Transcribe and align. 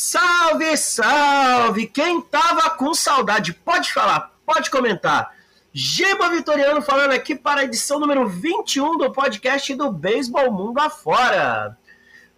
Salve, 0.00 0.76
salve! 0.76 1.88
Quem 1.88 2.20
tava 2.20 2.70
com 2.70 2.94
saudade, 2.94 3.52
pode 3.52 3.92
falar, 3.92 4.32
pode 4.46 4.70
comentar. 4.70 5.34
Giba 5.72 6.30
Vitoriano 6.30 6.80
falando 6.80 7.10
aqui 7.10 7.34
para 7.34 7.62
a 7.62 7.64
edição 7.64 7.98
número 7.98 8.28
21 8.28 8.96
do 8.96 9.10
podcast 9.10 9.74
do 9.74 9.90
Beisebol 9.90 10.52
Mundo 10.52 10.78
Afora. 10.78 11.76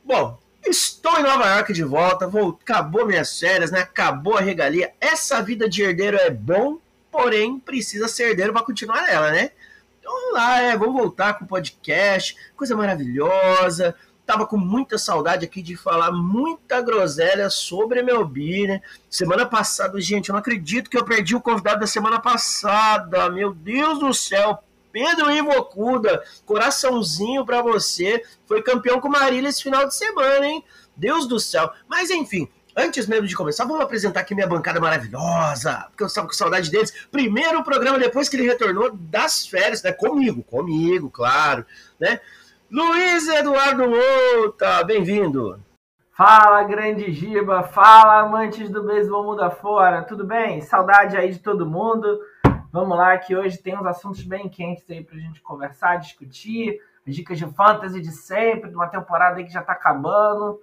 Bom, 0.03 0.39
estou 0.65 1.19
em 1.19 1.23
Nova 1.23 1.49
York 1.49 1.75
de 1.75 1.85
volta, 1.85 2.27
vou, 2.27 2.59
acabou 2.63 3.05
minhas 3.05 3.39
férias, 3.39 3.71
né? 3.71 3.81
Acabou 3.81 4.39
a 4.39 4.41
regalia. 4.41 4.95
Essa 4.99 5.43
vida 5.43 5.69
de 5.69 5.83
herdeiro 5.83 6.17
é 6.17 6.31
bom, 6.31 6.79
porém 7.13 7.61
precisa 7.61 8.09
ser 8.09 8.31
herdeiro 8.31 8.55
para 8.55 8.65
continuar 8.65 9.03
nela, 9.03 9.33
né? 9.33 9.51
Então 10.01 10.33
lá, 10.33 10.63
é, 10.63 10.75
vamos 10.79 10.95
voltar 10.95 11.35
com 11.35 11.45
o 11.45 11.49
podcast, 11.49 12.35
coisa 12.57 12.75
maravilhosa 12.75 13.95
tava 14.31 14.47
com 14.47 14.57
muita 14.57 14.97
saudade 14.97 15.45
aqui 15.45 15.61
de 15.61 15.77
falar 15.77 16.13
muita 16.13 16.81
groselha 16.81 17.51
sobre 17.51 18.01
meu 18.01 18.25
bi, 18.25 18.65
né? 18.65 18.81
Semana 19.09 19.45
passada, 19.45 20.01
gente, 20.01 20.29
eu 20.29 20.35
não 20.35 20.39
acredito 20.39 20.89
que 20.89 20.97
eu 20.97 21.05
perdi 21.05 21.35
o 21.35 21.41
convidado 21.41 21.81
da 21.81 21.87
semana 21.89 22.21
passada. 22.21 23.29
Meu 23.29 23.53
Deus 23.53 23.99
do 23.99 24.15
céu, 24.15 24.63
Pedro 24.93 25.33
Ivocuda, 25.33 26.23
coraçãozinho 26.47 27.45
para 27.45 27.61
você. 27.61 28.23
Foi 28.47 28.63
campeão 28.63 29.01
com 29.01 29.09
Marília 29.09 29.49
esse 29.49 29.65
final 29.65 29.89
de 29.89 29.97
semana, 29.97 30.47
hein? 30.47 30.65
Deus 30.97 31.27
do 31.27 31.41
céu. 31.41 31.69
Mas 31.89 32.09
enfim, 32.09 32.49
antes 32.77 33.09
mesmo 33.09 33.27
de 33.27 33.35
começar, 33.35 33.65
vamos 33.65 33.83
apresentar 33.83 34.21
aqui 34.21 34.33
minha 34.33 34.47
bancada 34.47 34.79
maravilhosa, 34.79 35.87
porque 35.89 36.05
eu 36.05 36.07
estava 36.07 36.29
com 36.29 36.35
saudade 36.35 36.71
deles. 36.71 36.95
Primeiro 37.11 37.65
programa 37.65 37.99
depois 37.99 38.29
que 38.29 38.37
ele 38.37 38.47
retornou 38.47 38.93
das 38.93 39.45
férias, 39.45 39.83
né? 39.83 39.91
Comigo, 39.91 40.45
comigo, 40.45 41.11
claro, 41.11 41.67
né? 41.99 42.21
Luiz 42.71 43.27
Eduardo 43.27 43.83
Mouta, 43.91 44.85
bem-vindo. 44.85 45.61
Fala, 46.13 46.63
grande 46.63 47.11
Giba, 47.11 47.65
fala, 47.65 48.21
amantes 48.21 48.71
do 48.71 48.85
beisebol 48.85 49.25
mundo 49.25 49.43
afora, 49.43 50.05
tudo 50.05 50.25
bem? 50.25 50.61
Saudade 50.61 51.17
aí 51.17 51.33
de 51.33 51.41
todo 51.41 51.69
mundo. 51.69 52.21
Vamos 52.73 52.97
lá, 52.97 53.19
que 53.19 53.35
hoje 53.35 53.59
tem 53.59 53.77
uns 53.77 53.87
assuntos 53.87 54.23
bem 54.23 54.49
quentes 54.49 54.89
aí 54.89 55.03
pra 55.03 55.19
gente 55.19 55.41
conversar, 55.41 55.97
discutir, 55.97 56.79
as 57.05 57.13
dicas 57.13 57.39
de 57.39 57.47
fantasy 57.55 58.01
de 58.01 58.13
sempre, 58.13 58.71
de 58.71 58.77
uma 58.77 58.87
temporada 58.87 59.39
aí 59.39 59.45
que 59.45 59.53
já 59.53 59.63
tá 59.63 59.73
acabando. 59.73 60.61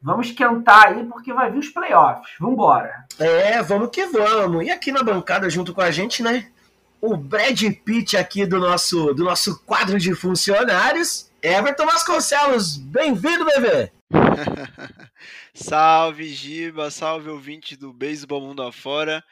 Vamos 0.00 0.28
esquentar 0.28 0.86
aí 0.86 1.04
porque 1.06 1.32
vai 1.32 1.50
vir 1.50 1.58
os 1.58 1.70
playoffs. 1.70 2.36
Vambora. 2.38 3.04
É, 3.18 3.60
vamos 3.64 3.90
que 3.90 4.06
vamos. 4.06 4.64
E 4.64 4.70
aqui 4.70 4.92
na 4.92 5.02
bancada 5.02 5.50
junto 5.50 5.74
com 5.74 5.80
a 5.80 5.90
gente, 5.90 6.22
né? 6.22 6.52
O 7.00 7.16
Brad 7.16 7.60
Pitt 7.84 8.16
aqui 8.16 8.46
do 8.46 8.60
nosso, 8.60 9.12
do 9.12 9.24
nosso 9.24 9.60
quadro 9.64 9.98
de 9.98 10.14
funcionários 10.14 11.27
Everton 11.40 11.86
Vasconcelos, 11.86 12.76
bem-vindo, 12.76 13.44
bebê! 13.44 13.92
salve, 15.54 16.28
Giba, 16.28 16.90
salve 16.90 17.30
ouvinte 17.30 17.76
do 17.76 17.92
Beisebol 17.92 18.40
Mundo 18.40 18.60
Afora. 18.60 19.22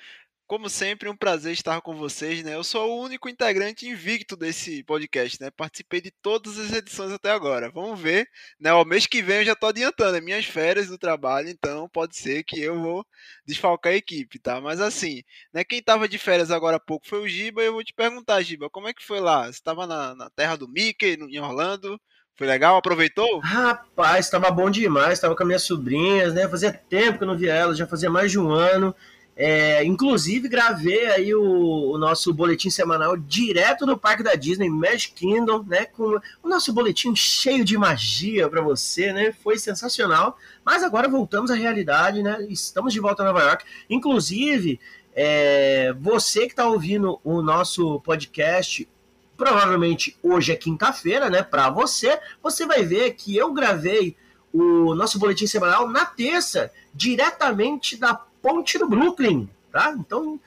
Como 0.47 0.71
sempre, 0.71 1.09
um 1.09 1.17
prazer 1.17 1.53
estar 1.53 1.81
com 1.81 1.97
vocês, 1.97 2.45
né? 2.45 2.55
Eu 2.55 2.63
sou 2.63 2.89
o 2.89 3.03
único 3.03 3.29
integrante 3.29 3.89
invicto 3.89 4.37
desse 4.37 4.85
podcast, 4.85 5.43
né? 5.43 5.51
Participei 5.51 6.01
de 6.01 6.13
todas 6.23 6.57
as 6.57 6.73
edições 6.73 7.11
até 7.11 7.33
agora. 7.33 7.69
Vamos 7.69 7.99
ver, 7.99 8.29
né? 8.61 8.73
O 8.73 8.85
mês 8.85 9.09
que 9.09 9.21
vem 9.21 9.39
eu 9.39 9.45
já 9.45 9.55
estou 9.55 9.71
adiantando, 9.71 10.17
é 10.17 10.21
minhas 10.21 10.45
férias 10.45 10.87
do 10.87 10.97
trabalho, 10.97 11.49
então 11.49 11.89
pode 11.89 12.17
ser 12.17 12.45
que 12.45 12.61
eu 12.61 12.81
vou 12.81 13.05
desfalcar 13.45 13.93
a 13.93 13.97
equipe, 13.97 14.39
tá? 14.39 14.61
Mas 14.61 14.81
assim, 14.81 15.21
né? 15.53 15.65
Quem 15.65 15.81
estava 15.81 16.09
de 16.09 16.17
férias 16.17 16.53
agora 16.53 16.77
há 16.77 16.81
pouco 16.81 17.09
foi 17.09 17.21
o 17.23 17.29
Giba, 17.29 17.61
e 17.63 17.67
eu 17.67 17.73
vou 17.73 17.83
te 17.83 17.93
perguntar, 17.93 18.41
Giba, 18.43 18.71
como 18.71 18.87
é 18.87 18.95
que 18.95 19.05
foi 19.05 19.19
lá? 19.19 19.47
Você 19.47 19.59
estava 19.59 19.85
na, 19.85 20.15
na 20.15 20.31
terra 20.31 20.55
do 20.55 20.69
Mickey, 20.69 21.19
em 21.29 21.41
Orlando? 21.41 22.01
Foi 22.37 22.47
legal? 22.47 22.77
Aproveitou? 22.77 23.41
Rapaz, 23.41 24.27
estava 24.27 24.51
bom 24.51 24.71
demais. 24.71 25.15
Estava 25.15 25.35
com 25.35 25.43
as 25.43 25.47
minhas 25.47 25.63
sobrinhas, 25.63 26.35
né? 26.35 26.47
Fazia 26.47 26.71
tempo 26.71 27.19
que 27.19 27.25
eu 27.25 27.29
não 27.29 27.37
via 27.37 27.53
elas, 27.53 27.79
já 27.79 27.87
fazia 27.87 28.11
mais 28.11 28.31
de 28.31 28.39
um 28.39 28.51
ano. 28.51 28.95
É, 29.39 29.85
inclusive 29.85 30.49
gravei 30.49 31.07
aí 31.09 31.35
o, 31.35 31.91
o, 31.91 31.99
nosso 31.99 32.33
boletim 32.33 32.71
semanal 32.71 33.19
direto 33.19 33.85
do 33.85 33.99
parque 33.99 34.23
da 34.23 34.35
Disney, 34.35 34.71
Magic 34.71 35.13
Kingdom, 35.13 35.63
né? 35.63 35.85
Com 35.85 36.19
o 36.43 36.49
nosso 36.49 36.73
boletim 36.73 37.15
cheio 37.15 37.63
de 37.63 37.77
magia 37.77 38.49
para 38.49 38.63
você, 38.63 39.13
né? 39.13 39.33
Foi 39.33 39.59
sensacional. 39.59 40.39
Mas 40.65 40.83
agora 40.83 41.07
voltamos 41.07 41.51
à 41.51 41.55
realidade, 41.55 42.23
né? 42.23 42.47
Estamos 42.49 42.95
de 42.95 43.01
volta 43.01 43.23
a 43.23 43.27
Nova 43.27 43.43
York. 43.43 43.67
Inclusive, 43.91 44.81
é, 45.15 45.95
você 46.01 46.47
que 46.47 46.53
está 46.53 46.67
ouvindo 46.67 47.21
o 47.23 47.43
nosso 47.43 48.01
podcast, 48.01 48.89
provavelmente 49.37 50.17
hoje 50.23 50.53
é 50.53 50.57
quinta-feira, 50.57 51.29
né? 51.29 51.43
Para 51.43 51.69
você, 51.69 52.19
você 52.43 52.65
vai 52.65 52.85
ver 52.85 53.13
que 53.13 53.37
eu 53.37 53.53
gravei 53.53 54.17
o 54.51 54.95
nosso 54.95 55.19
boletim 55.19 55.47
semanal 55.47 55.87
na 55.87 56.07
terça, 56.07 56.73
diretamente 56.95 57.99
da 57.99 58.15
ponte 58.41 58.79
do 58.79 58.89
Brooklyn, 58.89 59.49
tá? 59.73 59.95
Então, 59.99 60.41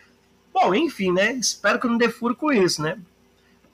bom, 0.54 0.74
enfim, 0.74 1.12
né? 1.12 1.34
Espero 1.34 1.80
que 1.80 1.86
eu 1.86 1.92
não 1.92 1.98
dê 1.98 2.10
furo 2.10 2.36
com 2.36 2.52
isso, 2.52 2.82
né? 2.82 2.98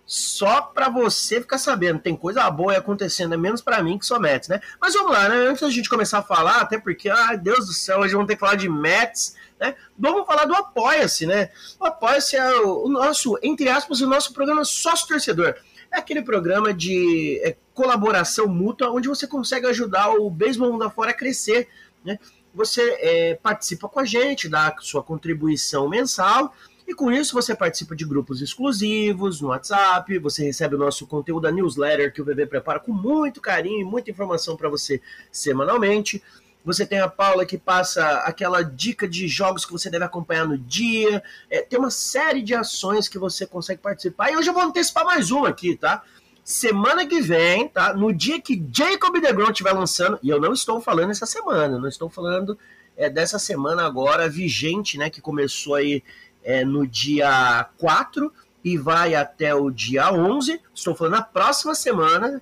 Só 0.06 0.62
para 0.62 0.88
você 0.88 1.42
ficar 1.42 1.58
sabendo, 1.58 2.00
tem 2.00 2.16
coisa 2.16 2.48
boa 2.52 2.78
acontecendo, 2.78 3.34
é 3.34 3.38
menos 3.38 3.60
para 3.60 3.82
mim 3.82 3.98
que 3.98 4.06
sou 4.06 4.20
Mets, 4.20 4.48
né? 4.48 4.62
Mas 4.80 4.94
vamos 4.94 5.12
lá, 5.12 5.28
né? 5.28 5.36
Antes 5.48 5.62
da 5.62 5.70
gente 5.72 5.90
começar 5.90 6.20
a 6.20 6.24
falar, 6.24 6.62
até 6.62 6.78
porque, 6.78 7.10
ai 7.10 7.38
Deus 7.38 7.66
do 7.66 7.74
céu, 7.74 8.00
hoje 8.00 8.14
vamos 8.14 8.28
ter 8.28 8.36
que 8.36 8.40
falar 8.40 8.56
de 8.56 8.70
Mets, 8.70 9.36
né? 9.60 9.76
Vamos 9.98 10.28
falar 10.28 10.46
do 10.46 10.54
Apoia-se, 10.54 11.26
né? 11.26 11.50
O 11.80 11.86
Apoia-se 11.86 12.36
é 12.36 12.56
o, 12.62 12.88
nosso, 12.88 13.40
entre 13.42 13.68
aspas, 13.68 14.00
o 14.00 14.08
nosso 14.08 14.32
programa 14.32 14.64
sócio-torcedor. 14.64 15.56
É 15.92 15.98
aquele 15.98 16.22
programa 16.22 16.72
de 16.72 17.42
é, 17.44 17.56
colaboração 17.74 18.48
mútua 18.48 18.92
onde 18.92 19.08
você 19.08 19.26
consegue 19.26 19.66
ajudar 19.66 20.10
o 20.12 20.30
beisebol 20.30 20.72
mundo 20.72 20.84
afora 20.84 21.12
a 21.12 21.16
crescer, 21.16 21.68
né? 22.04 22.20
Você 22.56 22.82
é, 23.00 23.36
participa 23.36 23.90
com 23.90 24.00
a 24.00 24.06
gente, 24.06 24.48
dá 24.48 24.74
sua 24.80 25.04
contribuição 25.04 25.90
mensal, 25.90 26.56
e 26.88 26.94
com 26.94 27.12
isso 27.12 27.34
você 27.34 27.56
participa 27.56 27.96
de 27.96 28.06
grupos 28.06 28.42
exclusivos 28.42 29.42
no 29.42 29.50
WhatsApp, 29.50 30.18
você 30.20 30.46
recebe 30.46 30.76
o 30.76 30.78
nosso 30.78 31.06
conteúdo 31.08 31.44
da 31.44 31.52
newsletter 31.52 32.14
que 32.14 32.22
o 32.22 32.26
VV 32.26 32.46
prepara 32.46 32.80
com 32.80 32.94
muito 32.94 33.42
carinho 33.42 33.82
e 33.82 33.84
muita 33.84 34.12
informação 34.12 34.56
para 34.56 34.70
você 34.70 35.02
semanalmente. 35.32 36.24
Você 36.64 36.86
tem 36.86 37.00
a 37.00 37.08
Paula 37.08 37.46
que 37.46 37.58
passa 37.60 38.20
aquela 38.20 38.64
dica 38.64 39.08
de 39.08 39.28
jogos 39.28 39.66
que 39.66 39.72
você 39.72 39.90
deve 39.90 40.06
acompanhar 40.06 40.48
no 40.48 40.58
dia. 40.58 41.22
É, 41.50 41.62
tem 41.62 41.78
uma 41.78 41.92
série 41.92 42.42
de 42.42 42.56
ações 42.56 43.08
que 43.08 43.20
você 43.20 43.46
consegue 43.46 43.82
participar. 43.82 44.32
E 44.32 44.38
hoje 44.38 44.50
eu 44.50 44.54
vou 44.54 44.64
antecipar 44.64 45.06
mais 45.06 45.30
uma 45.30 45.50
aqui, 45.50 45.76
tá? 45.76 46.04
Semana 46.46 47.08
que 47.08 47.20
vem, 47.22 47.68
tá? 47.68 47.92
No 47.96 48.14
dia 48.14 48.40
que 48.40 48.64
Jacob 48.72 49.20
DeGrom 49.20 49.50
estiver 49.50 49.74
lançando, 49.74 50.20
e 50.22 50.30
eu 50.30 50.40
não 50.40 50.54
estou 50.54 50.80
falando 50.80 51.10
essa 51.10 51.26
semana, 51.26 51.80
não 51.80 51.90
estou 51.90 52.08
falando 52.08 52.56
é, 52.96 53.10
dessa 53.10 53.40
semana 53.40 53.84
agora 53.84 54.30
vigente, 54.30 54.96
né? 54.96 55.10
Que 55.10 55.20
começou 55.20 55.74
aí 55.74 56.04
é, 56.44 56.64
no 56.64 56.86
dia 56.86 57.68
4 57.80 58.32
e 58.64 58.78
vai 58.78 59.16
até 59.16 59.56
o 59.56 59.72
dia 59.72 60.14
11. 60.14 60.62
Estou 60.74 60.94
falando 60.94 61.14
na 61.14 61.24
próxima 61.24 61.74
semana. 61.74 62.40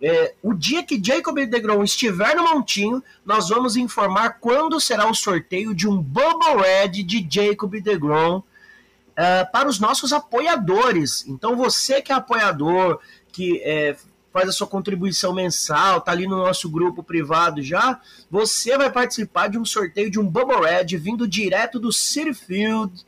É, 0.00 0.32
o 0.42 0.54
dia 0.54 0.84
que 0.84 1.02
Jacob 1.04 1.36
DeGrom 1.36 1.82
estiver 1.82 2.36
no 2.36 2.44
montinho, 2.44 3.02
nós 3.26 3.48
vamos 3.48 3.76
informar 3.76 4.38
quando 4.40 4.80
será 4.80 5.10
o 5.10 5.14
sorteio 5.14 5.74
de 5.74 5.88
um 5.88 6.00
Bubble 6.00 6.62
Red 6.62 7.02
de 7.02 7.26
Jacob 7.28 7.72
DeGrom 7.72 8.42
uh, 9.20 9.52
para 9.52 9.68
os 9.68 9.78
nossos 9.78 10.12
apoiadores. 10.12 11.26
Então, 11.26 11.56
você 11.56 12.00
que 12.00 12.12
é 12.12 12.14
apoiador, 12.14 13.00
que 13.32 13.62
é, 13.62 13.96
faz 14.32 14.48
a 14.48 14.52
sua 14.52 14.66
contribuição 14.66 15.32
mensal, 15.32 16.00
tá 16.00 16.12
ali 16.12 16.26
no 16.26 16.36
nosso 16.36 16.68
grupo 16.68 17.02
privado 17.02 17.62
já, 17.62 18.00
você 18.30 18.76
vai 18.76 18.90
participar 18.90 19.48
de 19.48 19.58
um 19.58 19.64
sorteio 19.64 20.10
de 20.10 20.18
um 20.18 20.26
Bubble 20.26 20.60
Red 20.60 20.96
vindo 20.96 21.26
direto 21.26 21.78
do 21.78 21.92
City 21.92 22.34
Field 22.34 23.04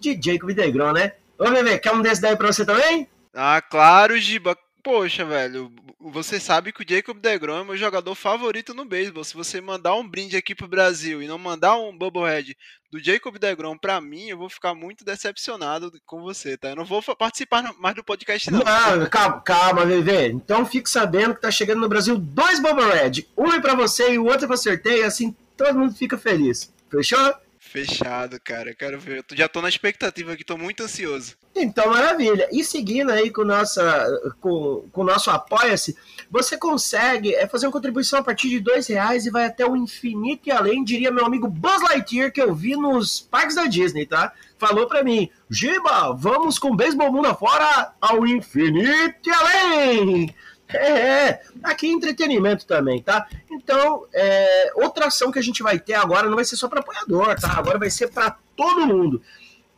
de 0.00 0.18
Jacob 0.20 0.52
DeGrom, 0.52 0.92
né? 0.92 1.12
Ô, 1.38 1.50
Bebê, 1.50 1.78
quer 1.78 1.92
um 1.92 2.02
desse 2.02 2.20
daí 2.20 2.36
pra 2.36 2.52
você 2.52 2.64
também? 2.64 3.08
Ah, 3.32 3.62
claro, 3.62 4.18
Giba. 4.18 4.56
Poxa, 4.82 5.24
velho, 5.24 5.72
você 6.00 6.40
sabe 6.40 6.72
que 6.72 6.82
o 6.82 6.86
Jacob 6.88 7.18
DeGrom 7.18 7.60
é 7.60 7.64
meu 7.64 7.76
jogador 7.76 8.14
favorito 8.14 8.72
no 8.72 8.84
beisebol. 8.84 9.22
Se 9.22 9.34
você 9.34 9.60
mandar 9.60 9.94
um 9.94 10.08
brinde 10.08 10.36
aqui 10.36 10.54
pro 10.54 10.68
Brasil 10.68 11.20
e 11.22 11.28
não 11.28 11.38
mandar 11.38 11.76
um 11.76 11.96
Bubblehead 11.96 12.56
do 12.90 13.02
Jacob 13.02 13.38
DeGrom 13.38 13.76
pra 13.76 14.00
mim, 14.00 14.28
eu 14.28 14.38
vou 14.38 14.48
ficar 14.48 14.74
muito 14.74 15.04
decepcionado 15.04 15.92
com 16.06 16.22
você, 16.22 16.56
tá? 16.56 16.70
Eu 16.70 16.76
não 16.76 16.84
vou 16.84 17.02
participar 17.02 17.74
mais 17.78 17.94
do 17.94 18.04
podcast, 18.04 18.50
não. 18.50 18.60
Não, 18.60 19.06
calma, 19.08 19.40
calma, 19.40 19.86
Vevê. 19.86 20.28
Então 20.28 20.64
fique 20.64 20.88
sabendo 20.88 21.34
que 21.34 21.40
tá 21.40 21.50
chegando 21.50 21.80
no 21.80 21.88
Brasil 21.88 22.16
dois 22.16 22.60
Bubblehead. 22.60 23.28
Um 23.36 23.52
é 23.52 23.60
pra 23.60 23.74
você 23.74 24.12
e 24.12 24.18
o 24.18 24.24
outro 24.24 24.44
é 24.44 24.46
pra 24.48 24.56
sorteio, 24.56 25.06
assim 25.06 25.36
todo 25.56 25.78
mundo 25.78 25.94
fica 25.94 26.16
feliz. 26.16 26.72
Fechou? 26.90 27.34
Fechado, 27.58 28.40
cara. 28.42 28.74
Quero 28.74 28.98
ver. 28.98 29.24
Eu 29.30 29.36
já 29.36 29.48
tô 29.48 29.60
na 29.60 29.68
expectativa 29.68 30.32
aqui, 30.32 30.44
tô 30.44 30.56
muito 30.56 30.82
ansioso. 30.82 31.36
Então, 31.60 31.90
maravilha. 31.90 32.48
E 32.52 32.62
seguindo 32.64 33.10
aí 33.10 33.30
com, 33.30 33.44
nossa, 33.44 34.32
com, 34.40 34.84
com 34.92 35.00
o 35.00 35.04
nosso 35.04 35.30
Apoia-se, 35.30 35.96
você 36.30 36.56
consegue 36.56 37.34
é, 37.34 37.46
fazer 37.46 37.66
uma 37.66 37.72
contribuição 37.72 38.20
a 38.20 38.22
partir 38.22 38.48
de 38.48 38.60
dois 38.60 38.86
reais 38.86 39.26
e 39.26 39.30
vai 39.30 39.44
até 39.46 39.66
o 39.66 39.76
infinito 39.76 40.48
e 40.48 40.52
além, 40.52 40.84
diria 40.84 41.10
meu 41.10 41.24
amigo 41.24 41.48
Buzz 41.48 41.82
Lightyear, 41.82 42.32
que 42.32 42.40
eu 42.40 42.54
vi 42.54 42.76
nos 42.76 43.20
parques 43.20 43.56
da 43.56 43.66
Disney, 43.66 44.06
tá? 44.06 44.32
Falou 44.58 44.86
pra 44.86 45.04
mim, 45.04 45.30
Giba, 45.48 46.12
vamos 46.14 46.58
com 46.58 46.70
o 46.70 46.76
beisebol 46.76 47.12
mundo 47.12 47.28
afora 47.28 47.92
ao 48.00 48.26
infinito 48.26 49.28
e 49.28 49.30
além! 49.30 50.34
É, 50.68 50.90
é, 50.90 51.42
aqui 51.62 51.86
é 51.86 51.92
entretenimento 51.92 52.66
também, 52.66 53.00
tá? 53.02 53.26
Então, 53.50 54.04
é, 54.12 54.72
outra 54.74 55.06
ação 55.06 55.32
que 55.32 55.38
a 55.38 55.42
gente 55.42 55.62
vai 55.62 55.78
ter 55.78 55.94
agora 55.94 56.28
não 56.28 56.36
vai 56.36 56.44
ser 56.44 56.56
só 56.56 56.68
para 56.68 56.80
apoiador, 56.80 57.34
tá? 57.40 57.54
Agora 57.56 57.78
vai 57.78 57.90
ser 57.90 58.08
para 58.08 58.36
todo 58.54 58.86
mundo. 58.86 59.22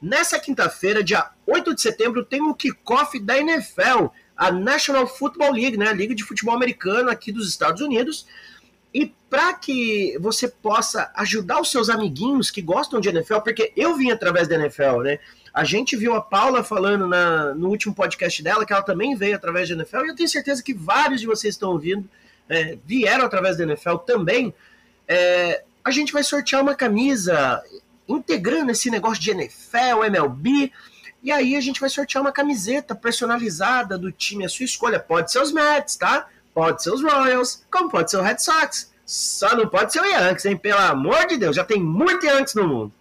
Nessa 0.00 0.38
quinta-feira, 0.38 1.05
dia 1.05 1.31
8 1.47 1.75
de 1.75 1.82
setembro, 1.82 2.25
tem 2.25 2.41
o 2.41 2.55
kickoff 2.55 3.19
da 3.19 3.37
NFL, 3.37 4.06
a 4.37 4.50
National 4.50 5.06
Football 5.06 5.52
League, 5.52 5.76
né? 5.76 5.88
A 5.88 5.93
Liga 5.93 6.14
de 6.14 6.25
Futebol 6.25 6.55
Americano 6.55 7.11
aqui 7.11 7.31
dos 7.31 7.49
Estados 7.49 7.82
Unidos. 7.82 8.26
E 8.93 9.12
para 9.29 9.52
que 9.55 10.17
você 10.19 10.49
possa 10.49 11.12
ajudar 11.14 11.61
os 11.61 11.70
seus 11.70 11.88
amiguinhos 11.88 12.50
que 12.50 12.62
gostam 12.62 13.00
de 13.00 13.08
NFL, 13.08 13.41
porque 13.41 13.73
eu 13.76 13.94
vim 13.97 14.11
através 14.11 14.49
da 14.49 14.56
NFL, 14.56 15.02
né? 15.02 15.19
A 15.52 15.64
gente 15.64 15.97
viu 15.97 16.14
a 16.14 16.20
Paula 16.20 16.64
falando 16.64 17.06
na, 17.06 17.55
no 17.55 17.69
último 17.69 17.94
podcast 17.94 18.43
dela 18.43 18.64
que 18.64 18.73
ela 18.73 18.82
também 18.82 19.14
veio 19.14 19.37
através 19.37 19.69
da 19.69 19.75
NFL, 19.75 20.06
e 20.06 20.08
eu 20.08 20.17
tenho 20.17 20.29
certeza 20.29 20.62
que 20.62 20.73
vários 20.73 21.20
de 21.20 21.26
vocês 21.26 21.55
estão 21.55 21.70
ouvindo 21.70 22.08
é, 22.49 22.79
vieram 22.85 23.25
através 23.25 23.56
da 23.56 23.64
NFL 23.64 23.96
também. 23.96 24.55
É, 25.06 25.62
a 25.85 25.91
gente 25.91 26.12
vai 26.12 26.23
sortear 26.23 26.62
uma 26.62 26.75
camisa 26.75 27.62
integrando 28.17 28.73
esse 28.73 28.91
negócio 28.91 29.23
de 29.23 29.31
NFL, 29.31 30.05
MLB, 30.05 30.73
e 31.23 31.31
aí 31.31 31.55
a 31.55 31.61
gente 31.61 31.81
vai 31.81 31.91
sortear 31.91 32.23
uma 32.23 32.33
camiseta 32.33 32.95
personalizada 32.95 33.99
do 33.99 34.11
time, 34.11 34.45
a 34.45 34.49
sua 34.49 34.65
escolha. 34.65 34.99
Pode 34.99 35.31
ser 35.31 35.41
os 35.41 35.53
Mets, 35.53 35.97
tá? 35.97 36.27
Pode 36.55 36.83
ser 36.83 36.91
os 36.91 37.03
Royals, 37.03 37.65
como 37.71 37.91
pode 37.91 38.11
ser 38.11 38.17
o 38.17 38.23
Red 38.23 38.39
Sox. 38.39 38.91
Só 39.05 39.55
não 39.57 39.69
pode 39.69 39.93
ser 39.93 40.01
o 40.01 40.05
Yankees, 40.05 40.47
hein? 40.47 40.57
Pelo 40.57 40.81
amor 40.81 41.27
de 41.27 41.37
Deus, 41.37 41.57
já 41.57 41.65
tem 41.65 41.83
muito 41.83 42.25
Yankees 42.25 42.55
no 42.55 42.67
mundo. 42.67 42.93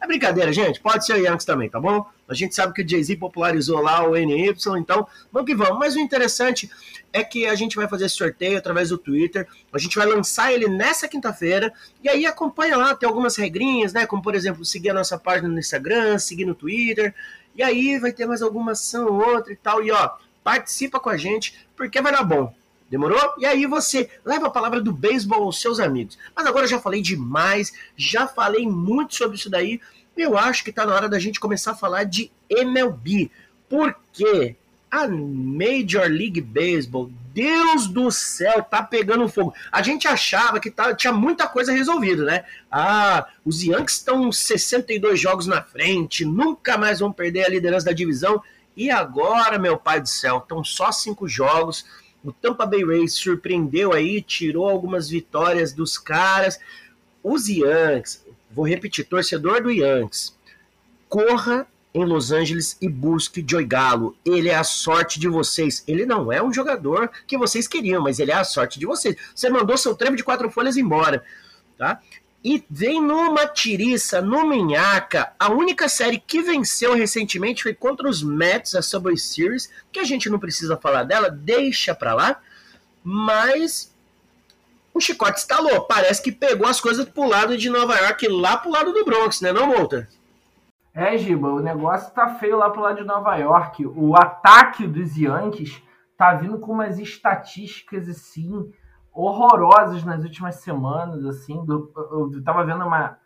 É 0.00 0.06
brincadeira, 0.06 0.52
gente. 0.52 0.80
Pode 0.80 1.06
ser 1.06 1.14
o 1.14 1.18
Yankees 1.18 1.46
também, 1.46 1.70
tá 1.70 1.80
bom? 1.80 2.04
A 2.32 2.34
gente 2.34 2.54
sabe 2.54 2.72
que 2.72 2.82
o 2.82 2.88
Jay-Z 2.88 3.16
popularizou 3.16 3.80
lá 3.80 4.02
o 4.02 4.16
NY, 4.16 4.54
então 4.78 5.06
vamos 5.30 5.46
que 5.46 5.54
vamos. 5.54 5.78
Mas 5.78 5.94
o 5.94 6.00
interessante 6.00 6.70
é 7.12 7.22
que 7.22 7.46
a 7.46 7.54
gente 7.54 7.76
vai 7.76 7.86
fazer 7.86 8.06
esse 8.06 8.16
sorteio 8.16 8.58
através 8.58 8.88
do 8.88 8.98
Twitter. 8.98 9.46
A 9.72 9.78
gente 9.78 9.96
vai 9.96 10.06
lançar 10.06 10.52
ele 10.52 10.66
nessa 10.66 11.06
quinta-feira. 11.06 11.72
E 12.02 12.08
aí 12.08 12.26
acompanha 12.26 12.76
lá, 12.76 12.94
tem 12.94 13.08
algumas 13.08 13.36
regrinhas, 13.36 13.92
né? 13.92 14.06
Como, 14.06 14.22
por 14.22 14.34
exemplo, 14.34 14.64
seguir 14.64 14.90
a 14.90 14.94
nossa 14.94 15.18
página 15.18 15.48
no 15.48 15.58
Instagram, 15.58 16.18
seguir 16.18 16.44
no 16.44 16.54
Twitter. 16.54 17.14
E 17.54 17.62
aí 17.62 17.98
vai 17.98 18.12
ter 18.12 18.26
mais 18.26 18.42
alguma 18.42 18.72
ação 18.72 19.06
ou 19.06 19.34
outra 19.34 19.52
e 19.52 19.56
tal. 19.56 19.84
E 19.84 19.90
ó, 19.92 20.10
participa 20.42 20.98
com 20.98 21.10
a 21.10 21.16
gente, 21.16 21.66
porque 21.76 22.00
vai 22.00 22.12
dar 22.12 22.24
bom. 22.24 22.54
Demorou? 22.92 23.34
E 23.38 23.46
aí 23.46 23.64
você 23.64 24.10
leva 24.22 24.48
a 24.48 24.50
palavra 24.50 24.78
do 24.78 24.92
beisebol 24.92 25.44
aos 25.44 25.60
seus 25.62 25.80
amigos. 25.80 26.18
Mas 26.36 26.44
agora 26.44 26.66
eu 26.66 26.68
já 26.68 26.78
falei 26.78 27.00
demais, 27.00 27.72
já 27.96 28.26
falei 28.26 28.68
muito 28.68 29.14
sobre 29.14 29.36
isso 29.36 29.48
daí. 29.48 29.80
Eu 30.16 30.36
acho 30.36 30.62
que 30.64 30.70
está 30.70 30.84
na 30.86 30.94
hora 30.94 31.08
da 31.08 31.18
gente 31.18 31.40
começar 31.40 31.72
a 31.72 31.76
falar 31.76 32.04
de 32.04 32.30
MLB. 32.48 33.30
Porque 33.68 34.56
a 34.90 35.08
Major 35.08 36.06
League 36.08 36.40
Baseball, 36.40 37.10
Deus 37.32 37.86
do 37.86 38.10
céu, 38.10 38.62
tá 38.62 38.82
pegando 38.82 39.28
fogo. 39.28 39.54
A 39.70 39.80
gente 39.80 40.06
achava 40.06 40.60
que 40.60 40.70
tá, 40.70 40.94
tinha 40.94 41.12
muita 41.12 41.48
coisa 41.48 41.72
resolvida, 41.72 42.24
né? 42.24 42.44
Ah, 42.70 43.26
os 43.44 43.62
Yankees 43.62 43.96
estão 43.96 44.30
62 44.30 45.18
jogos 45.18 45.46
na 45.46 45.62
frente, 45.62 46.24
nunca 46.24 46.76
mais 46.76 47.00
vão 47.00 47.10
perder 47.10 47.46
a 47.46 47.48
liderança 47.48 47.86
da 47.86 47.92
divisão. 47.92 48.42
E 48.76 48.90
agora, 48.90 49.58
meu 49.58 49.78
pai 49.78 50.00
do 50.00 50.08
céu, 50.08 50.38
estão 50.38 50.62
só 50.62 50.92
cinco 50.92 51.26
jogos 51.26 51.86
o 52.24 52.32
Tampa 52.32 52.64
Bay 52.64 52.84
Rays 52.84 53.14
surpreendeu 53.14 53.92
aí, 53.92 54.22
tirou 54.22 54.68
algumas 54.68 55.08
vitórias 55.08 55.72
dos 55.72 55.98
caras. 55.98 56.58
Os 57.22 57.48
Yankees, 57.48 58.24
vou 58.54 58.66
repetir, 58.66 59.04
torcedor 59.06 59.62
do 59.62 59.70
Yankees, 59.70 60.36
corra 61.08 61.66
em 61.94 62.04
Los 62.04 62.32
Angeles 62.32 62.76
e 62.80 62.88
busque 62.88 63.44
Joey 63.46 63.66
Galo. 63.66 64.16
Ele 64.24 64.48
é 64.48 64.54
a 64.54 64.64
sorte 64.64 65.20
de 65.20 65.28
vocês. 65.28 65.84
Ele 65.86 66.06
não 66.06 66.32
é 66.32 66.42
um 66.42 66.52
jogador 66.52 67.10
que 67.26 67.36
vocês 67.36 67.68
queriam, 67.68 68.02
mas 68.02 68.18
ele 68.18 68.30
é 68.30 68.34
a 68.34 68.44
sorte 68.44 68.78
de 68.78 68.86
vocês. 68.86 69.16
Você 69.34 69.50
mandou 69.50 69.76
seu 69.76 69.94
trevo 69.94 70.16
de 70.16 70.24
quatro 70.24 70.50
folhas 70.50 70.76
embora, 70.76 71.22
tá? 71.76 72.00
E 72.44 72.64
vem 72.68 73.00
numa 73.00 73.46
tiriça, 73.46 74.20
no 74.20 74.48
minhaca. 74.48 75.32
A 75.38 75.52
única 75.52 75.88
série 75.88 76.18
que 76.18 76.42
venceu 76.42 76.94
recentemente 76.94 77.62
foi 77.62 77.74
contra 77.74 78.08
os 78.08 78.22
Mets, 78.22 78.74
a 78.74 78.82
Subway 78.82 79.16
Series, 79.16 79.70
que 79.92 80.00
a 80.00 80.04
gente 80.04 80.28
não 80.28 80.40
precisa 80.40 80.76
falar 80.76 81.04
dela, 81.04 81.30
deixa 81.30 81.94
pra 81.94 82.14
lá. 82.14 82.40
Mas 83.04 83.91
o 84.94 85.00
chicote 85.00 85.38
estalou. 85.38 85.82
Parece 85.82 86.22
que 86.22 86.32
pegou 86.32 86.66
as 86.66 86.80
coisas 86.80 87.08
pro 87.08 87.28
lado 87.28 87.56
de 87.56 87.70
Nova 87.70 87.96
York, 87.96 88.28
lá 88.28 88.56
pro 88.56 88.70
lado 88.70 88.92
do 88.92 89.04
Bronx, 89.04 89.40
né, 89.40 89.52
não, 89.52 89.72
Walter? 89.72 90.08
É, 90.94 91.16
Giba, 91.16 91.48
o 91.48 91.60
negócio 91.60 92.12
tá 92.12 92.34
feio 92.34 92.58
lá 92.58 92.68
pro 92.68 92.82
lado 92.82 92.96
de 92.96 93.04
Nova 93.04 93.34
York. 93.36 93.86
O 93.86 94.14
ataque 94.14 94.86
dos 94.86 95.16
Yankees 95.16 95.82
tá 96.16 96.34
vindo 96.34 96.58
com 96.58 96.72
umas 96.72 96.98
estatísticas 96.98 98.08
assim 98.08 98.70
horrorosas 99.12 100.04
nas 100.04 100.22
últimas 100.22 100.56
semanas, 100.56 101.24
assim. 101.24 101.64
Do, 101.64 101.90
eu 102.10 102.38
estava 102.38 102.64
vendo 102.64 102.84
uma, 102.84 103.18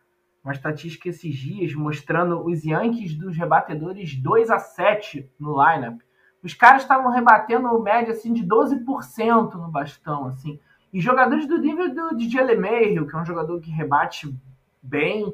uma 0.45 0.53
estatística 0.53 1.09
esses 1.09 1.35
dias 1.35 1.75
mostrando 1.75 2.45
os 2.45 2.65
Yankees 2.65 3.15
dos 3.15 3.37
rebatedores 3.37 4.15
2 4.15 4.51
a 4.51 4.59
7 4.59 5.29
no 5.39 5.61
lineup. 5.61 6.01
Os 6.43 6.55
caras 6.55 6.83
estavam 6.83 7.11
rebatendo 7.11 7.83
média 7.83 8.13
assim 8.13 8.33
de 8.33 8.47
12% 8.47 9.55
no 9.55 9.69
bastão, 9.69 10.27
assim. 10.27 10.61
E 10.97 11.01
jogadores 11.03 11.47
do 11.47 11.59
nível 11.59 11.95
do 11.95 12.17
DJ 12.17 12.43
LeMahieu, 12.43 13.07
que 13.07 13.15
é 13.15 13.19
um 13.19 13.27
jogador 13.27 13.61
que 13.61 13.71
rebate 13.71 14.35
bem, 14.81 15.31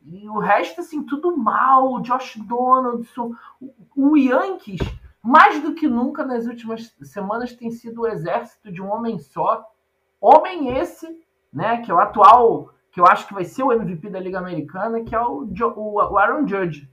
e 0.00 0.28
o 0.28 0.38
resto 0.38 0.80
assim 0.80 1.02
tudo 1.02 1.36
mal, 1.36 1.94
o 1.94 2.00
Josh 2.02 2.36
Donaldson, 2.36 3.34
o 3.96 4.16
Yankees 4.16 4.78
mais 5.20 5.60
do 5.60 5.74
que 5.74 5.88
nunca 5.88 6.24
nas 6.24 6.46
últimas 6.46 6.94
semanas 7.02 7.52
tem 7.52 7.68
sido 7.72 8.02
o 8.02 8.06
exército 8.06 8.70
de 8.70 8.80
um 8.80 8.92
homem 8.92 9.18
só 9.18 9.68
Homem 10.20 10.78
esse, 10.78 11.20
né, 11.52 11.78
que 11.78 11.90
é 11.90 11.94
o 11.94 11.98
atual, 11.98 12.72
que 12.92 13.00
eu 13.00 13.04
acho 13.04 13.26
que 13.26 13.34
vai 13.34 13.44
ser 13.44 13.64
o 13.64 13.72
MVP 13.72 14.08
da 14.08 14.20
Liga 14.20 14.38
Americana, 14.38 15.02
que 15.02 15.16
é 15.16 15.20
o, 15.20 15.48
o 15.74 16.16
Aaron 16.16 16.46
Judge. 16.46 16.88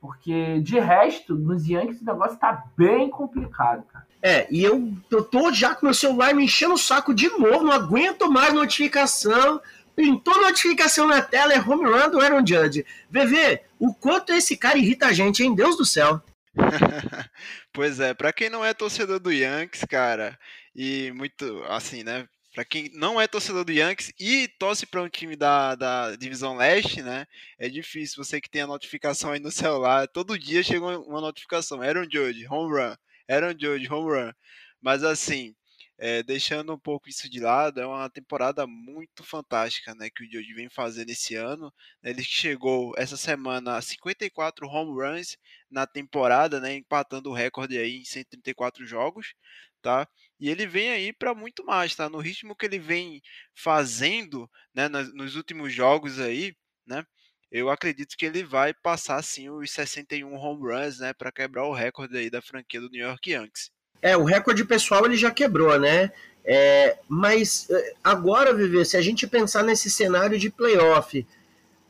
Porque 0.00 0.62
de 0.62 0.80
resto, 0.80 1.34
nos 1.34 1.68
Yankees 1.68 2.00
o 2.00 2.06
negócio 2.06 2.38
tá 2.38 2.64
bem 2.74 3.10
complicado, 3.10 3.84
cara. 3.84 4.06
É, 4.22 4.46
e 4.50 4.62
eu, 4.62 4.92
eu 5.10 5.24
tô 5.24 5.52
já 5.52 5.74
com 5.74 5.86
meu 5.86 5.94
celular 5.94 6.34
me 6.34 6.44
enchendo 6.44 6.74
o 6.74 6.78
saco 6.78 7.14
de 7.14 7.28
novo, 7.30 7.64
não 7.64 7.72
aguento 7.72 8.30
mais 8.30 8.52
notificação. 8.52 9.60
Pintou 9.96 10.40
notificação 10.40 11.06
na 11.06 11.20
tela, 11.20 11.52
é 11.52 11.60
home 11.60 11.84
run 11.84 12.10
do 12.10 12.20
Aaron 12.20 12.46
Judge. 12.46 12.86
VV, 13.10 13.60
o 13.78 13.92
quanto 13.94 14.32
esse 14.32 14.56
cara 14.56 14.78
irrita 14.78 15.06
a 15.06 15.12
gente, 15.12 15.42
hein? 15.42 15.54
Deus 15.54 15.76
do 15.76 15.84
céu. 15.84 16.22
pois 17.72 18.00
é, 18.00 18.12
para 18.14 18.32
quem 18.32 18.50
não 18.50 18.64
é 18.64 18.74
torcedor 18.74 19.20
do 19.20 19.32
Yankees, 19.32 19.84
cara, 19.84 20.38
e 20.74 21.12
muito 21.12 21.62
assim, 21.68 22.02
né? 22.02 22.26
Para 22.54 22.64
quem 22.64 22.90
não 22.94 23.20
é 23.20 23.28
torcedor 23.28 23.64
do 23.64 23.72
Yankees 23.72 24.12
e 24.18 24.48
torce 24.58 24.84
para 24.84 25.02
um 25.02 25.08
time 25.08 25.36
da, 25.36 25.76
da 25.76 26.16
divisão 26.16 26.56
leste, 26.56 27.00
né? 27.00 27.26
É 27.58 27.68
difícil. 27.68 28.22
Você 28.22 28.40
que 28.40 28.50
tem 28.50 28.62
a 28.62 28.66
notificação 28.66 29.30
aí 29.30 29.38
no 29.38 29.52
celular, 29.52 30.08
todo 30.08 30.38
dia 30.38 30.62
chega 30.62 30.84
uma 30.98 31.20
notificação. 31.20 31.80
Aaron 31.80 32.06
Judge, 32.10 32.46
home 32.48 32.72
run. 32.72 32.94
Aaron 33.30 33.52
Judge, 33.58 33.88
home 33.92 34.10
run. 34.10 34.32
Mas 34.80 35.04
assim, 35.04 35.54
é, 35.98 36.22
deixando 36.22 36.72
um 36.74 36.78
pouco 36.78 37.08
isso 37.10 37.28
de 37.30 37.40
lado, 37.40 37.80
é 37.80 37.86
uma 37.86 38.08
temporada 38.08 38.66
muito 38.66 39.22
fantástica, 39.22 39.94
né? 39.94 40.08
Que 40.10 40.24
o 40.24 40.26
Judge 40.30 40.54
vem 40.54 40.70
fazendo 40.70 41.10
esse 41.10 41.34
ano. 41.34 41.72
Ele 42.02 42.22
chegou 42.24 42.94
essa 42.96 43.16
semana 43.18 43.76
a 43.76 43.82
54 43.82 44.66
home 44.66 44.92
runs 44.92 45.36
na 45.70 45.86
temporada, 45.86 46.58
né? 46.60 46.74
Empatando 46.74 47.30
o 47.30 47.34
recorde 47.34 47.76
aí 47.78 47.98
em 47.98 48.04
134 48.04 48.86
jogos, 48.86 49.34
tá? 49.82 50.08
E 50.38 50.48
ele 50.48 50.66
vem 50.66 50.90
aí 50.90 51.12
para 51.12 51.34
muito 51.34 51.64
mais, 51.64 51.94
tá? 51.94 52.08
No 52.08 52.18
ritmo 52.18 52.56
que 52.56 52.64
ele 52.66 52.78
vem 52.78 53.20
fazendo, 53.54 54.50
né, 54.74 54.88
nos 54.88 55.36
últimos 55.36 55.72
jogos 55.72 56.18
aí, 56.18 56.54
né? 56.86 57.04
Eu 57.50 57.68
acredito 57.68 58.16
que 58.16 58.24
ele 58.24 58.44
vai 58.44 58.72
passar 58.72 59.20
sim 59.22 59.50
os 59.50 59.72
61 59.72 60.34
home 60.34 60.72
runs, 60.72 61.00
né, 61.00 61.12
para 61.12 61.32
quebrar 61.32 61.64
o 61.64 61.74
recorde 61.74 62.16
aí 62.16 62.30
da 62.30 62.40
franquia 62.40 62.80
do 62.80 62.88
New 62.88 63.04
York 63.04 63.30
Yankees. 63.30 63.70
É, 64.00 64.16
o 64.16 64.24
recorde 64.24 64.64
pessoal 64.64 65.04
ele 65.04 65.16
já 65.16 65.30
quebrou, 65.30 65.78
né? 65.78 66.12
É, 66.44 66.98
mas 67.08 67.68
é, 67.70 67.94
agora, 68.02 68.54
Viver, 68.54 68.86
se 68.86 68.96
a 68.96 69.02
gente 69.02 69.26
pensar 69.26 69.62
nesse 69.62 69.90
cenário 69.90 70.38
de 70.38 70.48
playoff, 70.48 71.26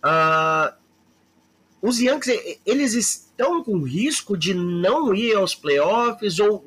uh, 0.05 0.75
os 1.81 2.01
Yankees 2.01 2.59
eles 2.67 2.95
estão 2.95 3.63
com 3.63 3.83
risco 3.83 4.37
de 4.37 4.53
não 4.55 5.15
ir 5.15 5.37
aos 5.37 5.55
playoffs 5.55 6.41
ou 6.41 6.65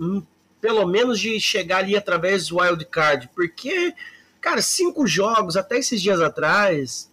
pelo 0.61 0.85
menos 0.87 1.19
de 1.19 1.39
chegar 1.41 1.79
ali 1.79 1.97
através 1.97 2.47
do 2.47 2.59
wild 2.59 2.85
card, 2.85 3.29
porque, 3.35 3.93
cara, 4.39 4.61
cinco 4.61 5.05
jogos 5.05 5.57
até 5.57 5.77
esses 5.77 6.01
dias 6.01 6.21
atrás 6.21 7.11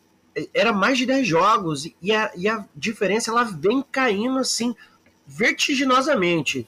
era 0.54 0.73
mais 0.73 0.99
de 0.99 1.06
dez 1.06 1.26
jogos 1.26 1.90
e 2.00 2.12
a, 2.12 2.30
e 2.37 2.49
a 2.49 2.64
diferença 2.75 3.30
ela 3.30 3.44
vem 3.44 3.82
caindo 3.82 4.38
assim 4.38 4.75
vertiginosamente. 5.26 6.66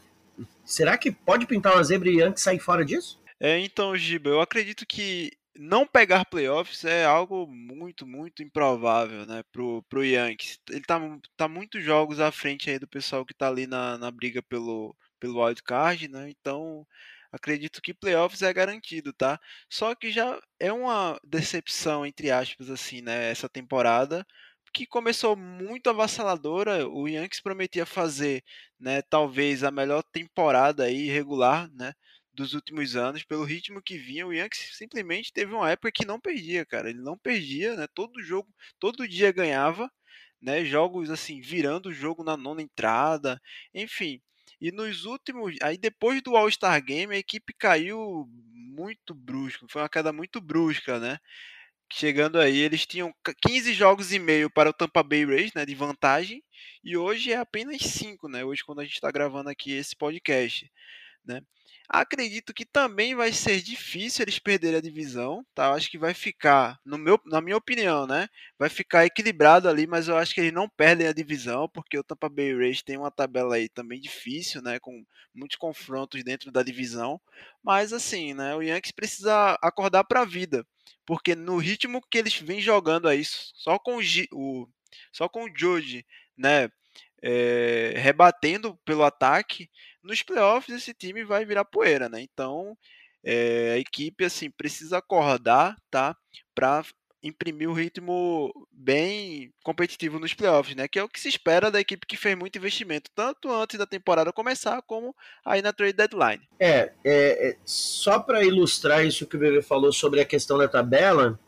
Será 0.64 0.97
que 0.97 1.11
pode 1.11 1.47
pintar 1.47 1.75
uma 1.75 1.85
zebra 1.85 2.11
e 2.11 2.21
antes 2.21 2.43
sair 2.43 2.59
fora 2.59 2.85
disso? 2.85 3.21
É, 3.38 3.59
então, 3.59 3.97
Giba, 3.97 4.31
eu 4.31 4.41
acredito 4.41 4.87
que 4.87 5.33
não 5.59 5.87
pegar 5.87 6.25
playoffs 6.25 6.85
é 6.85 7.05
algo 7.05 7.47
muito, 7.47 8.07
muito 8.07 8.43
improvável, 8.43 9.26
né, 9.26 9.43
pro, 9.52 9.83
pro 9.88 10.05
Yankees. 10.05 10.59
Ele 10.71 10.83
tá, 10.83 11.00
tá 11.37 11.49
muitos 11.49 11.85
jogos 11.85 12.21
à 12.21 12.31
frente 12.33 12.71
aí 12.71 12.79
do 12.79 12.87
pessoal 12.87 13.25
que 13.26 13.35
tá 13.35 13.49
ali 13.49 13.67
na, 13.67 13.99
na 13.99 14.11
briga 14.11 14.43
pelo, 14.43 14.97
pelo 15.21 15.45
wildcard, 15.45 16.09
né? 16.09 16.31
Então 16.31 16.87
acredito 17.33 17.81
que 17.83 17.95
playoffs 17.95 18.43
é 18.43 18.53
garantido, 18.53 19.12
tá? 19.12 19.41
Só 19.71 19.95
que 19.95 20.11
já 20.12 20.41
é 20.61 20.73
uma 20.73 21.19
decepção, 21.25 22.05
entre 22.07 22.31
aspas, 22.31 22.71
assim, 22.71 23.01
né? 23.03 23.31
Essa 23.31 23.49
temporada, 23.49 24.27
que 24.73 24.87
começou 24.87 25.37
muito 25.37 25.91
avassaladora. 25.91 26.89
O 26.89 27.07
Yankees 27.09 27.41
prometia 27.41 27.85
fazer, 27.87 28.43
né, 28.81 29.03
talvez 29.03 29.62
a 29.65 29.71
melhor 29.71 30.03
temporada 30.03 30.85
aí 30.85 31.09
regular, 31.09 31.71
né, 31.73 31.93
dos 32.33 32.55
últimos 32.55 32.97
anos, 32.97 33.23
pelo 33.25 33.45
ritmo 33.45 33.83
que 33.83 33.99
vinha. 33.99 34.27
O 34.27 34.33
Yankees 34.33 34.77
simplesmente 34.77 35.33
teve 35.33 35.53
uma 35.55 35.71
época 35.71 35.93
que 35.93 36.07
não 36.07 36.19
perdia, 36.21 36.65
cara. 36.65 36.89
Ele 36.91 37.01
não 37.03 37.19
perdia, 37.19 37.77
né? 37.77 37.87
Todo 37.95 38.23
jogo, 38.23 38.49
todo 38.79 39.07
dia 39.07 39.31
ganhava, 39.33 39.91
né? 40.41 40.65
Jogos 40.65 41.11
assim, 41.11 41.41
virando 41.41 41.91
o 41.91 41.93
jogo 41.93 42.25
na 42.25 42.37
nona 42.37 42.62
entrada, 42.62 43.41
enfim. 43.75 44.21
E 44.62 44.71
nos 44.71 45.04
últimos, 45.07 45.57
aí 45.61 45.76
depois 45.76 46.23
do 46.23 46.37
All-Star 46.37 46.81
Game, 46.85 47.12
a 47.12 47.19
equipe 47.19 47.52
caiu 47.52 48.28
muito 48.52 49.12
brusco, 49.12 49.66
foi 49.69 49.83
uma 49.83 49.88
queda 49.88 50.12
muito 50.12 50.40
brusca, 50.40 51.00
né? 51.00 51.19
Chegando 51.92 52.38
aí, 52.38 52.59
eles 52.59 52.87
tinham 52.87 53.12
15 53.45 53.75
jogos 53.75 54.12
e 54.12 54.21
meio 54.21 54.49
para 54.49 54.71
o 54.71 54.73
Tampa 54.73 55.02
Bay 55.02 55.25
Rays, 55.26 55.52
né, 55.52 55.66
de 55.66 55.75
vantagem, 55.75 56.45
e 56.85 56.97
hoje 56.97 57.33
é 57.33 57.38
apenas 57.38 57.83
5, 57.83 58.28
né? 58.28 58.45
Hoje 58.45 58.64
quando 58.64 58.81
a 58.81 58.85
gente 58.85 58.95
está 58.95 59.11
gravando 59.11 59.50
aqui 59.50 59.73
esse 59.73 59.97
podcast, 59.97 60.71
né? 61.25 61.40
Acredito 61.89 62.55
que 62.55 62.65
também 62.65 63.15
vai 63.15 63.33
ser 63.33 63.61
difícil 63.61 64.23
eles 64.23 64.39
perderem 64.39 64.79
a 64.79 64.81
divisão, 64.81 65.45
tá? 65.55 65.67
Eu 65.67 65.73
acho 65.75 65.91
que 65.91 65.99
vai 65.99 66.15
ficar, 66.15 66.81
no 66.85 66.97
meu, 66.97 67.21
na 67.27 67.41
minha 67.41 67.57
opinião, 67.57 68.07
né? 68.07 68.29
Vai 68.59 68.71
ficar 68.71 69.05
equilibrado 69.05 69.69
ali, 69.69 69.87
mas 69.87 70.09
eu 70.09 70.17
acho 70.17 70.35
que 70.35 70.41
eles 70.41 70.53
não 70.53 70.69
perdem 70.69 71.07
a 71.07 71.12
divisão, 71.12 71.69
porque 71.69 71.99
o 71.99 72.03
Tampa 72.05 72.29
Bay 72.31 72.57
Rays 72.57 72.83
tem 72.83 72.97
uma 72.97 73.11
tabela 73.11 73.57
aí 73.57 73.69
também 73.69 74.01
difícil, 74.01 74.62
né? 74.62 74.79
Com 74.81 75.05
muitos 75.35 75.57
confrontos 75.59 76.23
dentro 76.25 76.51
da 76.51 76.62
divisão. 76.62 77.21
Mas 77.62 77.93
assim, 77.93 78.33
né? 78.33 78.55
O 78.55 78.62
Yankees 78.62 78.93
precisa 78.93 79.59
acordar 79.61 80.05
para 80.05 80.23
a 80.23 80.25
vida, 80.25 80.67
porque 81.05 81.35
no 81.35 81.59
ritmo 81.59 82.01
que 82.11 82.17
eles 82.19 82.35
vêm 82.35 82.61
jogando 82.61 83.07
aí, 83.09 83.23
só 83.25 83.79
com 83.79 83.99
o, 84.33 84.69
só 85.12 85.29
com 85.29 85.45
o 85.45 85.53
George, 85.55 86.07
né? 86.37 86.71
É, 87.23 87.95
rebatendo 87.97 88.76
pelo 88.85 89.05
ataque, 89.05 89.71
nos 90.02 90.23
playoffs 90.23 90.75
esse 90.75 90.93
time 90.93 91.25
vai 91.25 91.45
virar 91.45 91.64
poeira, 91.64 92.09
né? 92.09 92.21
Então 92.21 92.76
é, 93.25 93.75
a 93.75 93.79
equipe 93.79 94.25
assim 94.25 94.50
precisa 94.50 94.99
acordar, 94.99 95.76
tá? 95.91 96.17
Para 96.55 96.85
imprimir 97.23 97.71
um 97.71 97.73
ritmo 97.73 98.52
bem 98.71 99.52
competitivo 99.62 100.19
nos 100.19 100.35
playoffs, 100.35 100.75
né? 100.75 100.88
Que 100.88 100.99
é 100.99 101.05
o 101.05 101.09
que 101.09 101.21
se 101.21 101.29
espera 101.29 101.71
da 101.71 101.81
equipe 101.81 102.07
que 102.07 102.17
fez 102.17 102.37
muito 102.37 102.59
investimento, 102.59 103.11
tanto 103.14 103.50
antes 103.50 103.79
da 103.79 103.87
temporada 103.87 104.33
começar, 104.33 104.83
como 104.83 105.14
aí 105.45 105.62
na 105.62 105.73
trade 105.73 105.93
deadline. 105.93 106.43
É, 106.59 106.93
é, 107.05 107.50
é 107.50 107.57
só 107.64 108.19
para 108.19 108.45
ilustrar 108.45 109.07
isso 109.07 109.26
que 109.26 109.37
o 109.37 109.38
Bebê 109.38 109.62
falou 109.62 109.93
sobre 109.93 110.21
a 110.21 110.25
questão 110.25 110.59
da 110.59 110.67
tabela, 110.67 111.38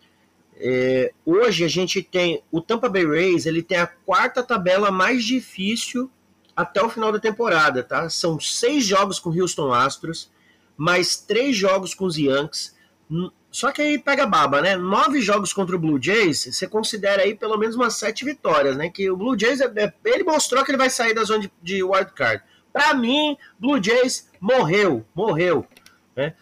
é, 0.57 1.13
hoje 1.25 1.65
a 1.65 1.69
gente 1.69 2.03
tem 2.03 2.43
o 2.51 2.61
Tampa 2.61 2.89
Bay 2.89 3.07
Rays, 3.07 3.47
ele 3.47 3.63
tem 3.63 3.79
a 3.79 3.87
quarta 3.87 4.43
tabela 4.43 4.91
mais 4.91 5.25
difícil 5.25 6.11
até 6.55 6.83
o 6.83 6.89
final 6.89 7.11
da 7.11 7.19
temporada, 7.19 7.83
tá? 7.83 8.09
São 8.09 8.39
seis 8.39 8.85
jogos 8.85 9.19
com 9.19 9.31
Houston 9.31 9.73
Astros, 9.73 10.31
mais 10.77 11.17
três 11.17 11.57
jogos 11.57 11.95
com 11.95 12.05
os 12.05 12.17
Yankees. 12.17 12.75
Só 13.51 13.73
que 13.73 13.83
aí 13.83 13.99
pega 13.99 14.27
baba, 14.27 14.61
né? 14.61 14.77
Nove 14.77 15.21
jogos 15.21 15.53
contra 15.53 15.75
o 15.75 15.79
Blue 15.79 16.03
Jays, 16.03 16.45
você 16.45 16.67
considera 16.67 17.23
aí 17.23 17.35
pelo 17.35 17.57
menos 17.57 17.75
umas 17.77 17.97
sete 17.97 18.25
vitórias, 18.25 18.77
né? 18.77 18.89
Que 18.89 19.11
o 19.11 19.17
Blue 19.17 19.39
Jays, 19.39 19.61
é, 19.61 19.73
é, 19.77 19.93
ele 20.05 20.25
mostrou 20.25 20.65
que 20.65 20.71
ele 20.71 20.79
vai 20.79 20.91
sair 20.91 21.15
da 21.15 21.25
zona 21.25 21.41
de, 21.41 21.53
de 21.63 21.83
wild 21.83 22.13
card. 22.13 22.43
Para 22.73 22.95
mim, 22.95 23.37
Blue 23.59 23.83
Jays 23.83 24.29
morreu, 24.41 25.05
morreu, 25.15 25.67
né? 26.17 26.35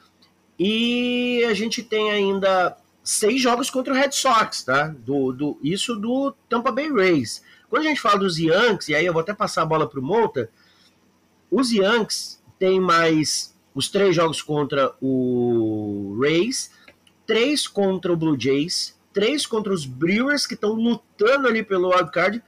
E 0.59 1.45
a 1.49 1.55
gente 1.55 1.83
tem 1.83 2.11
ainda 2.11 2.77
seis 3.03 3.41
jogos 3.41 3.71
contra 3.71 3.93
o 3.93 3.97
Red 3.97 4.13
Sox, 4.13 4.63
tá? 4.63 4.89
Do, 4.89 5.33
do, 5.33 5.59
isso 5.63 5.97
do 5.97 6.35
Tampa 6.49 6.71
Bay 6.71 6.91
Rays. 6.91 7.43
Quando 7.69 7.85
a 7.85 7.89
gente 7.89 8.01
fala 8.01 8.19
dos 8.19 8.39
Yankees, 8.39 8.89
e 8.89 8.95
aí 8.95 9.07
eu 9.07 9.13
vou 9.13 9.23
até 9.23 9.33
passar 9.35 9.63
a 9.63 9.67
bola 9.67 9.89
para 9.89 9.99
o 9.99 10.03
Monta, 10.03 10.51
os 11.51 11.73
Yankees 11.73 12.43
têm 12.59 12.81
mais 12.81 13.55
os 13.75 13.89
três 13.89 14.15
jogos 14.15 14.43
contra 14.43 14.95
o 15.01 16.19
Rays, 16.21 16.71
três 17.27 17.67
contra 17.67 18.13
o 18.13 18.17
Blue 18.17 18.39
Jays, 18.39 18.99
três 19.13 19.47
contra 19.47 19.73
os 19.73 19.87
Brewers, 19.87 20.47
que 20.47 20.55
estão 20.55 20.73
lutando 20.73 21.49
ali 21.49 21.63
pelo 21.63 21.91
wildcard, 21.91 22.43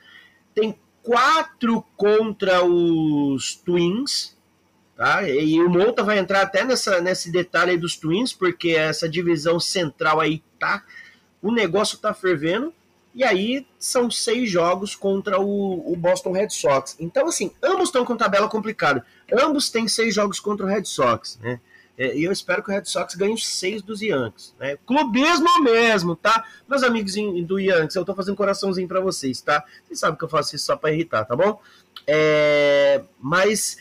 tem 0.55 0.79
quatro 1.03 1.83
contra 1.97 2.65
os 2.65 3.55
Twins, 3.57 4.37
tá? 4.97 5.29
E 5.29 5.61
o 5.61 5.69
Monta 5.69 6.03
vai 6.03 6.19
entrar 6.19 6.43
até 6.43 6.65
nessa, 6.65 7.01
nesse 7.01 7.31
detalhe 7.31 7.73
aí 7.73 7.79
dos 7.79 7.97
Twins, 7.97 8.33
porque 8.33 8.71
essa 8.71 9.09
divisão 9.09 9.59
central 9.59 10.21
aí 10.21 10.43
tá, 10.59 10.85
o 11.43 11.53
negócio 11.53 11.99
tá 11.99 12.13
fervendo. 12.15 12.73
E 13.15 13.23
aí 13.23 13.65
são 13.79 14.11
seis 14.11 14.51
jogos 14.51 14.97
contra 14.97 15.41
o, 15.41 15.93
o 15.93 15.95
Boston 15.95 16.33
Red 16.33 16.51
Sox. 16.51 16.97
Então, 16.99 17.29
assim, 17.29 17.53
ambos 17.63 17.85
estão 17.91 18.05
com 18.05 18.17
tabela 18.17 18.49
complicada. 18.49 19.07
Ambos 19.33 19.71
têm 19.71 19.87
seis 19.87 20.13
jogos 20.13 20.41
contra 20.41 20.67
o 20.67 20.69
Red 20.69 20.85
Sox, 20.85 21.39
né? 21.41 21.61
É, 21.97 22.17
e 22.17 22.25
eu 22.25 22.33
espero 22.33 22.63
que 22.63 22.71
o 22.71 22.75
Red 22.75 22.85
Sox 22.87 23.15
ganhe 23.15 23.39
seis 23.39 23.81
dos 23.81 24.03
Yankees. 24.03 24.55
Né? 24.59 24.77
Clubismo 24.85 25.63
mesmo, 25.63 26.17
tá? 26.17 26.45
Meus 26.69 26.83
amigos 26.83 27.15
do 27.47 27.59
Yankees, 27.59 27.95
eu 27.95 28.05
tô 28.05 28.15
fazendo 28.15 28.37
coraçãozinho 28.37 28.89
para 28.89 29.01
vocês, 29.01 29.41
tá? 29.41 29.65
Vocês 29.85 30.01
sabem 30.01 30.19
que 30.19 30.25
eu 30.25 30.29
faço 30.29 30.57
isso 30.57 30.67
só 30.67 30.77
para 30.77 30.93
irritar, 30.93 31.25
tá 31.25 31.37
bom? 31.37 31.61
É, 32.07 33.03
mas, 33.21 33.79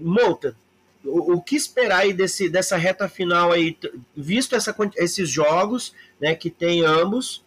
Mouta, 0.00 0.56
o, 1.04 1.34
o, 1.34 1.42
que 1.42 1.56
esperar 1.56 2.00
aí 2.00 2.12
desse, 2.12 2.48
dessa 2.48 2.76
reta 2.76 3.08
final 3.08 3.52
aí, 3.52 3.76
visto 4.16 4.54
essa, 4.54 4.74
esses 4.96 5.28
jogos, 5.28 5.94
né, 6.20 6.34
que 6.34 6.50
tem 6.50 6.84
ambos, 6.84 7.44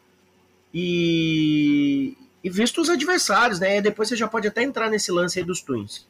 e, 0.73 2.17
e 2.43 2.49
visto 2.49 2.81
os 2.81 2.89
adversários, 2.89 3.61
né? 3.61 3.81
Depois 3.81 4.09
você 4.09 4.15
já 4.17 4.27
pode 4.27 4.45
até 4.45 4.61
entrar 4.61 4.89
nesse 4.89 5.09
lance 5.09 5.39
aí 5.39 5.45
dos 5.45 5.61
Twins. 5.61 6.05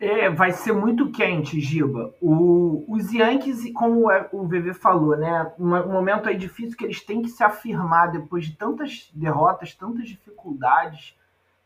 É, 0.00 0.30
vai 0.30 0.52
ser 0.52 0.72
muito 0.72 1.10
quente, 1.10 1.60
Giba. 1.60 2.14
O, 2.22 2.84
os 2.88 3.12
Yankees, 3.12 3.70
como 3.74 4.08
o 4.32 4.46
VV 4.46 4.72
falou, 4.72 5.16
né? 5.16 5.52
Um, 5.58 5.74
um, 5.74 5.92
momento 5.92 6.28
aí 6.28 6.38
difícil 6.38 6.76
que 6.76 6.84
eles 6.84 7.04
têm 7.04 7.20
que 7.20 7.28
se 7.28 7.42
afirmar 7.42 8.12
depois 8.12 8.46
de 8.46 8.52
tantas 8.56 9.10
derrotas, 9.12 9.74
tantas 9.74 10.08
dificuldades, 10.08 11.14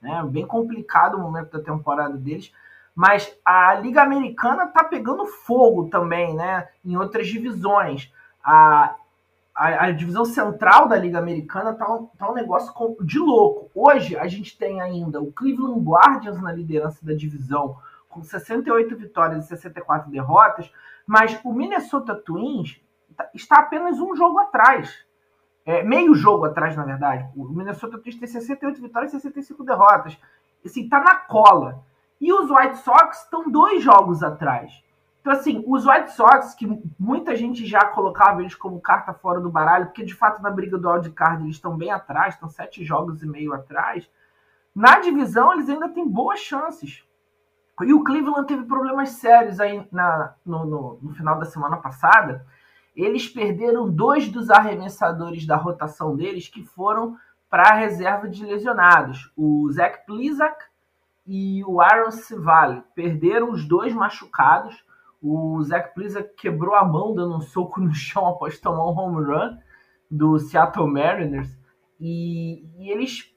né? 0.01 0.27
Bem 0.29 0.47
complicado 0.47 1.15
o 1.17 1.21
momento 1.21 1.53
da 1.53 1.63
temporada 1.63 2.17
deles. 2.17 2.51
Mas 2.95 3.35
a 3.45 3.75
Liga 3.75 4.03
Americana 4.03 4.67
tá 4.67 4.85
pegando 4.85 5.27
fogo 5.27 5.89
também, 5.89 6.35
né? 6.35 6.69
Em 6.85 6.97
outras 6.97 7.27
divisões. 7.27 8.13
A 8.45 8.97
a, 9.55 9.87
a, 9.87 9.91
divisão 9.93 10.25
central 10.25 10.89
da 10.89 10.97
Liga 10.97 11.19
Americana 11.19 11.75
tá 11.75 11.93
um, 11.93 12.07
tá 12.07 12.31
um 12.31 12.35
negócio 12.35 12.73
de 13.03 13.19
louco. 13.19 13.71
Hoje 13.75 14.17
a 14.17 14.27
gente 14.27 14.57
tem 14.57 14.81
ainda 14.81 15.21
o 15.21 15.33
Cleveland 15.33 15.81
Guardians 15.81 16.41
na 16.41 16.53
liderança 16.53 17.05
da 17.05 17.13
divisão, 17.13 17.77
com 18.09 18.23
68 18.23 18.97
vitórias 18.97 19.45
e 19.45 19.49
64 19.49 20.11
derrotas, 20.11 20.71
mas 21.07 21.39
o 21.45 21.53
Minnesota 21.53 22.15
Twins 22.15 22.81
tá, 23.17 23.29
está 23.35 23.59
apenas 23.59 23.99
um 24.01 24.17
jogo 24.17 24.39
atrás. 24.39 25.05
É, 25.65 25.83
meio 25.83 26.15
jogo 26.15 26.45
atrás, 26.45 26.75
na 26.77 26.85
verdade. 26.85 27.29
O 27.37 27.45
Minnesota 27.45 27.99
Twins 27.99 28.17
tem 28.17 28.27
68 28.27 28.81
vitórias 28.81 29.13
e 29.13 29.21
65 29.21 29.65
derrotas. 29.65 30.19
Assim, 30.65 30.89
tá 30.89 30.99
na 31.01 31.17
cola. 31.17 31.85
E 32.23 32.33
os 32.33 32.49
White 32.49 32.77
Sox 32.79 33.25
estão 33.25 33.51
dois 33.51 33.83
jogos 33.83 34.23
atrás. 34.23 34.81
Então, 35.21 35.33
assim, 35.33 35.65
os 35.67 35.85
White 35.85 36.13
Sox, 36.13 36.55
que 36.55 36.69
muita 36.97 37.35
gente 37.35 37.67
já 37.67 37.85
colocava 37.87 38.41
eles 38.41 38.55
como 38.55 38.81
carta 38.81 39.13
fora 39.13 39.41
do 39.41 39.51
baralho, 39.51 39.87
porque 39.87 40.05
de 40.05 40.15
fato 40.15 40.41
na 40.41 40.49
briga 40.49 40.79
do 40.79 40.89
wildcard 40.89 41.43
eles 41.43 41.57
estão 41.57 41.77
bem 41.77 41.91
atrás, 41.91 42.35
estão 42.35 42.49
sete 42.49 42.85
jogos 42.85 43.25
e 43.25 43.27
meio 43.27 43.53
atrás. 43.53 44.09
Na 44.73 45.01
divisão 45.01 45.53
eles 45.53 45.69
ainda 45.69 45.89
têm 45.89 46.09
boas 46.09 46.39
chances. 46.39 47.05
E 47.81 47.93
o 47.93 48.05
Cleveland 48.05 48.47
teve 48.47 48.67
problemas 48.67 49.11
sérios 49.11 49.59
aí 49.59 49.85
na, 49.91 50.35
no, 50.47 50.65
no, 50.65 50.99
no 51.03 51.15
final 51.15 51.41
da 51.41 51.45
semana 51.45 51.79
passada. 51.79 52.47
Eles 52.95 53.27
perderam 53.27 53.91
dois 53.91 54.29
dos 54.29 54.49
arremessadores 54.49 55.45
da 55.45 55.57
rotação 55.57 56.15
deles 56.15 56.47
que 56.47 56.63
foram 56.63 57.17
para 57.51 57.71
a 57.71 57.75
reserva 57.75 58.29
de 58.29 58.45
lesionados. 58.45 59.33
O 59.37 59.69
Zach 59.73 60.07
Plizak 60.07 60.71
e 61.27 61.65
o 61.65 61.81
Aaron 61.81 62.11
Civale. 62.11 62.83
Perderam 62.95 63.51
os 63.51 63.67
dois 63.67 63.95
machucados 63.95 64.85
o 65.23 65.63
Zach 65.63 65.95
Pliza 65.95 66.23
quebrou 66.23 66.75
a 66.75 66.85
mão 66.85 67.15
dando 67.15 67.37
um 67.37 67.41
soco 67.41 67.81
no 67.81 67.95
chão 67.95 68.27
após 68.27 68.59
tomar 68.59 68.85
um 68.85 68.99
home 68.99 69.25
run 69.25 69.57
do 70.11 70.39
Seattle 70.39 70.91
Mariners. 70.91 71.57
E, 72.01 72.67
e 72.77 72.91
eles 72.91 73.33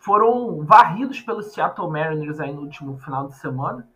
foram 0.00 0.64
varridos 0.64 1.20
pelo 1.20 1.42
Seattle 1.42 1.90
Mariners 1.90 2.40
aí 2.40 2.52
no 2.52 2.62
último 2.62 2.98
final 2.98 3.28
de 3.28 3.36
semana. 3.36 3.88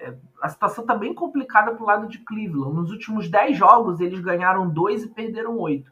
É, 0.00 0.14
a 0.42 0.48
situação 0.48 0.82
está 0.82 0.94
bem 0.94 1.14
complicada 1.14 1.72
para 1.72 1.82
o 1.82 1.86
lado 1.86 2.08
de 2.08 2.18
Cleveland. 2.18 2.74
Nos 2.74 2.90
últimos 2.90 3.30
10 3.30 3.56
jogos, 3.56 4.00
eles 4.00 4.20
ganharam 4.20 4.68
2 4.68 5.04
e 5.04 5.08
perderam 5.08 5.56
8 5.58 5.88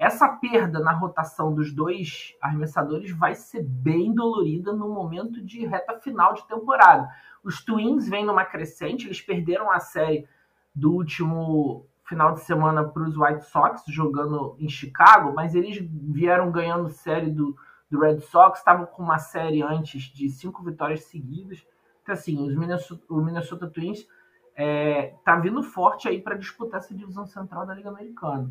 essa 0.00 0.26
perda 0.26 0.80
na 0.80 0.92
rotação 0.92 1.54
dos 1.54 1.74
dois 1.74 2.34
arremessadores 2.40 3.10
vai 3.10 3.34
ser 3.34 3.62
bem 3.62 4.14
dolorida 4.14 4.72
no 4.72 4.88
momento 4.88 5.44
de 5.44 5.66
reta 5.66 6.00
final 6.00 6.32
de 6.32 6.48
temporada. 6.48 7.06
Os 7.44 7.62
Twins 7.62 8.08
vêm 8.08 8.24
numa 8.24 8.46
crescente, 8.46 9.06
eles 9.06 9.20
perderam 9.20 9.70
a 9.70 9.78
série 9.78 10.26
do 10.74 10.90
último 10.94 11.86
final 12.08 12.32
de 12.32 12.40
semana 12.40 12.82
para 12.82 13.02
os 13.02 13.14
White 13.14 13.44
Sox, 13.44 13.82
jogando 13.88 14.56
em 14.58 14.70
Chicago, 14.70 15.34
mas 15.34 15.54
eles 15.54 15.76
vieram 15.78 16.50
ganhando 16.50 16.88
série 16.88 17.30
do, 17.30 17.54
do 17.90 18.00
Red 18.00 18.20
Sox, 18.20 18.58
estavam 18.58 18.86
com 18.86 19.02
uma 19.02 19.18
série 19.18 19.62
antes 19.62 20.04
de 20.04 20.30
cinco 20.30 20.62
vitórias 20.64 21.04
seguidas. 21.04 21.62
Então, 22.02 22.14
assim, 22.14 22.42
os 22.48 22.56
Minnesota, 22.56 23.04
o 23.06 23.20
Minnesota 23.20 23.68
Twins 23.68 24.08
é, 24.56 25.14
tá 25.22 25.36
vindo 25.36 25.62
forte 25.62 26.08
aí 26.08 26.22
para 26.22 26.38
disputar 26.38 26.80
essa 26.80 26.94
divisão 26.94 27.26
central 27.26 27.66
da 27.66 27.74
Liga 27.74 27.90
Americana. 27.90 28.50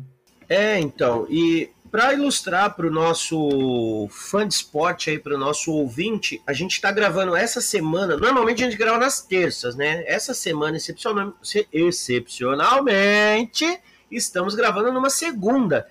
É, 0.50 0.78
então, 0.80 1.28
e 1.30 1.70
para 1.92 2.12
ilustrar 2.12 2.74
para 2.74 2.88
o 2.88 2.90
nosso 2.90 4.08
fã 4.10 4.46
de 4.46 4.54
esporte 4.54 5.08
aí, 5.08 5.16
para 5.16 5.36
o 5.36 5.38
nosso 5.38 5.72
ouvinte, 5.72 6.42
a 6.44 6.52
gente 6.52 6.72
está 6.72 6.90
gravando 6.90 7.36
essa 7.36 7.60
semana. 7.60 8.16
Normalmente 8.16 8.64
a 8.64 8.68
gente 8.68 8.76
grava 8.76 8.98
nas 8.98 9.22
terças, 9.22 9.76
né? 9.76 10.02
Essa 10.08 10.34
semana, 10.34 10.76
excepcional, 10.76 11.34
excepcionalmente, 11.72 13.64
estamos 14.10 14.56
gravando 14.56 14.92
numa 14.92 15.08
segunda. 15.08 15.86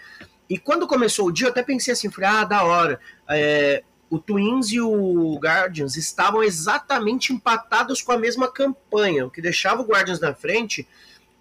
E 0.49 0.57
quando 0.57 0.87
começou 0.87 1.27
o 1.27 1.31
dia, 1.31 1.47
eu 1.47 1.51
até 1.51 1.63
pensei 1.63 1.93
assim, 1.93 2.11
falei, 2.11 2.29
ah, 2.29 2.43
da 2.43 2.65
hora. 2.65 2.99
É, 3.29 3.81
o 4.09 4.19
Twins 4.19 4.71
e 4.71 4.81
o 4.81 5.39
Guardians 5.41 5.95
estavam 5.95 6.43
exatamente 6.43 7.31
empatados 7.31 8.01
com 8.01 8.11
a 8.11 8.17
mesma 8.17 8.51
campanha, 8.51 9.25
o 9.25 9.31
que 9.31 9.41
deixava 9.41 9.81
o 9.81 9.85
Guardians 9.85 10.19
na 10.19 10.33
frente 10.33 10.85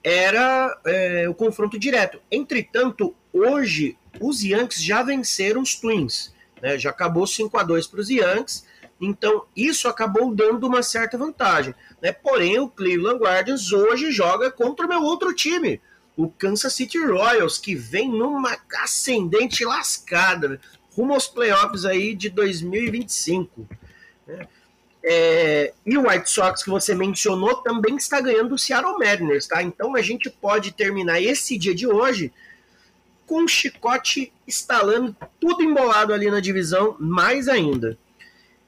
era 0.02 0.78
é, 0.86 1.28
o 1.28 1.34
confronto 1.34 1.78
direto. 1.78 2.20
Entretanto, 2.30 3.14
hoje 3.32 3.96
os 4.20 4.42
Yankees 4.42 4.82
já 4.82 5.02
venceram 5.02 5.62
os 5.62 5.74
Twins, 5.74 6.34
né? 6.60 6.78
já 6.78 6.90
acabou 6.90 7.26
5 7.26 7.56
a 7.58 7.62
2 7.62 7.86
para 7.86 8.00
os 8.00 8.10
Yankees, 8.10 8.66
então 9.00 9.44
isso 9.56 9.88
acabou 9.88 10.34
dando 10.34 10.66
uma 10.66 10.82
certa 10.82 11.16
vantagem. 11.16 11.74
Né? 12.02 12.12
Porém, 12.12 12.58
o 12.58 12.68
Cleveland 12.68 13.20
Guardians 13.20 13.72
hoje 13.72 14.10
joga 14.10 14.50
contra 14.50 14.86
o 14.86 14.88
meu 14.88 15.02
outro 15.02 15.34
time, 15.34 15.80
o 16.16 16.28
Kansas 16.28 16.74
City 16.74 16.98
Royals, 16.98 17.58
que 17.58 17.74
vem 17.74 18.10
numa 18.10 18.56
ascendente 18.82 19.64
lascada, 19.64 20.48
né? 20.48 20.58
rumo 20.96 21.14
aos 21.14 21.28
playoffs 21.28 21.84
aí 21.84 22.14
de 22.14 22.28
2025. 22.28 23.68
Né? 24.26 24.48
É, 25.10 25.72
e 25.86 25.96
o 25.96 26.06
White 26.06 26.28
Sox 26.28 26.62
que 26.62 26.68
você 26.68 26.94
mencionou 26.94 27.62
também 27.62 27.96
está 27.96 28.20
ganhando 28.20 28.54
o 28.54 28.58
Seattle 28.58 28.98
Mariners, 28.98 29.46
tá? 29.46 29.62
Então 29.62 29.96
a 29.96 30.02
gente 30.02 30.28
pode 30.28 30.70
terminar 30.72 31.18
esse 31.18 31.56
dia 31.56 31.74
de 31.74 31.86
hoje 31.86 32.30
com 33.26 33.44
o 33.44 33.48
chicote 33.48 34.30
estalando, 34.46 35.16
tudo 35.40 35.62
embolado 35.62 36.12
ali 36.12 36.30
na 36.30 36.40
divisão, 36.40 36.94
mais 37.00 37.48
ainda. 37.48 37.96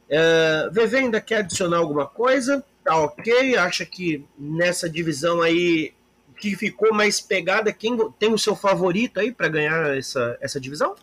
É, 0.09 0.71
ainda 0.97 1.21
quer 1.21 1.41
adicionar 1.41 1.77
alguma 1.77 2.07
coisa? 2.07 2.65
Tá 2.83 2.97
ok? 2.97 3.59
Acha 3.59 3.85
que 3.85 4.25
nessa 4.39 4.89
divisão 4.89 5.43
aí 5.43 5.93
que 6.39 6.57
ficou 6.57 6.95
mais 6.95 7.21
pegada, 7.21 7.71
quem 7.71 7.99
tem 8.13 8.33
o 8.33 8.39
seu 8.39 8.57
favorito 8.57 9.21
aí 9.21 9.31
para 9.31 9.49
ganhar 9.49 9.95
essa, 9.95 10.39
essa 10.41 10.59
divisão? 10.59 10.97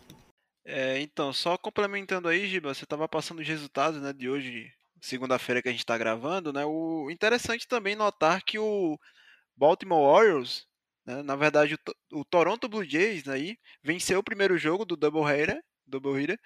É, 0.64 0.98
então, 1.00 1.32
só 1.32 1.56
complementando 1.56 2.26
aí, 2.26 2.48
Giba, 2.48 2.74
você 2.74 2.82
estava 2.82 3.08
passando 3.08 3.38
os 3.38 3.46
resultados 3.46 4.02
né, 4.02 4.12
de 4.12 4.28
hoje 4.28 4.72
segunda-feira 5.00 5.62
que 5.62 5.68
a 5.68 5.72
gente 5.72 5.80
está 5.80 5.96
gravando, 5.96 6.52
né? 6.52 6.64
O 6.64 7.10
interessante 7.10 7.66
também 7.66 7.96
notar 7.96 8.42
que 8.44 8.58
o 8.58 8.98
Baltimore 9.56 10.00
Orioles, 10.00 10.66
né, 11.04 11.22
na 11.22 11.36
verdade 11.36 11.74
o, 11.74 12.20
o, 12.20 12.24
Toronto 12.24 12.68
Blue 12.68 12.84
Jays 12.84 13.28
aí 13.28 13.56
venceu 13.82 14.20
o 14.20 14.24
primeiro 14.24 14.58
jogo 14.58 14.84
do 14.84 14.96
Double 14.96 15.22
Header, 15.22 15.60
Double 15.86 16.20
Header 16.20 16.38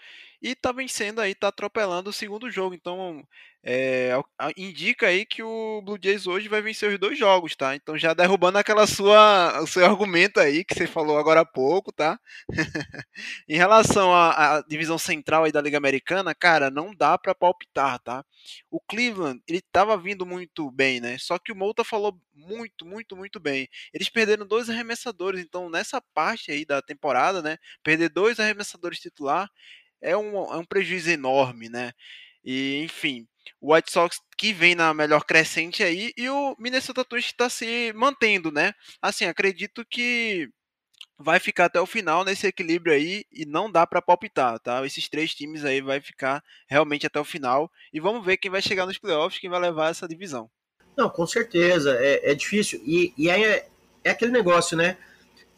e 0.43 0.57
tá 0.57 0.73
vencendo 0.73 1.21
aí, 1.21 1.35
tá 1.35 1.49
atropelando 1.49 2.11
o 2.11 2.13
segundo 2.13 2.51
jogo. 2.51 2.75
Então 2.75 3.25
é, 3.65 4.11
indica 4.57 5.07
aí 5.07 5.25
que 5.25 5.41
o 5.41 5.81
Blue 5.83 5.97
Jays 6.03 6.27
hoje 6.27 6.49
vai 6.49 6.61
vencer 6.61 6.93
os 6.93 6.99
dois 6.99 7.17
jogos, 7.17 7.55
tá? 7.55 7.77
Então 7.77 7.97
já 7.97 8.13
derrubando 8.13 8.59
aquela 8.59 8.85
sua 8.89 9.61
o 9.63 9.69
seu 9.69 9.87
argumento 9.87 10.41
aí 10.41 10.65
que 10.65 10.75
você 10.75 10.85
falou 10.85 11.17
agora 11.17 11.43
há 11.43 11.45
pouco, 11.45 11.93
tá? 11.93 12.19
em 13.49 13.57
relação 13.57 14.13
à, 14.13 14.57
à, 14.57 14.63
divisão 14.63 14.99
central 14.99 15.45
aí 15.45 15.53
da 15.53 15.61
Liga 15.61 15.79
Americana, 15.79 16.35
cara, 16.35 16.71
não 16.71 16.93
dá 16.93 17.17
para 17.17 17.37
palpitar, 17.37 18.01
tá? 18.01 18.25
O 18.69 18.81
Cleveland, 18.81 19.41
ele 19.47 19.61
tava 19.71 19.97
vindo 19.97 20.27
muito 20.27 20.69
bem, 20.73 21.01
né? 21.01 21.17
Só 21.19 21.39
que 21.39 21.53
o 21.53 21.57
Mouta 21.57 21.85
falou 21.85 22.21
muito, 22.35 22.85
muito, 22.85 23.17
muito 23.17 23.39
bem. 23.39 23.69
Eles 23.95 24.09
perderam 24.09 24.45
dois 24.45 24.69
arremessadores, 24.69 25.41
então 25.41 25.71
nessa 25.71 26.01
parte 26.01 26.51
aí 26.51 26.65
da 26.65 26.83
temporada, 26.83 27.41
né? 27.41 27.59
Perder 27.85 28.09
dois 28.09 28.41
arremessadores 28.41 28.99
titular 28.99 29.49
é 30.03 30.17
um, 30.17 30.37
é 30.53 30.57
um 30.57 30.65
prejuízo 30.65 31.11
enorme, 31.11 31.69
né? 31.69 31.93
E, 32.45 32.83
enfim, 32.83 33.27
o 33.61 33.73
White 33.73 33.93
Sox 33.93 34.19
que 34.37 34.53
vem 34.53 34.75
na 34.75 34.93
melhor 34.93 35.25
crescente 35.25 35.83
aí 35.83 36.13
e 36.17 36.29
o 36.29 36.57
Minnesota 36.59 37.05
Twins 37.05 37.27
está 37.27 37.49
se 37.49 37.93
mantendo, 37.95 38.51
né? 38.51 38.75
Assim, 39.01 39.25
acredito 39.25 39.87
que 39.89 40.49
vai 41.19 41.39
ficar 41.39 41.67
até 41.67 41.81
o 41.81 41.87
final 41.87 42.25
nesse 42.25 42.47
equilíbrio 42.47 42.93
aí 42.93 43.25
e 43.31 43.47
não 43.47 43.71
dá 43.71 43.87
para 43.87 44.03
palpitar, 44.03 44.59
tá? 44.59 44.85
Esses 44.85 45.09
três 45.09 45.33
times 45.35 45.65
aí 45.65 45.81
vai 45.81 46.01
ficar 46.01 46.43
realmente 46.69 47.07
até 47.07 47.21
o 47.21 47.25
final 47.25 47.71
e 47.93 48.01
vamos 48.01 48.25
ver 48.25 48.37
quem 48.37 48.51
vai 48.51 48.61
chegar 48.61 48.87
nos 48.87 48.99
playoffs, 48.99 49.41
quem 49.41 49.49
vai 49.49 49.61
levar 49.61 49.91
essa 49.91 50.09
divisão. 50.09 50.51
Não, 50.97 51.09
com 51.09 51.27
certeza, 51.27 51.97
é, 52.01 52.33
é 52.33 52.35
difícil 52.35 52.83
e, 52.85 53.15
e 53.17 53.31
aí 53.31 53.45
é, 53.45 53.69
é 54.05 54.11
aquele 54.11 54.33
negócio, 54.33 54.77
né? 54.77 54.99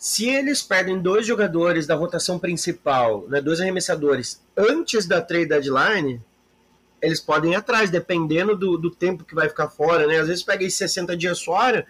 Se 0.04 0.28
eles 0.28 0.62
perdem 0.62 1.00
dois 1.00 1.26
jogadores 1.26 1.86
da 1.86 1.94
rotação 1.94 2.38
principal, 2.38 3.26
né, 3.26 3.40
dois 3.40 3.58
arremessadores, 3.58 4.38
antes 4.54 5.06
da 5.06 5.22
trade 5.22 5.46
deadline, 5.46 6.20
eles 7.00 7.20
podem 7.20 7.52
ir 7.52 7.54
atrás, 7.54 7.88
dependendo 7.88 8.54
do, 8.54 8.76
do 8.76 8.90
tempo 8.90 9.24
que 9.24 9.34
vai 9.34 9.48
ficar 9.48 9.70
fora, 9.70 10.06
né? 10.06 10.18
Às 10.18 10.28
vezes 10.28 10.42
pega 10.42 10.62
aí 10.62 10.70
60 10.70 11.16
dias 11.16 11.42
fora, 11.42 11.86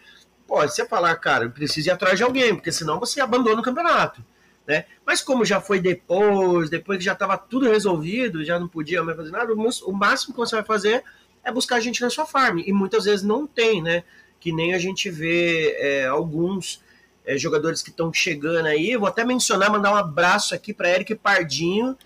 pode 0.46 0.72
você 0.72 0.87
falar, 0.87 1.16
cara, 1.16 1.48
precisa 1.48 1.88
ir 1.88 1.90
atrás 1.90 2.16
de 2.16 2.22
alguém, 2.22 2.55
porque 2.55 2.70
senão 2.70 3.00
você 3.00 3.20
abandona 3.20 3.61
o 3.61 3.64
campeonato. 3.64 4.24
Né? 4.64 4.85
Mas 5.05 5.20
como 5.20 5.44
já 5.44 5.61
foi 5.61 5.81
depois, 5.81 6.70
depois 6.70 6.98
que 6.98 7.05
já 7.05 7.14
estava 7.14 7.37
tudo 7.37 7.68
resolvido, 7.68 8.44
já 8.44 8.61
não 8.61 8.68
podia 8.68 9.03
mais 9.03 9.16
fazer 9.16 9.33
nada, 9.33 9.53
o 9.53 9.92
máximo 9.92 10.33
que 10.33 10.38
você 10.38 10.55
vai 10.55 10.64
fazer 10.64 11.03
é 11.42 11.50
buscar 11.50 11.81
gente 11.81 12.00
na 12.00 12.11
sua 12.11 12.27
farm. 12.27 12.61
E 12.64 12.72
muitas 12.72 13.07
vezes 13.07 13.24
não 13.24 13.44
tem, 13.44 13.83
né? 13.83 14.05
Que 14.38 14.53
nem 14.53 14.72
a 14.72 14.79
gente 14.79 15.11
vê 15.11 15.74
é, 15.81 16.07
alguns 16.07 16.83
é, 17.24 17.38
jogadores 17.38 17.82
que 17.82 17.90
estão 17.90 18.12
chegando 18.12 18.66
aí. 18.66 18.96
Vou 18.96 19.08
até 19.08 19.24
mencionar, 19.24 19.70
mandar 19.70 19.92
um 19.92 19.96
abraço 19.96 20.54
aqui 20.54 20.74
para 20.74 20.90
Eric 20.90 21.14
Pardinho, 21.14 21.96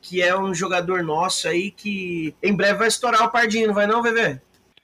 que 0.00 0.22
é 0.22 0.38
um 0.38 0.54
jogador 0.54 1.02
nosso 1.02 1.48
aí 1.48 1.70
que 1.70 2.34
em 2.42 2.54
breve 2.54 2.78
vai 2.78 2.88
estourar 2.88 3.24
o 3.24 3.30
Pardinho, 3.30 3.68
não 3.68 3.74
vai 3.74 3.86
não, 3.86 4.02
VV? 4.02 4.40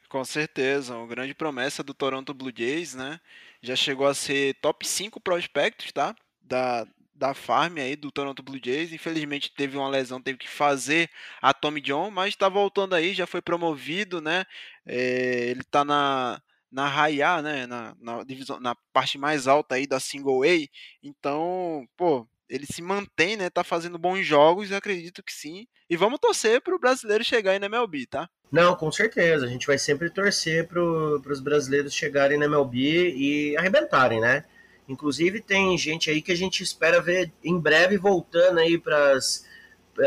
Com 0.09 0.24
certeza, 0.24 0.94
uma 0.94 1.07
grande 1.07 1.35
promessa 1.35 1.83
do 1.83 1.94
Toronto 1.94 2.35
Blue 2.35 2.52
Jays, 2.55 2.94
né? 2.94 3.20
Já 3.62 3.76
chegou 3.76 4.07
a 4.07 4.14
ser 4.14 4.55
top 4.61 4.87
5 4.87 5.20
prospectos, 5.20 5.92
tá? 5.92 6.14
Da, 6.42 6.87
da 7.14 7.33
farm 7.33 7.78
aí 7.78 7.94
do 7.94 8.11
Toronto 8.11 8.42
Blue 8.42 8.61
Jays. 8.62 8.92
Infelizmente 8.92 9.52
teve 9.57 9.76
uma 9.76 9.88
lesão, 9.88 10.20
teve 10.20 10.38
que 10.38 10.48
fazer 10.48 11.09
a 11.40 11.55
Tommy 11.55 11.81
John, 11.81 12.11
mas 12.11 12.31
está 12.31 12.48
voltando 12.48 12.94
aí, 12.94 13.14
já 13.14 13.26
foi 13.26 13.40
promovido, 13.40 14.20
né? 14.20 14.44
É, 14.85 15.46
ele 15.50 15.61
está 15.61 15.85
na 15.85 16.42
na 16.72 16.88
High 16.88 17.22
A, 17.22 17.42
né, 17.42 17.66
na, 17.66 17.94
na, 18.00 18.24
divisão, 18.24 18.58
na 18.58 18.74
parte 18.92 19.18
mais 19.18 19.46
alta 19.46 19.74
aí 19.74 19.87
da 19.87 20.00
Single 20.00 20.42
A. 20.42 20.68
Então, 21.02 21.87
pô, 21.96 22.26
ele 22.48 22.66
se 22.66 22.82
mantém, 22.82 23.37
né? 23.37 23.50
Tá 23.50 23.62
fazendo 23.62 23.98
bons 23.98 24.24
jogos, 24.26 24.72
acredito 24.72 25.22
que 25.22 25.32
sim. 25.32 25.66
E 25.88 25.96
vamos 25.96 26.18
torcer 26.18 26.61
para 26.61 26.74
o 26.74 26.78
brasileiro 26.78 27.22
chegar 27.22 27.52
aí 27.52 27.58
na 27.58 27.66
MLB, 27.66 28.06
tá? 28.06 28.28
Não, 28.50 28.74
com 28.74 28.90
certeza. 28.90 29.46
A 29.46 29.48
gente 29.48 29.66
vai 29.66 29.78
sempre 29.78 30.11
torcer 30.11 30.66
para 30.66 30.82
os 30.82 31.40
brasileiros 31.40 31.94
chegarem 31.94 32.38
na 32.38 32.46
MLB 32.46 33.14
e 33.16 33.56
arrebentarem, 33.56 34.20
né? 34.20 34.44
Inclusive 34.88 35.40
tem 35.40 35.76
gente 35.78 36.11
aí 36.11 36.20
que 36.20 36.32
a 36.32 36.37
gente 36.37 36.62
espera 36.62 37.00
ver 37.00 37.32
em 37.42 37.58
breve 37.58 37.96
voltando 37.96 38.58
aí 38.58 38.76
para 38.78 39.12
as, 39.12 39.46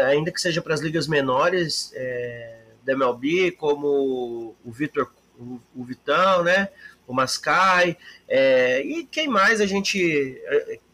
ainda 0.05 0.31
que 0.31 0.39
seja 0.39 0.61
para 0.61 0.73
as 0.73 0.81
ligas 0.81 1.07
menores 1.07 1.91
é, 1.95 2.65
da 2.83 2.93
MLB, 2.93 3.51
como 3.53 4.55
o 4.63 4.71
Vitor, 4.71 5.11
o, 5.39 5.83
Vitão, 5.83 6.43
né? 6.43 6.69
O 7.07 7.13
Mascai, 7.13 7.97
é, 8.27 8.81
e 8.81 9.05
quem 9.05 9.27
mais 9.27 9.61
a 9.61 9.65
gente 9.65 10.41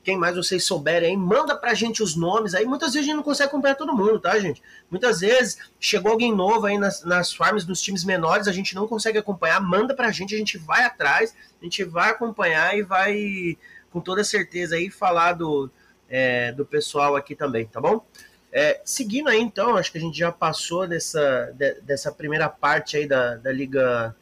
quem 0.04 0.17
mais 0.17 0.36
vocês 0.36 0.65
souberem 0.65 1.12
aí, 1.12 1.17
manda 1.17 1.56
pra 1.56 1.73
gente 1.73 2.01
os 2.01 2.15
nomes 2.15 2.56
aí. 2.56 2.65
Muitas 2.65 2.93
vezes 2.93 3.06
a 3.06 3.08
gente 3.08 3.17
não 3.17 3.23
consegue 3.23 3.49
acompanhar 3.49 3.75
todo 3.75 3.95
mundo, 3.95 4.19
tá, 4.19 4.38
gente? 4.39 4.62
Muitas 4.89 5.19
vezes 5.19 5.58
chegou 5.80 6.12
alguém 6.12 6.34
novo 6.34 6.65
aí 6.65 6.77
nas, 6.77 7.04
nas 7.04 7.32
farms 7.32 7.65
dos 7.65 7.82
times 7.82 8.04
menores, 8.04 8.47
a 8.47 8.51
gente 8.51 8.73
não 8.73 8.88
consegue 8.88 9.17
acompanhar, 9.17 9.60
manda 9.62 9.93
pra 9.93 10.12
gente, 10.12 10.34
a 10.34 10.38
gente 10.38 10.58
vai 10.58 10.84
atrás, 10.84 11.36
a 11.60 11.63
gente 11.63 11.84
vai 11.84 12.10
acompanhar 12.10 12.75
e 12.77 12.82
vai, 12.82 13.58
com 13.91 14.01
toda 14.01 14.23
certeza, 14.23 14.75
aí 14.75 14.89
falar 14.89 15.34
do, 15.34 15.69
é, 16.10 16.51
do 16.51 16.65
pessoal 16.65 17.15
aqui 17.15 17.36
também, 17.36 17.65
tá 17.65 17.80
bom? 17.80 18.04
É, 18.51 18.82
seguindo 18.84 19.30
aí, 19.30 19.39
então, 19.39 19.77
acho 19.77 19.91
que 19.91 19.97
a 19.97 20.01
gente 20.01 20.17
já 20.17 20.32
passou 20.32 20.88
dessa, 20.88 21.54
de, 21.56 21.75
dessa 21.82 22.12
primeira 22.12 22.49
parte 22.49 22.97
aí 22.97 23.08
da, 23.08 23.36
da 23.36 23.51
Liga 23.51 24.15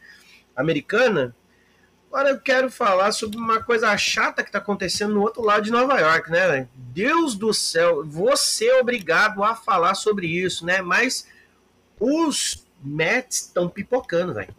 Americana. 0.59 1.33
Agora 2.07 2.29
eu 2.29 2.39
quero 2.39 2.69
falar 2.69 3.11
sobre 3.11 3.37
uma 3.37 3.61
coisa 3.63 3.95
chata 3.95 4.43
que 4.43 4.49
está 4.49 4.57
acontecendo 4.57 5.13
no 5.13 5.21
outro 5.21 5.41
lado 5.43 5.63
de 5.63 5.71
Nova 5.71 5.99
York, 5.99 6.29
né? 6.29 6.67
Deus 6.75 7.35
do 7.35 7.53
céu, 7.53 8.03
você 8.05 8.65
é 8.65 8.81
obrigado 8.81 9.43
a 9.43 9.55
falar 9.55 9.95
sobre 9.95 10.27
isso, 10.27 10.65
né? 10.65 10.81
Mas 10.81 11.27
os 11.99 12.65
Mets 12.83 13.43
estão 13.43 13.69
pipocando, 13.69 14.33
velho. 14.33 14.53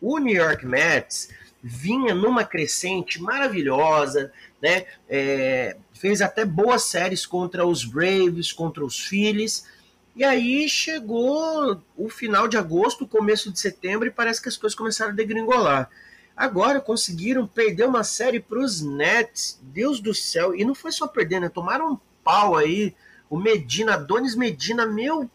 O 0.00 0.18
New 0.18 0.34
York 0.34 0.66
Mets 0.66 1.28
vinha 1.62 2.14
numa 2.14 2.44
crescente 2.44 3.22
maravilhosa, 3.22 4.32
né? 4.60 4.86
É, 5.08 5.76
fez 5.92 6.20
até 6.20 6.44
boas 6.44 6.84
séries 6.84 7.24
contra 7.24 7.64
os 7.64 7.84
Braves, 7.84 8.52
contra 8.52 8.84
os 8.84 8.98
Phillies. 8.98 9.66
E 10.14 10.24
aí 10.24 10.68
chegou 10.68 11.82
o 11.96 12.08
final 12.08 12.46
de 12.46 12.56
agosto, 12.56 13.06
começo 13.06 13.50
de 13.50 13.58
setembro, 13.58 14.06
e 14.06 14.10
parece 14.10 14.42
que 14.42 14.48
as 14.48 14.56
coisas 14.56 14.76
começaram 14.76 15.12
a 15.12 15.14
degringolar. 15.14 15.90
Agora 16.36 16.80
conseguiram 16.80 17.46
perder 17.46 17.86
uma 17.86 18.04
série 18.04 18.40
para 18.40 18.58
os 18.58 18.80
Nets, 18.80 19.58
Deus 19.62 20.00
do 20.00 20.14
céu, 20.14 20.54
e 20.54 20.64
não 20.64 20.74
foi 20.74 20.92
só 20.92 21.06
perder, 21.06 21.40
né? 21.40 21.48
Tomaram 21.48 21.92
um 21.92 21.98
pau 22.22 22.56
aí. 22.56 22.94
O 23.30 23.38
Medina, 23.38 23.96
Donis 23.96 24.34
Medina, 24.34 24.86
meu, 24.86 25.30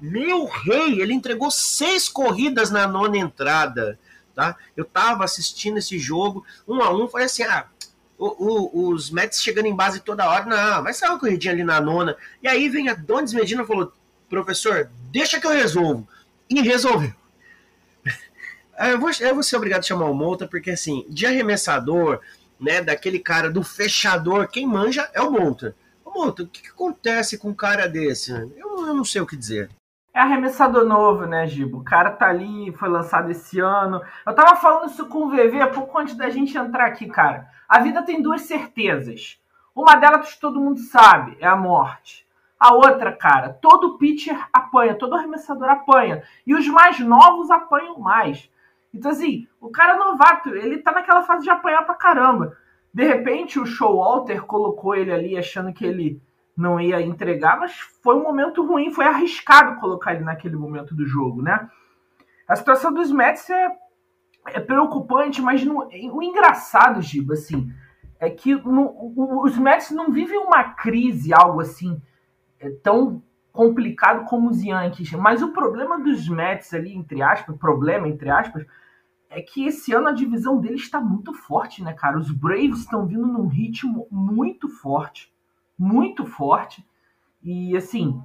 meu 0.00 0.44
rei, 0.44 1.00
ele 1.00 1.12
entregou 1.12 1.50
seis 1.50 2.08
corridas 2.08 2.70
na 2.70 2.86
nona 2.86 3.16
entrada 3.16 3.98
tá? 4.36 4.54
Eu 4.76 4.84
tava 4.84 5.24
assistindo 5.24 5.78
esse 5.78 5.98
jogo, 5.98 6.44
um 6.68 6.80
a 6.82 6.94
um, 6.94 7.08
falei 7.08 7.26
assim, 7.26 7.42
ah, 7.42 7.66
o, 8.18 8.26
o, 8.26 8.90
os 8.90 9.10
Mets 9.10 9.42
chegando 9.42 9.66
em 9.66 9.74
base 9.74 10.00
toda 10.00 10.28
hora, 10.28 10.44
não, 10.44 10.84
vai 10.84 10.92
sair 10.92 11.08
uma 11.08 11.18
corridinha 11.18 11.54
ali 11.54 11.64
na 11.64 11.80
nona. 11.80 12.16
E 12.42 12.46
aí 12.46 12.68
vem 12.68 12.88
a 12.88 12.94
Donis 12.94 13.32
Medina 13.32 13.62
e 13.62 13.66
falou, 13.66 13.92
professor, 14.28 14.90
deixa 15.10 15.40
que 15.40 15.46
eu 15.46 15.52
resolvo. 15.52 16.06
E 16.48 16.60
resolveu. 16.60 17.12
Eu 18.78 19.00
vou, 19.00 19.10
eu 19.20 19.34
vou 19.34 19.42
ser 19.42 19.56
obrigado 19.56 19.80
a 19.80 19.82
chamar 19.82 20.04
o 20.04 20.14
Monta, 20.14 20.46
porque 20.46 20.70
assim, 20.70 21.06
de 21.08 21.24
arremessador, 21.24 22.20
né, 22.60 22.82
daquele 22.82 23.18
cara 23.18 23.50
do 23.50 23.62
fechador, 23.62 24.48
quem 24.48 24.66
manja 24.66 25.10
é 25.14 25.22
o 25.22 25.30
Monta. 25.30 25.74
Ô 26.04 26.10
Monta, 26.10 26.42
o 26.42 26.46
que, 26.46 26.62
que 26.62 26.68
acontece 26.68 27.38
com 27.38 27.48
um 27.48 27.54
cara 27.54 27.88
desse? 27.88 28.32
Eu, 28.32 28.86
eu 28.86 28.94
não 28.94 29.04
sei 29.04 29.22
o 29.22 29.26
que 29.26 29.36
dizer. 29.36 29.70
É 30.12 30.20
arremessador 30.20 30.84
novo, 30.84 31.26
né, 31.26 31.46
Gibo? 31.46 31.78
O 31.78 31.84
cara 31.84 32.10
tá 32.10 32.28
ali, 32.28 32.72
foi 32.72 32.88
lançado 32.88 33.30
esse 33.30 33.60
ano. 33.60 34.02
Eu 34.26 34.34
tava 34.34 34.56
falando 34.56 34.90
isso 34.90 35.06
com 35.06 35.26
o 35.26 35.30
VV 35.30 35.66
pouco 35.74 35.98
antes 35.98 36.14
da 36.14 36.30
gente 36.30 36.56
entrar 36.56 36.86
aqui, 36.86 37.06
cara. 37.06 37.48
A 37.68 37.80
vida 37.80 38.02
tem 38.02 38.22
duas 38.22 38.42
certezas. 38.42 39.38
Uma 39.74 39.96
delas 39.96 40.36
todo 40.36 40.60
mundo 40.60 40.80
sabe, 40.80 41.36
é 41.38 41.46
a 41.46 41.54
morte. 41.56 42.25
A 42.58 42.74
outra, 42.74 43.12
cara, 43.12 43.50
todo 43.50 43.98
pitcher 43.98 44.48
apanha, 44.52 44.94
todo 44.94 45.14
arremessador 45.14 45.68
apanha. 45.68 46.22
E 46.46 46.54
os 46.54 46.66
mais 46.68 46.98
novos 47.00 47.50
apanham 47.50 47.98
mais. 47.98 48.50
Então, 48.92 49.10
assim, 49.10 49.46
o 49.60 49.70
cara 49.70 49.98
novato, 49.98 50.48
ele 50.48 50.78
tá 50.78 50.90
naquela 50.90 51.22
fase 51.22 51.44
de 51.44 51.50
apanhar 51.50 51.84
pra 51.84 51.94
caramba. 51.94 52.56
De 52.92 53.04
repente, 53.04 53.60
o 53.60 53.66
Showalter 53.66 54.42
colocou 54.44 54.94
ele 54.94 55.12
ali 55.12 55.36
achando 55.36 55.72
que 55.72 55.84
ele 55.84 56.22
não 56.56 56.80
ia 56.80 57.02
entregar, 57.02 57.60
mas 57.60 57.78
foi 58.02 58.16
um 58.16 58.22
momento 58.22 58.64
ruim, 58.64 58.90
foi 58.90 59.04
arriscado 59.04 59.78
colocar 59.78 60.14
ele 60.14 60.24
naquele 60.24 60.56
momento 60.56 60.94
do 60.94 61.06
jogo, 61.06 61.42
né? 61.42 61.68
A 62.48 62.56
situação 62.56 62.90
dos 62.94 63.12
Mets 63.12 63.50
é, 63.50 63.70
é 64.46 64.60
preocupante, 64.60 65.42
mas 65.42 65.62
não, 65.62 65.86
o 66.12 66.22
engraçado, 66.22 67.02
Giba, 67.02 67.34
assim, 67.34 67.70
é 68.18 68.30
que 68.30 68.54
no, 68.54 69.12
os 69.44 69.58
Mets 69.58 69.90
não 69.90 70.10
vivem 70.10 70.38
uma 70.38 70.64
crise, 70.64 71.34
algo 71.34 71.60
assim, 71.60 72.00
é, 72.60 72.70
tão 72.70 73.22
complicado 73.52 74.24
como 74.26 74.50
os 74.50 74.62
Yankees. 74.62 75.12
Mas 75.12 75.42
o 75.42 75.52
problema 75.52 75.98
dos 75.98 76.28
Mets 76.28 76.72
ali, 76.74 76.94
entre 76.94 77.22
aspas, 77.22 77.56
problema, 77.56 78.08
entre 78.08 78.28
aspas, 78.28 78.66
é 79.30 79.40
que 79.40 79.66
esse 79.66 79.92
ano 79.92 80.08
a 80.08 80.12
divisão 80.12 80.60
deles 80.60 80.82
está 80.82 81.00
muito 81.00 81.32
forte, 81.32 81.82
né, 81.82 81.92
cara? 81.92 82.18
Os 82.18 82.30
Braves 82.30 82.80
estão 82.80 83.06
vindo 83.06 83.26
num 83.26 83.46
ritmo 83.46 84.06
muito 84.10 84.68
forte 84.68 85.34
muito 85.78 86.24
forte. 86.24 86.84
E 87.42 87.76
assim, 87.76 88.20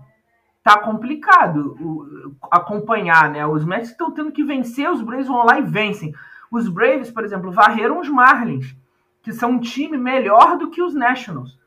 tá 0.63 0.80
complicado 0.80 1.76
o, 1.80 2.36
acompanhar, 2.50 3.30
né? 3.30 3.46
Os 3.46 3.65
Mets 3.65 3.89
estão 3.89 4.12
tendo 4.12 4.32
que 4.32 4.44
vencer, 4.44 4.89
os 4.89 5.02
Braves 5.02 5.28
vão 5.28 5.46
lá 5.46 5.60
e 5.60 5.63
vencem. 5.63 6.13
Os 6.50 6.67
Braves, 6.67 7.12
por 7.12 7.24
exemplo, 7.24 7.52
varreram 7.52 8.00
os 8.00 8.10
Marlins, 8.10 8.76
que 9.22 9.32
são 9.32 9.52
um 9.52 9.60
time 9.60 9.98
melhor 9.98 10.58
do 10.58 10.70
que 10.70 10.82
os 10.82 10.94
Nationals. 10.94 11.60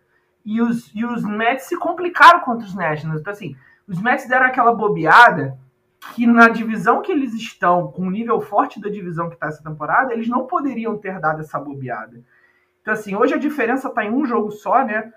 E 0.44 0.61
os, 0.61 0.94
e 0.94 1.04
os 1.04 1.24
Mets 1.24 1.66
se 1.66 1.76
complicaram 1.78 2.40
contra 2.40 2.66
os 2.66 2.74
Nationals. 2.74 3.20
Então, 3.20 3.33
assim, 3.33 3.57
os 3.88 4.00
Mets 4.00 4.28
deram 4.28 4.46
aquela 4.46 4.74
bobeada 4.74 5.59
que 6.14 6.26
na 6.26 6.48
divisão 6.48 7.00
que 7.00 7.11
eles 7.11 7.33
estão, 7.33 7.90
com 7.90 8.07
o 8.07 8.11
nível 8.11 8.40
forte 8.40 8.80
da 8.80 8.90
divisão 8.90 9.28
que 9.28 9.35
está 9.35 9.46
essa 9.46 9.62
temporada, 9.62 10.12
eles 10.12 10.28
não 10.28 10.46
poderiam 10.46 10.98
ter 10.98 11.18
dado 11.18 11.40
essa 11.40 11.59
bobeada. 11.59 12.22
Então, 12.83 12.92
assim, 12.92 13.14
hoje 13.16 13.33
a 13.33 13.38
diferença 13.38 13.88
está 13.88 14.04
em 14.04 14.12
um 14.12 14.26
jogo 14.26 14.50
só, 14.50 14.85
né? 14.85 15.11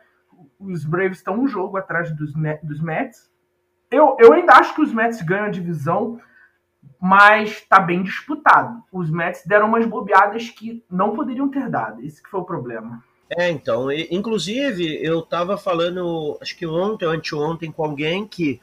os 0.60 0.86
Braves 0.86 1.18
estão 1.18 1.40
um 1.40 1.48
jogo 1.48 1.78
atrás 1.78 2.16
dos, 2.16 2.34
dos 2.64 2.82
Mets. 2.82 3.30
Eu, 3.90 4.18
eu 4.20 4.34
ainda 4.34 4.54
acho 4.54 4.76
que 4.76 4.82
os 4.82 4.94
Mets 4.94 5.22
ganham 5.22 5.46
a 5.46 5.52
divisão, 5.52 6.20
mas 7.00 7.52
está 7.52 7.80
bem 7.80 8.04
disputado. 8.04 8.84
Os 8.92 9.10
Mets 9.10 9.46
deram 9.46 9.68
umas 9.68 9.86
bobeadas 9.86 10.50
que 10.50 10.84
não 10.90 11.16
poderiam 11.16 11.50
ter 11.50 11.70
dado. 11.70 12.02
Esse 12.02 12.22
que 12.22 12.30
foi 12.30 12.42
o 12.42 12.46
problema. 12.46 13.04
É, 13.30 13.50
então, 13.50 13.92
inclusive 13.92 15.04
eu 15.04 15.20
estava 15.20 15.58
falando, 15.58 16.38
acho 16.42 16.56
que 16.56 16.66
ontem 16.66 17.06
ou 17.06 17.12
anteontem 17.12 17.72
com 17.72 17.84
alguém 17.84 18.26
que 18.26 18.62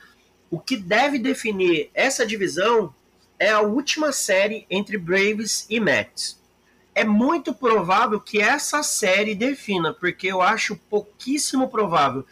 o 0.50 0.58
que 0.58 0.76
deve 0.76 1.18
definir 1.18 1.90
essa 1.92 2.24
divisão 2.24 2.94
é 3.38 3.50
a 3.50 3.60
última 3.60 4.10
série 4.10 4.66
entre 4.70 4.96
Braves 4.96 5.66
e 5.68 5.78
Mets 5.78 6.42
é 6.94 7.04
muito 7.04 7.52
provável 7.52 8.20
que 8.20 8.40
essa 8.40 8.82
série 8.82 9.34
defina, 9.34 9.92
porque 9.92 10.28
eu 10.28 10.40
acho 10.40 10.76
pouquíssimo 10.88 11.68
provável 11.68 12.24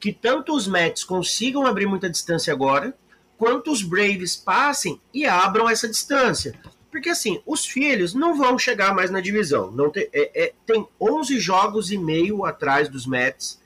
que 0.00 0.12
tanto 0.12 0.54
os 0.54 0.66
Mets 0.66 1.04
consigam 1.04 1.66
abrir 1.66 1.86
muita 1.86 2.08
distância 2.08 2.52
agora, 2.52 2.96
quanto 3.36 3.70
os 3.70 3.82
Braves 3.82 4.36
passem 4.36 5.00
e 5.12 5.26
abram 5.26 5.68
essa 5.68 5.88
distância. 5.88 6.58
Porque 6.90 7.10
assim, 7.10 7.42
os 7.44 7.66
filhos 7.66 8.14
não 8.14 8.36
vão 8.36 8.58
chegar 8.58 8.94
mais 8.94 9.10
na 9.10 9.20
divisão. 9.20 9.70
Não 9.70 9.90
tem, 9.90 10.08
é, 10.12 10.44
é, 10.44 10.52
tem 10.66 10.86
11 11.00 11.38
jogos 11.38 11.90
e 11.90 11.98
meio 11.98 12.44
atrás 12.44 12.88
dos 12.88 13.06
Mets. 13.06 13.60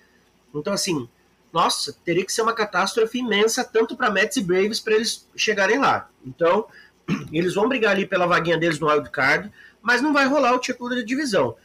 Então 0.54 0.72
assim, 0.72 1.08
nossa, 1.52 1.96
teria 2.04 2.24
que 2.24 2.32
ser 2.32 2.42
uma 2.42 2.54
catástrofe 2.54 3.18
imensa 3.18 3.62
tanto 3.62 3.96
para 3.96 4.10
Mets 4.10 4.36
e 4.36 4.42
Braves 4.42 4.80
para 4.80 4.94
eles 4.94 5.28
chegarem 5.36 5.78
lá. 5.78 6.08
Então, 6.26 6.66
eles 7.32 7.54
vão 7.54 7.68
brigar 7.68 7.92
ali 7.92 8.06
pela 8.06 8.26
vaguinha 8.26 8.58
deles 8.58 8.78
no 8.78 8.88
wild 8.88 9.10
card 9.10 9.50
mas 9.82 10.00
não 10.00 10.12
vai 10.12 10.26
rolar 10.26 10.54
o 10.54 10.58
título 10.58 10.94
da 10.94 11.02
divisão. 11.02 11.56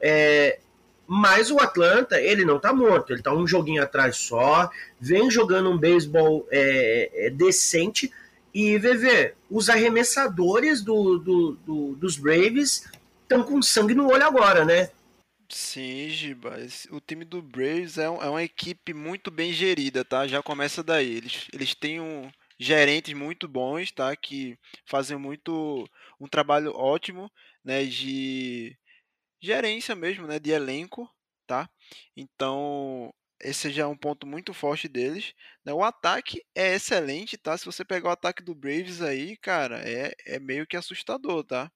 É, 0.00 0.58
mas 1.06 1.50
o 1.50 1.58
Atlanta, 1.60 2.20
ele 2.20 2.44
não 2.44 2.58
tá 2.58 2.72
morto, 2.72 3.12
ele 3.12 3.22
tá 3.22 3.32
um 3.32 3.46
joguinho 3.46 3.82
atrás 3.82 4.16
só, 4.16 4.70
vem 4.98 5.30
jogando 5.30 5.70
um 5.70 5.78
beisebol 5.78 6.48
é, 6.50 7.26
é, 7.26 7.30
decente. 7.30 8.10
E, 8.58 8.76
VV, 8.76 9.36
os 9.48 9.68
arremessadores 9.68 10.82
do, 10.82 11.16
do, 11.20 11.52
do 11.64 11.94
dos 11.94 12.16
Braves 12.16 12.90
estão 13.22 13.44
com 13.44 13.62
sangue 13.62 13.94
no 13.94 14.10
olho 14.10 14.26
agora, 14.26 14.64
né? 14.64 14.90
Sim, 15.48 16.08
Giba. 16.08 16.56
O 16.90 17.00
time 17.00 17.24
do 17.24 17.40
Braves 17.40 17.98
é, 17.98 18.10
um, 18.10 18.20
é, 18.20 18.28
uma 18.28 18.42
equipe 18.42 18.92
muito 18.92 19.30
bem 19.30 19.52
gerida, 19.52 20.04
tá? 20.04 20.26
Já 20.26 20.42
começa 20.42 20.82
daí. 20.82 21.18
Eles, 21.18 21.46
eles 21.52 21.72
têm 21.72 22.00
um, 22.00 22.28
gerentes 22.58 23.14
muito 23.14 23.46
bons, 23.46 23.92
tá? 23.92 24.16
Que 24.16 24.58
fazem 24.84 25.16
muito 25.16 25.88
um 26.18 26.26
trabalho 26.26 26.72
ótimo, 26.74 27.30
né? 27.64 27.84
De 27.84 28.76
gerência 29.40 29.94
mesmo, 29.94 30.26
né? 30.26 30.40
De 30.40 30.50
elenco, 30.50 31.08
tá? 31.46 31.70
Então 32.16 33.14
esse 33.40 33.70
já 33.70 33.84
é 33.84 33.86
um 33.86 33.96
ponto 33.96 34.26
muito 34.26 34.52
forte 34.52 34.88
deles. 34.88 35.34
Né? 35.64 35.72
O 35.72 35.82
ataque 35.82 36.42
é 36.54 36.74
excelente, 36.74 37.36
tá? 37.36 37.56
Se 37.56 37.64
você 37.64 37.84
pegar 37.84 38.08
o 38.08 38.12
ataque 38.12 38.42
do 38.42 38.54
Braves 38.54 39.00
aí, 39.02 39.36
cara, 39.36 39.80
é, 39.88 40.12
é 40.26 40.38
meio 40.40 40.66
que 40.66 40.76
assustador, 40.76 41.44
tá? 41.44 41.70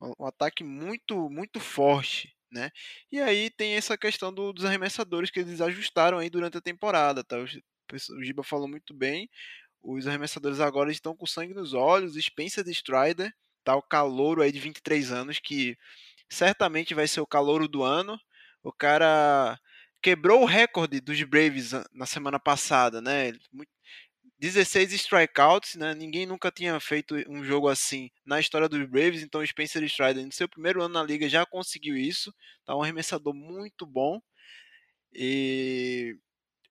Um 0.00 0.26
ataque 0.26 0.64
muito, 0.64 1.28
muito 1.28 1.60
forte, 1.60 2.34
né? 2.50 2.70
E 3.12 3.20
aí 3.20 3.50
tem 3.50 3.74
essa 3.74 3.98
questão 3.98 4.32
do, 4.32 4.52
dos 4.52 4.64
arremessadores 4.64 5.30
que 5.30 5.40
eles 5.40 5.60
ajustaram 5.60 6.18
aí 6.18 6.30
durante 6.30 6.56
a 6.56 6.60
temporada, 6.62 7.22
tá? 7.22 7.36
O, 7.38 7.44
o 7.44 8.24
Giba 8.24 8.42
falou 8.42 8.68
muito 8.68 8.94
bem. 8.94 9.28
Os 9.82 10.06
arremessadores 10.06 10.60
agora 10.60 10.90
estão 10.90 11.16
com 11.16 11.26
sangue 11.26 11.54
nos 11.54 11.74
olhos. 11.74 12.14
Spencer 12.14 12.66
Strider, 12.68 13.32
tá 13.64 13.76
o 13.76 13.82
calouro 13.82 14.42
aí 14.42 14.52
de 14.52 14.60
23 14.60 15.12
anos, 15.12 15.38
que 15.38 15.76
certamente 16.30 16.94
vai 16.94 17.08
ser 17.08 17.20
o 17.20 17.26
calouro 17.26 17.68
do 17.68 17.82
ano. 17.82 18.18
O 18.62 18.72
cara 18.72 19.58
quebrou 20.02 20.42
o 20.42 20.46
recorde 20.46 21.00
dos 21.00 21.22
Braves 21.22 21.72
na 21.92 22.06
semana 22.06 22.38
passada, 22.38 23.00
né? 23.00 23.32
16 24.38 24.92
strikeouts, 24.94 25.76
né? 25.76 25.94
Ninguém 25.94 26.24
nunca 26.26 26.50
tinha 26.50 26.78
feito 26.80 27.14
um 27.28 27.44
jogo 27.44 27.68
assim 27.68 28.10
na 28.24 28.40
história 28.40 28.68
dos 28.68 28.88
Braves, 28.88 29.22
então 29.22 29.42
o 29.42 29.46
Spencer 29.46 29.82
Strider, 29.84 30.24
no 30.24 30.32
seu 30.32 30.48
primeiro 30.48 30.82
ano 30.82 30.94
na 30.94 31.02
liga, 31.02 31.28
já 31.28 31.44
conseguiu 31.44 31.96
isso. 31.96 32.34
Tá 32.64 32.74
um 32.74 32.82
arremessador 32.82 33.34
muito 33.34 33.84
bom. 33.86 34.20
E 35.12 36.16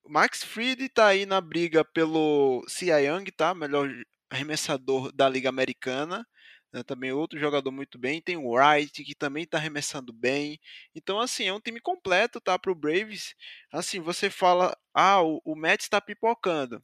Max 0.08 0.44
Fried 0.44 0.90
tá 0.90 1.08
aí 1.08 1.26
na 1.26 1.40
briga 1.42 1.86
pelo 1.86 2.66
Cy 2.68 2.90
Young, 2.92 3.26
tá? 3.36 3.54
Melhor 3.54 3.90
arremessador 4.30 5.12
da 5.12 5.30
Liga 5.30 5.50
Americana. 5.50 6.26
Né? 6.74 6.84
Também 6.84 7.12
outro 7.12 7.40
jogador 7.40 7.72
muito 7.72 7.98
bem. 7.98 8.22
Tem 8.22 8.38
o 8.38 8.52
Wright, 8.52 9.04
que 9.04 9.16
também 9.16 9.46
tá 9.46 9.58
arremessando 9.58 10.14
bem. 10.14 10.60
Então, 10.96 11.20
assim, 11.20 11.46
é 11.46 11.54
um 11.54 11.60
time 11.60 11.80
completo, 11.80 12.40
tá? 12.42 12.58
Pro 12.58 12.76
Braves. 12.76 13.36
Assim, 13.72 14.00
você 14.00 14.30
fala, 14.30 14.78
ah, 14.94 15.22
o, 15.22 15.42
o 15.46 15.56
Mets 15.56 15.90
tá 15.90 16.00
pipocando. 16.02 16.84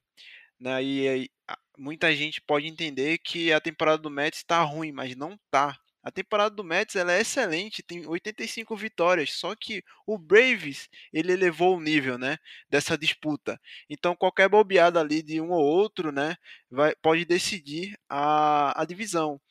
Né? 0.59 0.83
E 0.83 1.07
aí, 1.07 1.29
muita 1.77 2.13
gente 2.15 2.41
pode 2.41 2.67
entender 2.67 3.17
que 3.19 3.51
a 3.53 3.59
temporada 3.59 3.97
do 3.97 4.09
Mets 4.09 4.43
tá 4.43 4.61
ruim, 4.63 4.91
mas 4.91 5.15
não 5.15 5.37
tá. 5.51 5.77
A 6.05 6.11
temporada 6.11 6.53
do 6.55 6.63
Mets 6.63 6.95
ela 6.95 7.13
é 7.13 7.21
excelente, 7.21 7.81
tem 7.81 8.05
85 8.05 8.75
vitórias, 8.75 9.31
só 9.33 9.55
que 9.55 9.83
o 10.05 10.19
Braves 10.19 10.87
ele 11.11 11.33
elevou 11.33 11.75
o 11.75 11.81
nível, 11.81 12.15
né, 12.15 12.37
dessa 12.69 12.95
disputa. 12.95 13.59
Então 13.89 14.15
qualquer 14.15 14.47
bobeada 14.47 14.99
ali 14.99 15.23
de 15.23 15.41
um 15.41 15.49
ou 15.49 15.63
outro, 15.63 16.11
né, 16.11 16.37
vai, 16.69 16.93
pode 17.01 17.25
decidir 17.25 17.97
a, 18.07 18.79
a 18.79 18.85
divisão. 18.85 19.41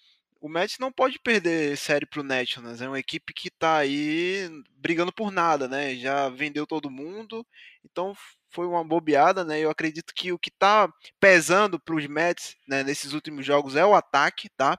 O 0.45 0.49
Mets 0.51 0.79
não 0.79 0.93
pode 0.93 1.19
perder 1.19 1.75
série 1.75 2.05
para 2.05 2.21
o 2.21 2.23
Nationals, 2.23 2.83
é 2.83 2.87
uma 2.87 2.99
equipe 2.99 3.33
que 3.33 3.49
está 3.49 3.79
aí 3.79 4.47
brigando 4.77 5.11
por 5.11 5.33
nada, 5.33 5.67
né? 5.67 5.95
Já 5.95 6.29
vendeu 6.29 6.67
todo 6.67 6.91
mundo, 6.91 7.47
então 7.83 8.15
foi 8.51 8.67
uma 8.67 8.85
bobeada, 8.85 9.43
né? 9.43 9.59
Eu 9.59 9.71
acredito 9.71 10.13
que 10.15 10.33
o 10.33 10.39
que 10.39 10.51
está 10.51 10.93
pesando 11.19 11.81
para 11.81 11.95
os 11.95 12.07
Mets 12.07 12.59
né, 12.69 12.83
nesses 12.83 13.15
últimos 13.15 13.47
jogos 13.47 13.75
é 13.75 13.87
o 13.87 13.95
ataque, 13.95 14.51
tá? 14.51 14.79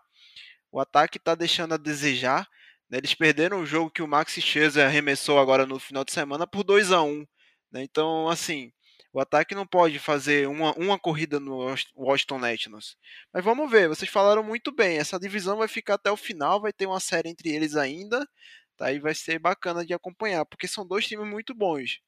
O 0.72 0.80
ataque 0.80 1.18
está 1.18 1.34
deixando 1.34 1.74
a 1.74 1.78
desejar. 1.78 2.48
Né? 2.88 3.00
Eles 3.00 3.16
perderam 3.16 3.62
o 3.62 3.66
jogo 3.66 3.90
que 3.90 4.04
o 4.04 4.08
Max 4.08 4.34
Scherzer 4.34 4.86
arremessou 4.86 5.40
agora 5.40 5.66
no 5.66 5.80
final 5.80 6.06
de 6.06 6.12
semana 6.12 6.46
por 6.46 6.64
2 6.64 6.92
a 6.92 7.02
1 7.02 7.26
né? 7.72 7.82
Então, 7.82 8.30
assim, 8.30 8.72
o 9.16 9.22
ataque 9.22 9.56
não 9.56 9.66
pode 9.66 9.98
fazer 9.98 10.46
uma, 10.46 10.74
uma 10.74 11.00
corrida 11.00 11.40
no 11.40 11.74
Washington 11.96 12.38
Nationals. 12.38 12.98
Mas 13.34 13.46
vamos 13.46 13.72
ver, 13.72 13.88
vocês 13.88 14.12
falaram 14.12 14.44
muito 14.44 14.76
bem. 14.76 14.98
Essa 14.98 15.18
divisão 15.18 15.56
vai 15.56 15.70
ficar 15.70 15.94
até 15.94 16.12
o 16.12 16.18
final, 16.18 16.60
vai 16.60 16.74
ter 16.74 16.86
uma 16.86 17.00
série 17.00 17.30
entre 17.30 17.48
eles 17.48 17.78
ainda. 17.78 18.28
Tá? 18.76 18.92
E 18.92 19.00
vai 19.00 19.16
ser 19.16 19.40
bacana 19.40 19.86
de 19.86 19.94
acompanhar, 19.94 20.46
porque 20.46 20.68
são 20.68 20.86
dois 20.86 21.08
times 21.08 21.26
muito 21.30 21.56
bons. 21.56 22.02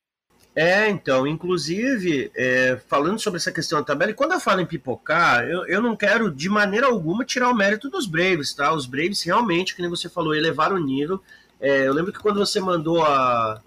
É, 0.53 0.89
então, 0.89 1.25
inclusive, 1.25 2.29
é, 2.35 2.77
falando 2.89 3.19
sobre 3.19 3.37
essa 3.37 3.53
questão 3.53 3.79
da 3.79 3.85
tabela, 3.85 4.11
e 4.11 4.13
quando 4.13 4.33
eu 4.33 4.39
falo 4.41 4.59
em 4.59 4.65
pipocar, 4.65 5.47
eu, 5.47 5.65
eu 5.65 5.81
não 5.81 5.95
quero 5.95 6.29
de 6.29 6.49
maneira 6.49 6.87
alguma 6.87 7.23
tirar 7.23 7.49
o 7.49 7.55
mérito 7.55 7.89
dos 7.89 8.05
Braves, 8.05 8.53
tá? 8.53 8.73
Os 8.73 8.85
Braves 8.85 9.23
realmente, 9.23 9.77
como 9.77 9.89
você 9.89 10.09
falou, 10.09 10.35
elevaram 10.35 10.75
o 10.75 10.83
nível. 10.83 11.23
É, 11.57 11.87
eu 11.87 11.93
lembro 11.93 12.11
que 12.11 12.19
quando 12.19 12.37
você 12.37 12.59
mandou 12.59 13.01
a, 13.05 13.61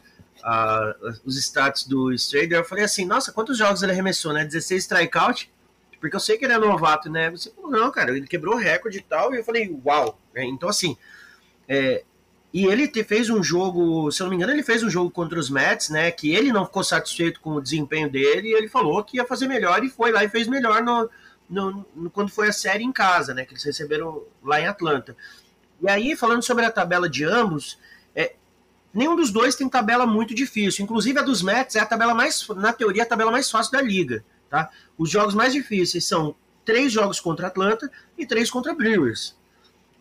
os 1.24 1.37
stats 1.37 1.85
do 1.85 2.12
Strader, 2.12 2.59
eu 2.59 2.64
falei 2.64 2.85
assim, 2.85 3.05
nossa, 3.05 3.33
quantos 3.33 3.59
jogos 3.59 3.83
ele 3.83 3.92
arremessou, 3.92 4.33
né? 4.33 4.44
16 4.44 4.85
strikeout? 4.85 5.50
Porque 6.00 6.16
eu 6.16 6.20
sei 6.20 6.38
que 6.38 6.44
ele 6.44 6.55
é 6.55 6.59
novato, 6.59 7.11
né? 7.11 7.31
Você 7.31 7.50
falou, 7.50 7.70
não, 7.70 7.90
cara, 7.90 8.16
ele 8.16 8.26
quebrou 8.26 8.57
recorde 8.57 8.98
e 8.98 9.03
tal, 9.03 9.35
e 9.35 9.38
eu 9.38 9.44
falei, 9.44 9.79
uau! 9.85 10.18
É, 10.35 10.44
então, 10.44 10.68
assim, 10.68 10.96
é, 11.68 12.03
e 12.53 12.64
ele 12.66 12.88
te, 12.88 13.05
fez 13.05 13.31
um 13.31 13.42
jogo, 13.42 14.11
se 14.11 14.20
eu 14.20 14.24
não 14.24 14.31
me 14.31 14.37
engano, 14.37 14.53
ele 14.53 14.62
fez 14.62 14.83
um 14.83 14.90
jogo 14.90 15.11
contra 15.11 15.38
os 15.38 15.48
Mets, 15.50 15.90
né? 15.90 16.11
Que 16.11 16.35
ele 16.35 16.53
não 16.53 16.64
ficou 16.64 16.83
satisfeito 16.83 17.40
com 17.40 17.50
o 17.50 17.61
desempenho 17.61 18.11
dele, 18.11 18.48
e 18.48 18.55
ele 18.55 18.68
falou 18.68 19.05
que 19.05 19.18
ia 19.18 19.26
fazer 19.26 19.46
melhor, 19.46 19.85
e 19.85 19.90
foi 19.90 20.11
lá 20.11 20.24
e 20.24 20.29
fez 20.29 20.48
melhor 20.48 20.83
no, 20.83 21.09
no, 21.48 21.87
no, 21.94 22.11
quando 22.11 22.31
foi 22.31 22.48
a 22.48 22.53
série 22.53 22.83
em 22.83 22.92
casa, 22.92 23.35
né? 23.35 23.44
Que 23.44 23.53
eles 23.53 23.62
receberam 23.62 24.24
lá 24.42 24.61
em 24.61 24.66
Atlanta. 24.66 25.16
E 25.81 25.88
aí, 25.88 26.16
falando 26.16 26.42
sobre 26.42 26.64
a 26.64 26.70
tabela 26.72 27.09
de 27.09 27.24
ambos, 27.24 27.79
Nenhum 28.92 29.14
dos 29.14 29.31
dois 29.31 29.55
tem 29.55 29.68
tabela 29.68 30.07
muito 30.07 30.35
difícil. 30.35 30.85
Inclusive 30.85 31.18
a 31.18 31.22
dos 31.22 31.42
Mets 31.42 31.76
é 31.76 31.81
a 31.81 31.87
tabela 31.87 32.14
mais, 32.14 32.46
na 32.57 32.72
teoria, 32.72 33.05
a 33.05 33.07
tabela 33.07 33.31
mais 33.31 33.50
fácil 33.50 33.72
da 33.72 33.81
liga. 33.81 34.24
Tá? 34.48 34.68
Os 34.98 35.09
jogos 35.09 35.35
mais 35.35 35.53
difíceis 35.53 36.05
são 36.05 36.35
três 36.64 36.92
jogos 36.92 37.20
contra 37.20 37.46
Atlanta 37.46 37.90
e 38.18 38.26
três 38.26 38.50
contra 38.50 38.74
Brewers. 38.74 39.37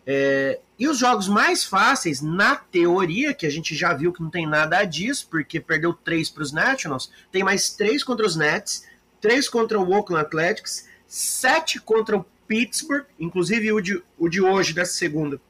É, 0.06 0.58
e 0.78 0.88
os 0.88 0.98
jogos 0.98 1.28
mais 1.28 1.64
fáceis, 1.64 2.20
na 2.20 2.56
teoria, 2.56 3.34
que 3.34 3.46
a 3.46 3.50
gente 3.50 3.76
já 3.76 3.92
viu 3.94 4.12
que 4.12 4.22
não 4.22 4.30
tem 4.30 4.46
nada 4.46 4.82
disso, 4.84 5.28
porque 5.30 5.60
perdeu 5.60 5.92
três 5.92 6.30
para 6.30 6.42
os 6.42 6.52
Nationals, 6.52 7.12
tem 7.30 7.44
mais 7.44 7.70
três 7.70 8.02
contra 8.02 8.26
os 8.26 8.34
Nets, 8.34 8.84
três 9.20 9.48
contra 9.48 9.78
o 9.78 9.92
Oakland 9.92 10.24
Athletics, 10.24 10.88
sete 11.06 11.78
contra 11.80 12.16
o 12.16 12.24
Pittsburgh, 12.48 13.04
inclusive 13.18 13.72
o 13.72 13.80
de, 13.80 14.02
o 14.18 14.28
de 14.28 14.40
hoje, 14.40 14.72
dessa 14.72 14.94
segunda, 14.94 15.40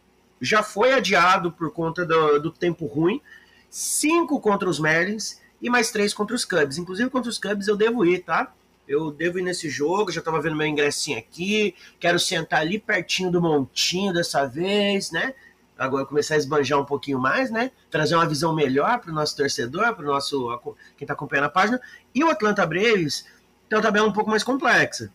já 0.40 0.62
foi 0.62 0.92
adiado 0.92 1.52
por 1.52 1.70
conta 1.72 2.04
do, 2.04 2.38
do 2.38 2.50
tempo 2.50 2.86
ruim. 2.86 3.20
Cinco 3.68 4.40
contra 4.40 4.68
os 4.68 4.78
Marlins 4.78 5.40
e 5.60 5.68
mais 5.68 5.90
três 5.90 6.14
contra 6.14 6.34
os 6.34 6.44
Cubs. 6.44 6.78
Inclusive 6.78 7.10
contra 7.10 7.30
os 7.30 7.38
Cubs 7.38 7.68
eu 7.68 7.76
devo 7.76 8.04
ir, 8.04 8.20
tá? 8.20 8.52
Eu 8.88 9.10
devo 9.12 9.38
ir 9.38 9.42
nesse 9.42 9.68
jogo, 9.68 10.10
já 10.10 10.18
estava 10.18 10.40
vendo 10.40 10.56
meu 10.56 10.66
ingressinho 10.66 11.18
aqui, 11.18 11.74
quero 12.00 12.18
sentar 12.18 12.60
ali 12.60 12.78
pertinho 12.78 13.30
do 13.30 13.40
montinho 13.40 14.12
dessa 14.12 14.46
vez, 14.46 15.12
né? 15.12 15.34
Agora 15.78 16.04
começar 16.04 16.34
a 16.34 16.38
esbanjar 16.38 16.78
um 16.78 16.84
pouquinho 16.84 17.18
mais, 17.18 17.50
né? 17.50 17.70
Trazer 17.90 18.14
uma 18.14 18.26
visão 18.26 18.54
melhor 18.54 18.98
para 18.98 19.10
o 19.10 19.14
nosso 19.14 19.36
torcedor, 19.36 19.94
para 19.94 20.04
o 20.04 20.08
nosso 20.08 20.48
quem 20.96 21.04
está 21.04 21.14
acompanhando 21.14 21.46
a 21.46 21.50
página. 21.50 21.80
E 22.14 22.24
o 22.24 22.28
Atlanta 22.28 22.66
Braves 22.66 23.24
tem 23.68 23.78
uma 23.78 23.82
tabela 23.82 24.08
um 24.08 24.12
pouco 24.12 24.28
mais 24.28 24.42
complexa. 24.42 25.12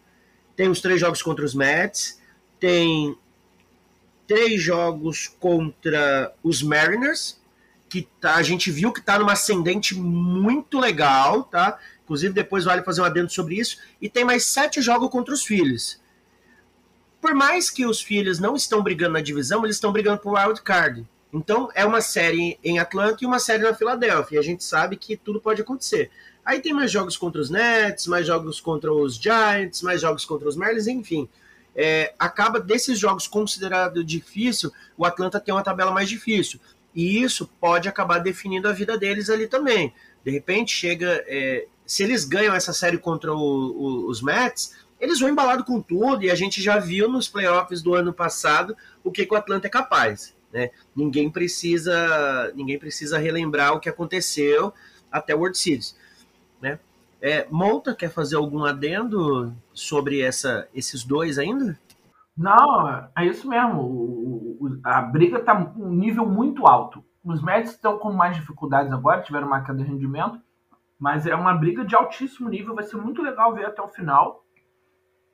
Tem 0.56 0.70
os 0.70 0.80
três 0.80 1.00
jogos 1.00 1.22
contra 1.22 1.44
os 1.44 1.54
Mets, 1.54 2.20
tem 2.60 3.16
três 4.28 4.62
jogos 4.62 5.28
contra 5.40 6.34
os 6.44 6.62
Mariners, 6.62 7.40
que 7.88 8.08
tá, 8.20 8.36
a 8.36 8.44
gente 8.44 8.72
viu 8.72 8.92
que 8.92 9.00
está 9.00 9.18
numa 9.20 9.34
ascendente 9.34 9.96
muito 9.96 10.80
legal, 10.80 11.44
tá? 11.44 11.80
Inclusive, 12.04 12.34
depois 12.34 12.66
vale 12.66 12.84
fazer 12.84 13.02
um 13.02 13.06
adendo 13.06 13.32
sobre 13.32 13.56
isso. 13.56 13.78
E 14.02 14.10
tem 14.10 14.24
mais 14.24 14.46
sete 14.46 14.82
jogos 14.82 15.10
contra 15.10 15.34
os 15.34 15.44
Phillies. 15.44 16.00
Por 17.22 17.34
mais 17.34 17.70
que 17.70 17.86
os 17.86 18.02
Phillies 18.02 18.40
não 18.40 18.56
estão 18.56 18.84
brigando 18.84 19.14
na 19.14 19.22
divisão, 19.22 19.64
eles 19.64 19.78
estão 19.78 19.92
brigando 19.92 20.20
por 20.20 20.34
wild 20.38 20.62
card. 20.62 21.08
Então, 21.34 21.70
é 21.74 21.84
uma 21.84 22.02
série 22.02 22.60
em 22.64 22.80
Atlanta 22.80 23.24
e 23.24 23.26
uma 23.28 23.40
série 23.40 23.64
na 23.64 23.74
Filadélfia. 23.74 24.36
E 24.36 24.40
a 24.40 24.44
gente 24.44 24.64
sabe 24.64 24.96
que 24.96 25.18
tudo 25.18 25.42
pode 25.42 25.62
acontecer. 25.62 26.12
Aí 26.44 26.60
tem 26.60 26.74
mais 26.74 26.92
jogos 26.92 27.18
contra 27.18 27.42
os 27.42 27.50
Nets, 27.50 28.06
mais 28.08 28.28
jogos 28.28 28.62
contra 28.62 28.94
os 28.94 29.16
Giants, 29.16 29.82
mais 29.82 30.02
jogos 30.02 30.26
contra 30.26 30.48
os 30.48 30.56
Marlins, 30.56 30.88
enfim 30.88 31.28
é, 31.76 32.14
acaba 32.18 32.60
desses 32.60 32.98
jogos 32.98 33.28
considerados 33.28 34.06
difícil, 34.06 34.72
o 34.98 35.06
Atlanta 35.06 35.40
tem 35.40 35.54
uma 35.54 35.64
tabela 35.64 35.92
mais 35.92 36.08
difícil. 36.08 36.60
E 36.94 37.22
isso 37.22 37.50
pode 37.60 37.90
acabar 37.90 38.20
definindo 38.20 38.70
a 38.70 38.72
vida 38.72 38.98
deles 38.98 39.30
ali 39.30 39.48
também. 39.48 39.94
De 40.24 40.32
repente 40.32 40.74
chega. 40.74 41.24
É, 41.28 41.68
se 41.86 42.02
eles 42.02 42.26
ganham 42.26 42.56
essa 42.56 42.74
série 42.74 42.98
contra 42.98 43.32
o, 43.32 43.38
o, 43.38 44.10
os 44.10 44.22
Mets, 44.22 44.76
eles 45.00 45.20
vão 45.20 45.30
embalado 45.30 45.64
com 45.64 45.80
tudo, 45.80 46.24
e 46.24 46.32
a 46.32 46.36
gente 46.36 46.62
já 46.62 46.80
viu 46.80 47.08
nos 47.08 47.28
playoffs 47.28 47.82
do 47.82 47.94
ano 47.94 48.12
passado 48.12 48.76
o 49.04 49.12
que, 49.12 49.26
que 49.26 49.34
o 49.34 49.38
Atlanta 49.38 49.68
é 49.68 49.70
capaz. 49.70 50.34
Né? 50.52 50.72
Ninguém 50.96 51.30
precisa 51.30 52.52
ninguém 52.56 52.80
precisa 52.80 53.18
relembrar 53.18 53.74
o 53.74 53.80
que 53.80 53.90
aconteceu 53.90 54.74
até 55.12 55.36
o 55.36 55.40
World 55.40 55.58
Series. 55.58 55.96
Né? 56.62 56.80
É, 57.28 57.48
Monta 57.50 57.96
quer 57.96 58.12
fazer 58.12 58.36
algum 58.36 58.64
adendo 58.64 59.52
sobre 59.74 60.22
essa, 60.22 60.70
esses 60.76 61.04
dois 61.04 61.40
ainda? 61.40 61.76
Não, 62.38 63.10
é 63.18 63.26
isso 63.26 63.50
mesmo. 63.50 63.82
O, 63.82 64.58
o, 64.62 64.80
a 64.84 65.02
briga 65.02 65.40
está 65.40 65.56
um 65.76 65.90
nível 65.90 66.24
muito 66.28 66.68
alto. 66.68 67.04
Os 67.24 67.42
Mets 67.42 67.72
estão 67.72 67.98
com 67.98 68.14
mais 68.14 68.36
dificuldades 68.36 68.94
agora, 68.94 69.24
tiveram 69.24 69.48
uma 69.48 69.64
queda 69.64 69.80
de 69.80 69.90
rendimento, 69.90 70.40
mas 71.00 71.26
é 71.26 71.36
uma 71.36 71.56
briga 71.56 71.84
de 71.84 71.96
altíssimo 71.96 72.48
nível. 72.48 72.76
Vai 72.76 72.84
ser 72.84 72.98
muito 72.98 73.24
legal 73.24 73.56
ver 73.56 73.66
até 73.66 73.82
o 73.82 73.88
final. 73.88 74.46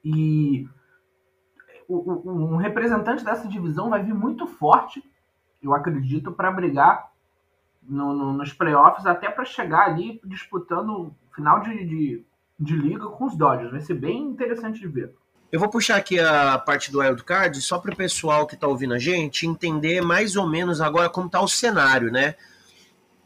E 0.02 0.66
o, 1.90 2.32
um 2.32 2.56
representante 2.56 3.26
dessa 3.26 3.50
divisão 3.50 3.90
vai 3.90 4.02
vir 4.02 4.14
muito 4.14 4.48
forte, 4.48 5.04
eu 5.62 5.74
acredito, 5.74 6.32
para 6.32 6.54
brigar 6.54 7.11
no, 7.82 8.14
no, 8.14 8.34
nos 8.34 8.54
playoffs, 8.54 9.06
até 9.06 9.30
para 9.30 9.46
chegar 9.46 9.88
ali 9.88 10.20
disputando 10.24 11.14
final 11.36 11.62
de, 11.62 11.86
de, 11.86 12.26
de, 12.60 12.76
liga 12.76 13.06
com 13.06 13.26
os 13.26 13.36
Dodgers. 13.36 13.72
Vai 13.72 13.82
ser 13.82 13.96
bem 13.96 14.22
interessante 14.22 14.80
de 14.80 14.88
ver. 14.88 15.14
Eu 15.52 15.60
vou 15.60 15.70
puxar 15.70 15.98
aqui 15.98 16.20
a 16.20 16.58
parte 16.58 16.92
do 16.92 17.00
Wild 17.00 17.24
Card 17.24 17.62
só 17.62 17.78
para 17.78 17.94
o 17.94 17.96
pessoal 17.96 18.48
que 18.48 18.56
está 18.56 18.68
ouvindo 18.68 18.94
a 18.94 19.00
gente 19.00 19.46
entender 19.46 20.02
mais 20.02 20.36
ou 20.36 20.48
menos 20.48 20.80
agora 20.80 21.10
como 21.10 21.28
está 21.28 21.42
o 21.42 21.48
cenário, 21.48 22.12
né? 22.12 22.36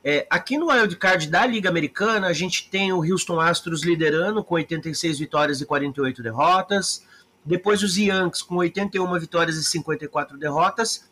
É, 0.07 0.27
aqui 0.29 0.55
no 0.57 0.69
Wild 0.71 0.95
Card 0.97 1.27
da 1.27 1.45
Liga 1.47 1.67
Americana, 1.67 2.27
a 2.27 2.33
gente 2.33 2.69
tem 2.69 2.93
o 2.93 2.99
Houston 3.03 3.39
Astros 3.39 3.83
liderando 3.83 4.43
com 4.43 4.53
86 4.53 5.17
vitórias 5.17 5.61
e 5.61 5.65
48 5.65 6.21
derrotas. 6.21 7.03
Depois 7.43 7.81
os 7.81 7.97
Yankees 7.97 8.43
com 8.43 8.55
81 8.57 9.19
vitórias 9.19 9.57
e 9.57 9.63
54 9.63 10.37
derrotas. 10.37 11.09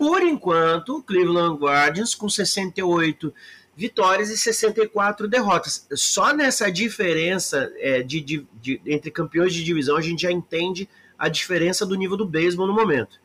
Por 0.00 0.22
enquanto, 0.22 1.02
Cleveland 1.02 1.58
Guardians 1.58 2.14
com 2.14 2.26
68 2.26 3.34
vitórias 3.76 4.30
e 4.30 4.38
64 4.38 5.28
derrotas. 5.28 5.86
Só 5.92 6.32
nessa 6.32 6.72
diferença 6.72 7.70
é, 7.76 8.02
de, 8.02 8.22
de, 8.22 8.46
de, 8.62 8.80
entre 8.86 9.10
campeões 9.10 9.52
de 9.52 9.62
divisão 9.62 9.98
a 9.98 10.00
gente 10.00 10.22
já 10.22 10.32
entende 10.32 10.88
a 11.18 11.28
diferença 11.28 11.84
do 11.84 11.96
nível 11.96 12.16
do 12.16 12.24
beisebol 12.24 12.66
no 12.66 12.72
momento. 12.72 13.20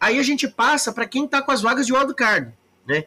Aí 0.00 0.18
a 0.18 0.22
gente 0.22 0.48
passa 0.48 0.94
para 0.94 1.06
quem 1.06 1.26
está 1.26 1.42
com 1.42 1.52
as 1.52 1.60
vagas 1.60 1.86
de 1.86 1.92
wildcard. 1.92 2.54
Né? 2.86 3.04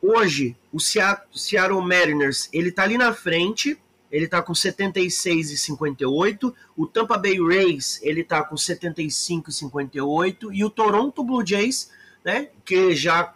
Hoje, 0.00 0.56
o 0.72 0.78
Seattle 0.78 1.82
Mariners 1.82 2.48
ele 2.52 2.68
está 2.68 2.84
ali 2.84 2.96
na 2.96 3.12
frente, 3.12 3.76
ele 4.12 4.26
está 4.26 4.40
com 4.40 4.54
76 4.54 5.50
e 5.50 5.58
58. 5.58 6.54
O 6.76 6.86
Tampa 6.86 7.18
Bay 7.18 7.36
Rays 7.36 7.98
ele 8.00 8.20
está 8.20 8.44
com 8.44 8.56
75 8.56 9.50
e 9.50 9.52
58 9.52 10.52
e 10.52 10.64
o 10.64 10.70
Toronto 10.70 11.24
Blue 11.24 11.44
Jays, 11.44 11.90
né, 12.24 12.48
que 12.64 12.94
já 12.96 13.32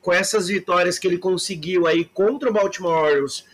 com 0.00 0.12
essas 0.12 0.48
vitórias 0.48 0.98
que 0.98 1.06
ele 1.06 1.18
conseguiu 1.18 1.86
aí 1.86 2.04
contra 2.04 2.48
o 2.48 2.52
Baltimore 2.52 3.04
Orioles, 3.04 3.44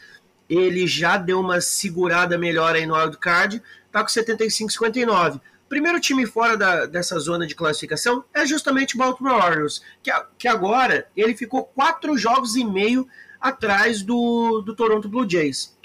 ele 0.48 0.86
já 0.86 1.16
deu 1.16 1.40
uma 1.40 1.60
segurada 1.60 2.36
melhor 2.36 2.76
aí 2.76 2.86
no 2.86 2.94
wild 2.94 3.16
card, 3.18 3.62
tá 3.90 4.02
com 4.02 4.08
75,59. 4.08 5.40
primeiro 5.68 5.98
time 5.98 6.26
fora 6.26 6.56
da, 6.56 6.86
dessa 6.86 7.18
zona 7.18 7.46
de 7.46 7.54
classificação 7.54 8.24
é 8.32 8.46
justamente 8.46 8.94
o 8.94 8.98
Baltimore 8.98 9.42
Orioles, 9.42 9.82
que, 10.02 10.12
que 10.38 10.46
agora 10.46 11.08
ele 11.16 11.34
ficou 11.34 11.64
quatro 11.64 12.16
jogos 12.16 12.54
e 12.56 12.64
meio 12.64 13.08
atrás 13.40 14.02
do, 14.02 14.60
do 14.60 14.76
Toronto 14.76 15.08
Blue 15.08 15.28
Jays. 15.28 15.76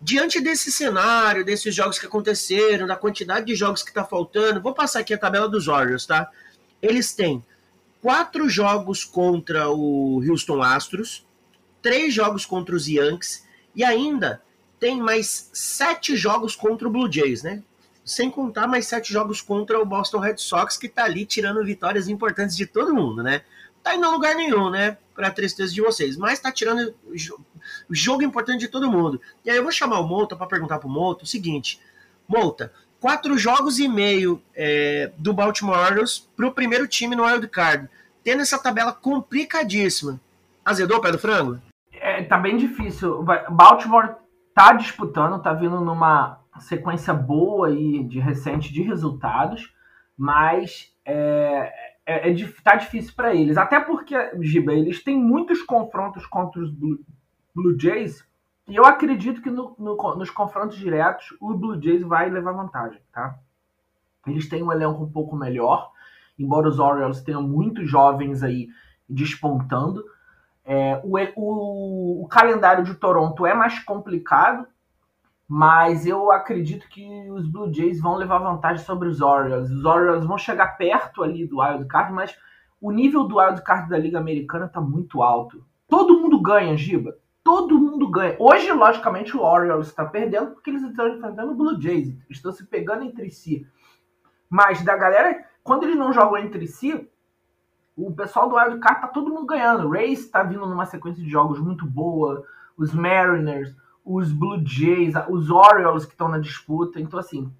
Diante 0.00 0.40
desse 0.40 0.72
cenário, 0.72 1.44
desses 1.44 1.72
jogos 1.72 1.98
que 1.98 2.06
aconteceram, 2.06 2.88
da 2.88 2.96
quantidade 2.96 3.46
de 3.46 3.54
jogos 3.54 3.84
que 3.84 3.90
está 3.90 4.02
faltando, 4.02 4.60
vou 4.60 4.74
passar 4.74 4.98
aqui 4.98 5.14
a 5.14 5.18
tabela 5.18 5.48
dos 5.48 5.68
Orioles, 5.68 6.04
tá? 6.04 6.28
Eles 6.82 7.14
têm 7.14 7.44
quatro 8.02 8.48
jogos 8.48 9.04
contra 9.04 9.70
o 9.70 10.20
Houston 10.28 10.60
Astros, 10.60 11.24
três 11.80 12.12
jogos 12.12 12.44
contra 12.44 12.74
os 12.74 12.88
Yankees 12.88 13.46
e 13.74 13.84
ainda 13.84 14.42
tem 14.80 15.00
mais 15.00 15.48
sete 15.52 16.16
jogos 16.16 16.56
contra 16.56 16.88
o 16.88 16.90
Blue 16.90 17.10
Jays, 17.10 17.44
né? 17.44 17.62
Sem 18.04 18.28
contar 18.28 18.66
mais 18.66 18.88
sete 18.88 19.12
jogos 19.12 19.40
contra 19.40 19.80
o 19.80 19.86
Boston 19.86 20.18
Red 20.18 20.38
Sox, 20.38 20.76
que 20.76 20.88
tá 20.88 21.04
ali 21.04 21.24
tirando 21.24 21.64
vitórias 21.64 22.08
importantes 22.08 22.56
de 22.56 22.66
todo 22.66 22.92
mundo, 22.92 23.22
né? 23.22 23.42
Tá 23.80 23.94
indo 23.94 24.04
a 24.04 24.10
lugar 24.10 24.34
nenhum, 24.34 24.68
né? 24.68 24.98
Pra 25.14 25.30
tristeza 25.30 25.72
de 25.72 25.80
vocês, 25.80 26.16
mas 26.16 26.40
tá 26.40 26.50
tirando 26.50 26.92
jogo 27.88 28.24
importante 28.24 28.58
de 28.58 28.68
todo 28.68 28.90
mundo. 28.90 29.20
E 29.44 29.50
aí 29.50 29.56
eu 29.56 29.62
vou 29.62 29.70
chamar 29.70 30.00
o 30.00 30.08
Mouta 30.08 30.34
para 30.34 30.48
perguntar 30.48 30.80
pro 30.80 30.88
Mouta 30.88 31.22
o 31.22 31.26
seguinte: 31.26 31.80
Mouta, 32.26 32.72
quatro 33.02 33.36
jogos 33.36 33.80
e 33.80 33.88
meio 33.88 34.40
é, 34.54 35.10
do 35.18 35.34
Baltimore 35.34 35.76
Orioles 35.76 36.20
pro 36.36 36.52
primeiro 36.52 36.86
time 36.86 37.16
no 37.16 37.24
Wild 37.24 37.48
Card, 37.48 37.88
tendo 38.22 38.42
essa 38.42 38.62
tabela 38.62 38.92
complicadíssima. 38.92 40.20
Azedou 40.64 40.98
o 40.98 41.00
pé 41.00 41.10
do 41.10 41.18
frango? 41.18 41.60
É, 41.92 42.22
tá 42.22 42.38
bem 42.38 42.56
difícil. 42.56 43.24
Baltimore 43.50 44.14
tá 44.54 44.72
disputando, 44.74 45.42
tá 45.42 45.52
vindo 45.52 45.80
numa 45.80 46.38
sequência 46.60 47.12
boa 47.12 47.66
aí 47.66 48.04
de 48.04 48.20
recente 48.20 48.72
de 48.72 48.82
resultados, 48.82 49.74
mas 50.16 50.94
é, 51.04 51.72
é, 52.06 52.30
é 52.30 52.48
tá 52.62 52.76
difícil 52.76 53.14
para 53.16 53.34
eles. 53.34 53.56
Até 53.56 53.80
porque, 53.80 54.14
Giba, 54.40 54.72
eles 54.72 55.02
têm 55.02 55.18
muitos 55.18 55.60
confrontos 55.62 56.24
contra 56.24 56.62
os 56.62 56.70
Blue, 56.70 57.00
Blue 57.52 57.76
Jays 57.76 58.20
e 58.20 58.31
eu 58.68 58.84
acredito 58.84 59.42
que 59.42 59.50
no, 59.50 59.74
no, 59.78 59.96
nos 60.16 60.30
confrontos 60.30 60.76
diretos 60.76 61.34
o 61.40 61.54
Blue 61.54 61.80
Jays 61.80 62.02
vai 62.02 62.30
levar 62.30 62.52
vantagem, 62.52 63.00
tá? 63.12 63.38
Eles 64.26 64.48
têm 64.48 64.62
um 64.62 64.72
elenco 64.72 65.02
um 65.02 65.10
pouco 65.10 65.36
melhor, 65.36 65.90
embora 66.38 66.68
os 66.68 66.78
Orioles 66.78 67.20
tenham 67.22 67.42
muitos 67.42 67.90
jovens 67.90 68.42
aí 68.42 68.68
despontando, 69.08 70.04
é, 70.64 71.00
o, 71.02 71.18
o, 71.36 72.22
o, 72.22 72.28
calendário 72.28 72.84
de 72.84 72.94
Toronto 72.94 73.44
é 73.44 73.52
mais 73.52 73.80
complicado, 73.80 74.66
mas 75.48 76.06
eu 76.06 76.30
acredito 76.30 76.88
que 76.88 77.30
os 77.30 77.48
Blue 77.48 77.72
Jays 77.72 78.00
vão 78.00 78.14
levar 78.14 78.38
vantagem 78.38 78.84
sobre 78.84 79.08
os 79.08 79.20
Orioles. 79.20 79.70
Os 79.70 79.84
Orioles 79.84 80.24
vão 80.24 80.38
chegar 80.38 80.76
perto 80.76 81.22
ali 81.22 81.46
do 81.46 81.60
Wild 81.60 81.84
Card, 81.86 82.12
mas 82.12 82.36
o 82.80 82.90
nível 82.90 83.24
do 83.24 83.38
Wild 83.38 83.62
Card 83.62 83.90
da 83.90 83.98
Liga 83.98 84.18
Americana 84.18 84.66
está 84.66 84.80
muito 84.80 85.22
alto. 85.22 85.64
Todo 85.88 86.20
mundo 86.20 86.40
ganha, 86.40 86.76
Giba. 86.76 87.16
Todo 87.44 87.78
mundo 87.78 88.08
ganha. 88.08 88.36
Hoje, 88.38 88.70
logicamente, 88.72 89.36
o 89.36 89.42
Orioles 89.42 89.88
está 89.88 90.04
perdendo 90.04 90.52
porque 90.52 90.70
eles 90.70 90.82
estão 90.82 91.08
enfrentando 91.08 91.52
o 91.52 91.54
Blue 91.54 91.80
Jays. 91.80 92.14
Estão 92.30 92.52
se 92.52 92.64
pegando 92.66 93.04
entre 93.04 93.30
si. 93.30 93.66
Mas 94.48 94.84
da 94.84 94.96
galera, 94.96 95.44
quando 95.62 95.84
eles 95.84 95.96
não 95.96 96.12
jogam 96.12 96.38
entre 96.38 96.66
si, 96.66 97.08
o 97.96 98.12
pessoal 98.14 98.48
do 98.48 98.56
Wild 98.56 98.78
Card 98.80 99.00
tá 99.00 99.08
todo 99.08 99.30
mundo 99.30 99.46
ganhando. 99.46 99.86
O 99.86 99.90
Rays 99.90 100.30
tá 100.30 100.42
vindo 100.42 100.66
numa 100.66 100.86
sequência 100.86 101.22
de 101.22 101.28
jogos 101.28 101.58
muito 101.58 101.84
boa. 101.86 102.44
Os 102.76 102.94
Mariners, 102.94 103.74
os 104.04 104.32
Blue 104.32 104.64
Jays, 104.64 105.14
os 105.28 105.50
Orioles 105.50 106.04
que 106.04 106.12
estão 106.12 106.28
na 106.28 106.38
disputa. 106.38 107.00
Então, 107.00 107.18
assim, 107.18 107.52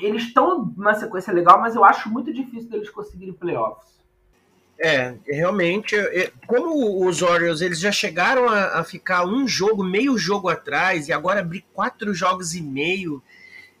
eles 0.00 0.24
estão 0.24 0.72
numa 0.76 0.94
sequência 0.94 1.32
legal, 1.32 1.60
mas 1.60 1.74
eu 1.74 1.84
acho 1.84 2.10
muito 2.10 2.32
difícil 2.32 2.70
deles 2.70 2.90
conseguirem 2.90 3.34
playoffs. 3.34 3.95
É, 4.78 5.14
realmente, 5.26 5.96
como 6.46 7.06
os 7.06 7.22
Orioles 7.22 7.62
eles 7.62 7.80
já 7.80 7.90
chegaram 7.90 8.46
a, 8.46 8.80
a, 8.80 8.84
ficar 8.84 9.24
um 9.24 9.48
jogo, 9.48 9.82
meio 9.82 10.18
jogo 10.18 10.50
atrás, 10.50 11.08
e 11.08 11.12
agora 11.12 11.40
abrir 11.40 11.64
quatro 11.72 12.12
jogos 12.12 12.54
e 12.54 12.60
meio, 12.60 13.22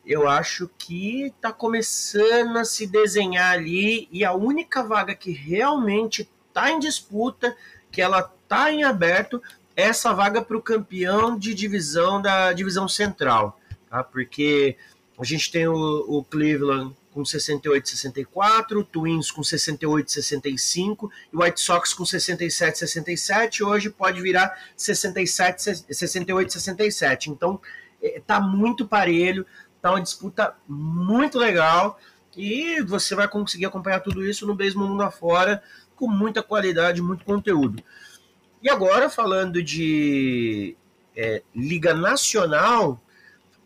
eu 0.06 0.26
acho 0.28 0.70
que 0.78 1.26
está 1.26 1.52
começando 1.52 2.56
a 2.56 2.64
se 2.64 2.86
desenhar 2.86 3.52
ali 3.52 4.08
e 4.10 4.24
a 4.24 4.32
única 4.32 4.82
vaga 4.82 5.14
que 5.14 5.32
realmente 5.32 6.28
está 6.48 6.70
em 6.70 6.78
disputa, 6.78 7.54
que 7.90 8.00
ela 8.00 8.32
está 8.42 8.70
em 8.70 8.84
aberto, 8.84 9.42
é 9.74 9.82
essa 9.82 10.14
vaga 10.14 10.40
para 10.40 10.56
o 10.56 10.62
campeão 10.62 11.36
de 11.36 11.54
divisão 11.54 12.22
da 12.22 12.52
divisão 12.52 12.88
central, 12.88 13.60
tá? 13.90 14.02
Porque 14.02 14.76
a 15.18 15.24
gente 15.24 15.50
tem 15.50 15.66
o, 15.66 15.74
o 16.08 16.24
Cleveland 16.24 16.94
com 17.16 17.24
68 17.24 17.88
64, 17.88 18.78
o 18.78 18.84
Twins 18.84 19.30
com 19.30 19.42
68 19.42 20.12
65 20.12 21.10
e 21.32 21.36
White 21.36 21.60
Sox 21.62 21.94
com 21.94 22.04
67 22.04 22.78
67, 22.78 23.64
hoje 23.64 23.88
pode 23.88 24.20
virar 24.20 24.54
67 24.76 25.62
68 25.94 26.52
67. 26.52 27.30
Então, 27.30 27.58
está 28.02 28.38
muito 28.38 28.86
parelho 28.86 29.46
Tá 29.86 29.92
uma 29.92 30.02
disputa 30.02 30.52
muito 30.66 31.38
legal 31.38 31.96
e 32.36 32.82
você 32.82 33.14
vai 33.14 33.28
conseguir 33.28 33.66
acompanhar 33.66 34.00
tudo 34.00 34.26
isso 34.26 34.44
no 34.44 34.52
Beisebol 34.52 34.88
Mundo 34.88 35.02
Afora 35.04 35.62
com 35.94 36.08
muita 36.08 36.42
qualidade, 36.42 37.00
muito 37.00 37.24
conteúdo. 37.24 37.80
E 38.60 38.68
agora, 38.68 39.08
falando 39.08 39.62
de 39.62 40.76
é, 41.16 41.40
Liga 41.54 41.94
Nacional, 41.94 43.00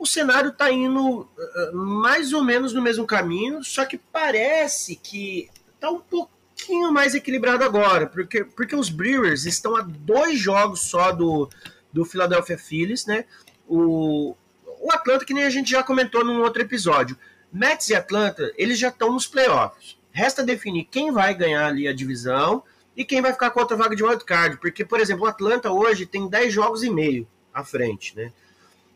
o 0.00 0.06
cenário 0.06 0.48
está 0.48 0.72
indo 0.72 1.20
uh, 1.20 1.76
mais 1.76 2.32
ou 2.32 2.42
menos 2.42 2.72
no 2.72 2.80
mesmo 2.80 3.06
caminho, 3.06 3.62
só 3.62 3.84
que 3.84 3.98
parece 3.98 4.96
que 4.96 5.50
está 5.74 5.90
um 5.90 6.00
pouquinho 6.00 6.90
mais 6.90 7.14
equilibrado 7.14 7.62
agora, 7.62 8.06
porque, 8.06 8.42
porque 8.42 8.74
os 8.74 8.88
Brewers 8.88 9.44
estão 9.44 9.76
a 9.76 9.82
dois 9.82 10.38
jogos 10.38 10.80
só 10.80 11.12
do, 11.12 11.50
do 11.92 12.06
Philadelphia 12.06 12.56
Phillies, 12.56 13.04
né? 13.04 13.26
O, 13.68 14.34
o 14.80 14.90
Atlanta, 14.90 15.26
que 15.26 15.34
nem 15.34 15.44
a 15.44 15.50
gente 15.50 15.70
já 15.70 15.82
comentou 15.82 16.24
num 16.24 16.40
outro 16.40 16.62
episódio. 16.62 17.14
Mets 17.52 17.90
e 17.90 17.94
Atlanta, 17.94 18.50
eles 18.56 18.78
já 18.78 18.88
estão 18.88 19.12
nos 19.12 19.26
playoffs. 19.26 19.98
Resta 20.10 20.42
definir 20.42 20.88
quem 20.90 21.12
vai 21.12 21.34
ganhar 21.34 21.66
ali 21.66 21.86
a 21.86 21.92
divisão 21.92 22.62
e 22.96 23.04
quem 23.04 23.20
vai 23.20 23.34
ficar 23.34 23.50
com 23.50 23.60
outra 23.60 23.76
vaga 23.76 23.94
de 23.94 24.02
wildcard. 24.02 24.56
Porque, 24.56 24.82
por 24.82 24.98
exemplo, 24.98 25.24
o 25.24 25.28
Atlanta 25.28 25.70
hoje 25.70 26.06
tem 26.06 26.26
10 26.26 26.54
jogos 26.54 26.82
e 26.82 26.88
meio 26.88 27.28
à 27.52 27.62
frente, 27.62 28.16
né? 28.16 28.32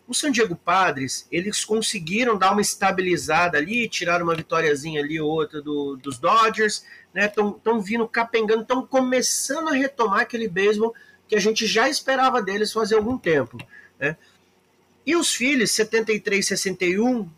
O 0.07 0.13
San 0.13 0.31
Diego 0.31 0.55
Padres, 0.55 1.27
eles 1.33 1.65
conseguiram 1.65 2.37
dar 2.37 2.53
uma 2.53 2.61
estabilizada 2.61 3.57
ali, 3.57 3.89
tirar 3.89 4.23
uma 4.23 4.35
vitóriazinha 4.35 5.01
ali 5.01 5.19
ou 5.19 5.31
outra 5.31 5.63
do, 5.63 5.97
dos 5.97 6.19
Dodgers, 6.19 6.85
né? 7.13 7.27
Estão 7.27 7.81
vindo 7.81 8.07
capengando, 8.07 8.63
estão 8.63 8.87
começando 8.87 9.69
a 9.69 9.73
retomar 9.73 10.21
aquele 10.21 10.47
beisebol 10.47 10.95
que 11.27 11.35
a 11.35 11.41
gente 11.41 11.67
já 11.67 11.89
esperava 11.89 12.43
deles 12.43 12.73
fazer 12.73 12.97
algum 12.97 13.17
tempo, 13.17 13.59
né? 13.99 14.17
E 15.07 15.17
os 15.17 15.35
filhos, 15.35 15.71
73, 15.73 16.47
61, 16.47 17.29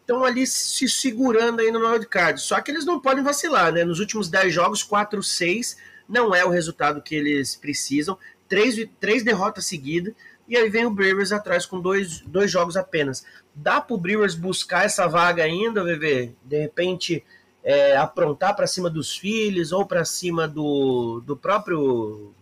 estão 0.00 0.24
ali 0.24 0.46
se 0.46 0.88
segurando 0.88 1.60
aí 1.60 1.70
no 1.70 1.86
wildcard. 1.86 2.40
Só 2.40 2.60
que 2.60 2.70
eles 2.70 2.84
não 2.84 3.00
podem 3.00 3.22
vacilar, 3.22 3.72
né? 3.72 3.84
Nos 3.84 4.00
últimos 4.00 4.28
10 4.28 4.52
jogos, 4.52 4.82
4, 4.82 5.22
6 5.22 5.76
não 6.08 6.34
é 6.34 6.44
o 6.44 6.48
resultado 6.48 7.02
que 7.02 7.14
eles 7.14 7.54
precisam. 7.54 8.18
Três, 8.48 8.76
três 8.98 9.22
derrotas 9.22 9.66
seguidas. 9.66 10.14
E 10.50 10.56
aí 10.56 10.68
vem 10.68 10.84
o 10.84 10.90
Brewers 10.90 11.30
atrás 11.30 11.64
com 11.64 11.80
dois, 11.80 12.22
dois 12.22 12.50
jogos 12.50 12.76
apenas. 12.76 13.24
Dá 13.54 13.80
para 13.80 13.94
o 13.94 13.98
Brewers 13.98 14.34
buscar 14.34 14.84
essa 14.84 15.06
vaga 15.06 15.44
ainda, 15.44 15.84
VV? 15.84 16.34
De 16.42 16.58
repente 16.58 17.24
é, 17.62 17.96
aprontar 17.96 18.56
para 18.56 18.66
cima 18.66 18.90
dos 18.90 19.16
filhos 19.16 19.70
ou 19.70 19.86
para 19.86 20.04
cima 20.04 20.48
do, 20.48 21.22
do 21.24 21.36
próprio 21.36 22.34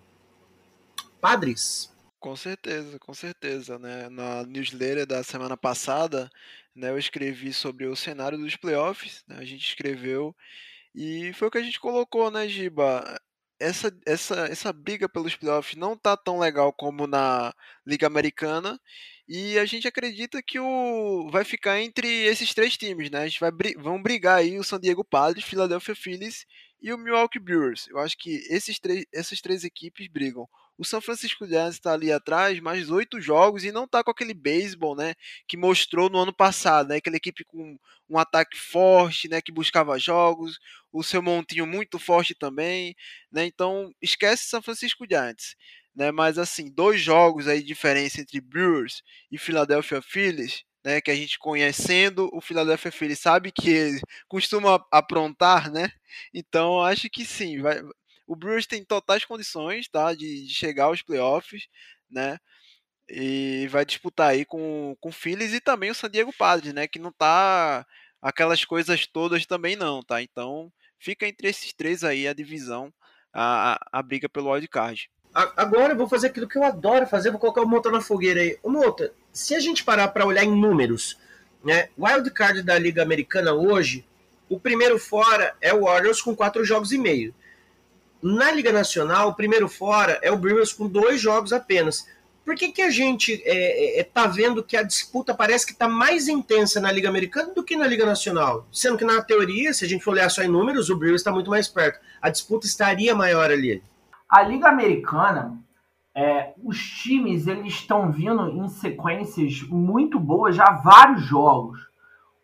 Padres? 1.20 1.94
Com 2.18 2.34
certeza, 2.34 2.98
com 2.98 3.12
certeza, 3.12 3.78
né? 3.78 4.08
Na 4.08 4.42
newsletter 4.42 5.06
da 5.06 5.22
semana 5.22 5.56
passada, 5.56 6.30
né, 6.74 6.88
eu 6.88 6.98
escrevi 6.98 7.52
sobre 7.52 7.84
o 7.86 7.94
cenário 7.94 8.38
dos 8.38 8.56
playoffs, 8.56 9.22
né? 9.28 9.36
A 9.38 9.44
gente 9.44 9.68
escreveu 9.68 10.34
e 10.94 11.30
foi 11.34 11.48
o 11.48 11.50
que 11.50 11.58
a 11.58 11.62
gente 11.62 11.78
colocou, 11.78 12.30
né, 12.30 12.48
Giba? 12.48 13.20
Essa, 13.60 13.92
essa, 14.06 14.46
essa 14.46 14.72
briga 14.72 15.08
pelos 15.08 15.34
playoffs 15.34 15.76
não 15.76 15.96
tá 15.96 16.16
tão 16.16 16.38
legal 16.38 16.72
como 16.72 17.06
na 17.06 17.52
Liga 17.86 18.06
Americana 18.06 18.80
e 19.28 19.58
a 19.58 19.66
gente 19.66 19.86
acredita 19.86 20.42
que 20.42 20.58
o 20.58 21.28
vai 21.30 21.44
ficar 21.44 21.80
entre 21.80 22.08
esses 22.24 22.54
três 22.54 22.76
times, 22.78 23.10
né? 23.10 23.20
A 23.20 23.28
gente 23.28 23.40
vai 23.40 23.50
vão 23.76 24.02
brigar 24.02 24.38
aí 24.38 24.58
o 24.58 24.64
San 24.64 24.80
Diego 24.80 25.04
Padres, 25.04 25.44
Philadelphia 25.44 25.94
Phillies 25.94 26.46
e 26.80 26.92
o 26.92 26.98
Milwaukee 26.98 27.38
Brewers. 27.38 27.88
Eu 27.88 27.98
acho 27.98 28.16
que 28.16 28.42
esses 28.48 28.78
três, 28.78 29.04
essas 29.12 29.40
três 29.40 29.64
equipes 29.64 30.08
brigam. 30.08 30.48
O 30.78 30.84
San 30.84 31.00
Francisco 31.00 31.46
Giants 31.46 31.74
está 31.74 31.92
ali 31.92 32.12
atrás, 32.12 32.60
mais 32.60 32.88
oito 32.90 33.20
jogos 33.20 33.64
e 33.64 33.72
não 33.72 33.84
está 33.84 34.02
com 34.04 34.10
aquele 34.12 34.32
beisebol, 34.32 34.94
né, 34.96 35.14
que 35.48 35.56
mostrou 35.56 36.08
no 36.08 36.18
ano 36.18 36.32
passado, 36.32 36.88
né, 36.90 36.96
aquela 36.96 37.16
equipe 37.16 37.44
com 37.44 37.76
um 38.08 38.18
ataque 38.18 38.56
forte, 38.58 39.28
né, 39.28 39.40
que 39.42 39.52
buscava 39.52 39.98
jogos, 39.98 40.58
o 40.92 41.02
seu 41.02 41.20
montinho 41.22 41.66
muito 41.66 41.98
forte 41.98 42.34
também, 42.34 42.94
né, 43.32 43.44
então 43.44 43.92
esquece 44.00 44.44
San 44.48 44.62
Francisco 44.62 45.04
Giants, 45.10 45.56
né, 45.94 46.12
mas 46.12 46.38
assim 46.38 46.70
dois 46.70 47.00
jogos 47.00 47.48
aí 47.48 47.62
diferença 47.62 48.20
entre 48.20 48.40
Brewers 48.40 49.02
e 49.30 49.36
Philadelphia 49.38 50.00
Phillies, 50.00 50.62
né, 50.84 51.00
que 51.00 51.10
a 51.10 51.14
gente 51.14 51.38
conhecendo 51.38 52.30
o 52.32 52.40
Philadelphia 52.40 52.92
Phillies 52.92 53.18
sabe 53.18 53.50
que 53.52 53.68
ele 53.70 54.00
costuma 54.28 54.80
aprontar, 54.92 55.70
né? 55.72 55.90
Então 56.32 56.80
acho 56.82 57.10
que 57.10 57.24
sim, 57.24 57.60
vai, 57.60 57.82
o 58.28 58.36
Brewers 58.36 58.66
tem 58.66 58.84
totais 58.84 59.24
condições, 59.24 59.88
tá, 59.88 60.12
de, 60.14 60.46
de 60.46 60.54
chegar 60.54 60.84
aos 60.84 61.00
playoffs, 61.00 61.66
né? 62.10 62.38
E 63.08 63.66
vai 63.70 63.86
disputar 63.86 64.30
aí 64.30 64.44
com, 64.44 64.94
com 65.00 65.08
o 65.08 65.12
Phillies 65.12 65.54
e 65.54 65.60
também 65.60 65.90
o 65.90 65.94
San 65.94 66.10
Diego 66.10 66.30
Padres, 66.36 66.74
né? 66.74 66.86
Que 66.86 66.98
não 66.98 67.10
tá 67.10 67.86
aquelas 68.20 68.64
coisas 68.66 69.06
todas 69.06 69.46
também 69.46 69.76
não, 69.76 70.02
tá? 70.02 70.20
Então 70.20 70.70
fica 70.98 71.26
entre 71.26 71.48
esses 71.48 71.72
três 71.72 72.04
aí 72.04 72.28
a 72.28 72.34
divisão, 72.34 72.92
a, 73.32 73.72
a, 73.72 73.98
a 73.98 74.02
briga 74.02 74.28
pelo 74.28 74.52
wildcard. 74.52 75.10
Agora 75.32 75.92
eu 75.92 75.96
vou 75.96 76.08
fazer 76.08 76.26
aquilo 76.26 76.48
que 76.48 76.58
eu 76.58 76.64
adoro 76.64 77.06
fazer, 77.06 77.30
vou 77.30 77.40
colocar 77.40 77.62
o 77.62 77.68
Mota 77.68 77.90
na 77.90 78.00
fogueira 78.00 78.40
aí. 78.40 78.58
O 78.62 78.68
Mota, 78.68 79.12
se 79.32 79.54
a 79.54 79.60
gente 79.60 79.84
parar 79.84 80.08
para 80.08 80.26
olhar 80.26 80.44
em 80.44 80.54
números, 80.54 81.16
né? 81.64 81.88
Wildcard 81.98 82.62
da 82.62 82.78
Liga 82.78 83.02
Americana 83.02 83.54
hoje, 83.54 84.04
o 84.50 84.60
primeiro 84.60 84.98
fora 84.98 85.56
é 85.62 85.72
o 85.72 85.84
Orioles 85.84 86.20
com 86.20 86.36
quatro 86.36 86.62
jogos 86.62 86.92
e 86.92 86.98
meio. 86.98 87.34
Na 88.22 88.50
Liga 88.50 88.72
Nacional, 88.72 89.28
o 89.28 89.34
primeiro 89.34 89.68
fora 89.68 90.18
é 90.22 90.30
o 90.30 90.36
Brewers 90.36 90.72
com 90.72 90.88
dois 90.88 91.20
jogos 91.20 91.52
apenas. 91.52 92.06
Por 92.44 92.56
que, 92.56 92.72
que 92.72 92.80
a 92.80 92.90
gente 92.90 93.32
está 93.32 93.50
é, 93.50 94.00
é, 94.00 94.04
tá 94.04 94.26
vendo 94.26 94.64
que 94.64 94.74
a 94.74 94.82
disputa 94.82 95.34
parece 95.34 95.66
que 95.66 95.72
está 95.72 95.86
mais 95.86 96.28
intensa 96.28 96.80
na 96.80 96.90
Liga 96.90 97.08
Americana 97.08 97.52
do 97.52 97.62
que 97.62 97.76
na 97.76 97.86
Liga 97.86 98.06
Nacional? 98.06 98.66
Sendo 98.72 98.96
que 98.96 99.04
na 99.04 99.20
teoria, 99.20 99.74
se 99.74 99.84
a 99.84 99.88
gente 99.88 100.08
olhar 100.08 100.30
só 100.30 100.42
em 100.42 100.48
números, 100.48 100.88
o 100.88 100.96
Brewers 100.96 101.20
está 101.20 101.30
muito 101.30 101.50
mais 101.50 101.68
perto. 101.68 102.00
A 102.22 102.30
disputa 102.30 102.66
estaria 102.66 103.14
maior 103.14 103.50
ali. 103.50 103.82
A 104.28 104.42
Liga 104.42 104.68
Americana, 104.68 105.58
é, 106.14 106.54
os 106.64 106.78
times 106.78 107.46
eles 107.46 107.74
estão 107.74 108.10
vindo 108.10 108.48
em 108.48 108.66
sequências 108.68 109.62
muito 109.68 110.18
boas 110.18 110.56
já 110.56 110.70
vários 110.70 111.22
jogos. 111.24 111.78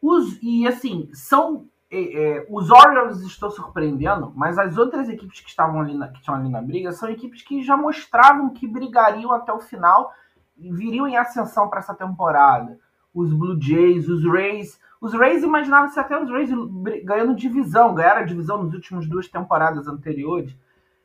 Os, 0.02 0.38
e 0.42 0.68
assim, 0.68 1.08
são 1.14 1.66
é, 1.96 2.46
os 2.48 2.70
Orioles 2.70 3.20
estão 3.20 3.50
surpreendendo, 3.50 4.32
mas 4.34 4.58
as 4.58 4.76
outras 4.76 5.08
equipes 5.08 5.40
que 5.40 5.48
estavam 5.48 5.80
ali 5.80 5.96
na, 5.96 6.08
que 6.08 6.18
estão 6.18 6.34
ali 6.34 6.48
na 6.48 6.60
briga 6.60 6.92
são 6.92 7.08
equipes 7.08 7.42
que 7.42 7.62
já 7.62 7.76
mostravam 7.76 8.50
que 8.50 8.66
brigariam 8.66 9.32
até 9.32 9.52
o 9.52 9.60
final 9.60 10.12
e 10.56 10.72
viriam 10.72 11.06
em 11.06 11.16
ascensão 11.16 11.68
para 11.68 11.80
essa 11.80 11.94
temporada. 11.94 12.78
Os 13.14 13.32
Blue 13.32 13.60
Jays, 13.60 14.08
os 14.08 14.24
Rays. 14.24 14.80
Os 15.00 15.12
Rays 15.12 15.42
imaginavam-se 15.42 15.98
até 16.00 16.20
os 16.20 16.30
Rays 16.30 16.50
ganhando 17.04 17.34
divisão, 17.34 17.94
ganharam 17.94 18.22
a 18.22 18.24
divisão 18.24 18.64
nas 18.64 18.72
últimas 18.72 19.06
duas 19.06 19.28
temporadas 19.28 19.86
anteriores. 19.86 20.56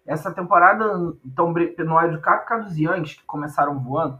Essa 0.05 0.31
temporada 0.31 1.15
estão 1.25 1.53
no 1.53 1.97
wildcard 1.97 2.41
por 2.41 2.47
causa 2.47 2.63
dos 2.65 2.77
Yankees, 2.77 3.15
que 3.15 3.25
começaram 3.25 3.79
voando. 3.79 4.17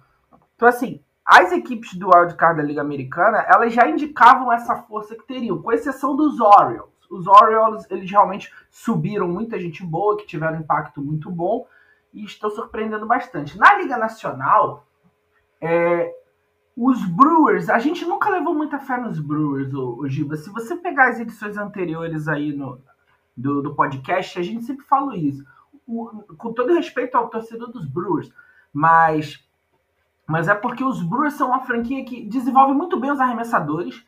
Então, 0.56 0.68
assim, 0.68 1.02
as 1.32 1.52
equipes 1.52 1.94
do 1.94 2.10
wildcard 2.10 2.60
da 2.60 2.68
Liga 2.68 2.82
Americana, 2.82 3.46
elas 3.48 3.72
já 3.72 3.88
indicavam 3.88 4.52
essa 4.52 4.76
força 4.78 5.16
que 5.16 5.28
teriam, 5.28 5.62
com 5.62 5.72
exceção 5.72 6.16
dos 6.16 6.40
Orioles. 6.40 6.92
Os 7.08 7.28
Orioles, 7.28 7.86
eles 7.92 8.10
realmente 8.10 8.52
subiram 8.72 9.28
muita 9.28 9.60
gente 9.60 9.86
boa, 9.86 10.18
que 10.18 10.26
tiveram 10.26 10.58
um 10.58 10.62
impacto 10.62 11.00
muito 11.00 11.30
bom, 11.30 11.68
e 12.12 12.26
estão 12.26 12.50
surpreendendo 12.50 13.06
bastante. 13.06 13.56
Na 13.60 13.78
Liga 13.78 13.96
Nacional, 13.96 14.88
é, 15.62 16.12
os 16.76 17.06
Brewers, 17.06 17.70
a 17.70 17.78
gente 17.78 18.04
nunca 18.06 18.28
levou 18.32 18.56
muita 18.56 18.80
fé 18.80 18.98
nos 18.98 19.20
Brewers, 19.20 19.72
o, 19.72 20.08
Giba. 20.08 20.36
Se 20.36 20.50
você 20.50 20.78
pegar 20.78 21.10
as 21.10 21.20
edições 21.20 21.58
anteriores 21.58 22.28
aí 22.28 22.54
no, 22.54 22.82
do, 23.38 23.62
do 23.62 23.76
podcast, 23.76 24.40
a 24.40 24.42
gente 24.42 24.64
sempre 24.64 24.84
fala 24.84 25.16
isso. 25.16 25.46
O, 25.86 26.08
com 26.40 26.52
todo 26.54 26.74
respeito 26.74 27.14
ao 27.14 27.30
torcedor 27.30 27.72
dos 27.72 27.86
Brewers, 27.86 28.34
mas 28.74 29.48
mas 30.30 30.48
é 30.48 30.54
porque 30.54 30.84
os 30.84 31.02
Brewers 31.02 31.34
são 31.34 31.48
uma 31.48 31.62
franquia 31.62 32.06
que 32.06 32.24
desenvolve 32.24 32.72
muito 32.72 33.00
bem 33.00 33.10
os 33.10 33.20
arremessadores, 33.20 34.06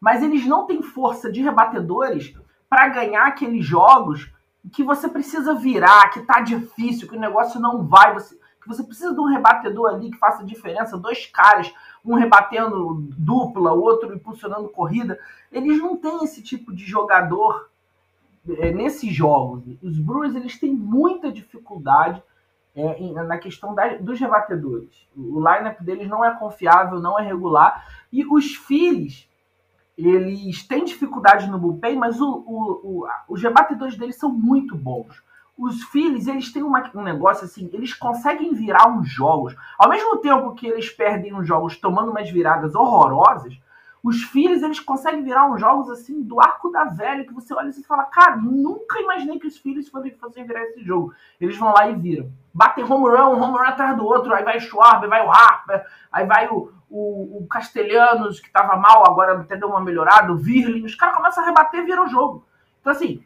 mas 0.00 0.22
eles 0.22 0.46
não 0.46 0.66
têm 0.66 0.80
força 0.80 1.32
de 1.32 1.42
rebatedores 1.42 2.32
para 2.68 2.86
ganhar 2.86 3.26
aqueles 3.26 3.66
jogos 3.66 4.30
que 4.72 4.84
você 4.84 5.08
precisa 5.08 5.52
virar, 5.52 6.10
que 6.10 6.22
tá 6.22 6.40
difícil, 6.40 7.08
que 7.08 7.16
o 7.16 7.20
negócio 7.20 7.60
não 7.60 7.84
vai, 7.84 8.14
você, 8.14 8.36
que 8.62 8.68
você 8.68 8.84
precisa 8.84 9.12
de 9.12 9.18
um 9.18 9.24
rebatedor 9.24 9.92
ali 9.92 10.12
que 10.12 10.16
faça 10.16 10.44
diferença, 10.44 10.96
dois 10.96 11.26
caras, 11.26 11.74
um 12.04 12.14
rebatendo 12.14 13.08
dupla, 13.18 13.72
outro 13.72 14.14
impulsionando 14.14 14.68
corrida. 14.68 15.18
Eles 15.50 15.78
não 15.80 15.96
têm 15.96 16.22
esse 16.22 16.40
tipo 16.40 16.72
de 16.72 16.84
jogador 16.84 17.68
é, 18.48 18.70
nesses 18.70 19.12
jogos. 19.12 19.64
Os 19.82 19.98
Brewers 19.98 20.36
eles 20.36 20.56
têm 20.56 20.72
muita 20.72 21.32
dificuldade 21.32 22.22
é, 22.76 23.12
na 23.12 23.38
questão 23.38 23.74
da, 23.74 23.96
dos 23.96 24.18
rebatedores. 24.18 25.06
O 25.16 25.38
lineup 25.38 25.80
deles 25.80 26.08
não 26.08 26.24
é 26.24 26.34
confiável, 26.36 27.00
não 27.00 27.18
é 27.18 27.22
regular. 27.22 27.86
E 28.12 28.26
os 28.26 28.56
Phillies, 28.56 29.28
eles 29.96 30.66
têm 30.66 30.84
dificuldade 30.84 31.48
no 31.48 31.58
bullpen, 31.58 31.96
mas 31.96 32.20
o, 32.20 32.26
o, 32.26 33.04
o, 33.04 33.08
os 33.28 33.42
rebatedores 33.42 33.96
deles 33.96 34.18
são 34.18 34.30
muito 34.30 34.76
bons. 34.76 35.22
Os 35.56 35.84
Phillies, 35.84 36.26
eles 36.26 36.52
têm 36.52 36.64
uma, 36.64 36.90
um 36.94 37.02
negócio 37.02 37.44
assim, 37.44 37.70
eles 37.72 37.94
conseguem 37.94 38.52
virar 38.54 38.88
uns 38.88 39.08
jogos. 39.08 39.54
Ao 39.78 39.88
mesmo 39.88 40.16
tempo 40.16 40.54
que 40.54 40.66
eles 40.66 40.90
perdem 40.90 41.32
os 41.32 41.46
jogos 41.46 41.78
tomando 41.78 42.10
umas 42.10 42.28
viradas 42.28 42.74
horrorosas, 42.74 43.56
os 44.04 44.22
Phillies, 44.22 44.62
eles 44.62 44.78
conseguem 44.78 45.24
virar 45.24 45.50
uns 45.50 45.58
jogos 45.58 45.88
assim 45.88 46.22
do 46.22 46.38
arco 46.38 46.68
da 46.68 46.84
velha, 46.84 47.24
que 47.24 47.32
você 47.32 47.54
olha 47.54 47.70
e 47.70 47.82
fala, 47.84 48.04
cara, 48.04 48.36
nunca 48.36 49.00
imaginei 49.00 49.38
que 49.38 49.46
os 49.46 49.56
Phillies 49.56 49.88
fossem 49.88 50.46
virar 50.46 50.62
esse 50.64 50.84
jogo. 50.84 51.14
Eles 51.40 51.56
vão 51.56 51.72
lá 51.72 51.88
e 51.88 51.94
viram. 51.94 52.30
Batem 52.52 52.84
home 52.84 53.08
run, 53.08 53.40
home 53.40 53.56
run 53.56 53.64
atrás 53.64 53.96
do 53.96 54.04
outro, 54.04 54.34
aí 54.34 54.44
vai 54.44 54.58
o 54.58 54.60
Schwab, 54.60 55.06
vai 55.06 55.26
o 55.26 55.30
Harper, 55.30 55.86
aí 56.12 56.26
vai 56.26 56.46
o, 56.48 56.70
o, 56.90 57.38
o 57.38 57.46
Castelhanos, 57.48 58.40
que 58.40 58.50
tava 58.50 58.76
mal, 58.76 59.08
agora 59.08 59.40
até 59.40 59.56
deu 59.56 59.70
uma 59.70 59.80
melhorada, 59.80 60.30
o 60.30 60.36
Virling, 60.36 60.84
os 60.84 60.94
caras 60.94 61.16
começam 61.16 61.42
a 61.42 61.46
rebater 61.46 61.80
e 61.80 61.86
viram 61.86 62.04
o 62.04 62.08
jogo. 62.08 62.46
Então, 62.82 62.92
assim, 62.92 63.24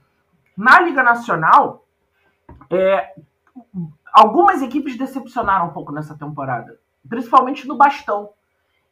na 0.56 0.78
Liga 0.78 1.02
Nacional, 1.02 1.84
é, 2.70 3.16
algumas 4.12 4.62
equipes 4.62 4.96
decepcionaram 4.96 5.66
um 5.66 5.72
pouco 5.72 5.90
nessa 5.90 6.16
temporada, 6.16 6.78
principalmente 7.08 7.66
no 7.66 7.76
bastão 7.76 8.30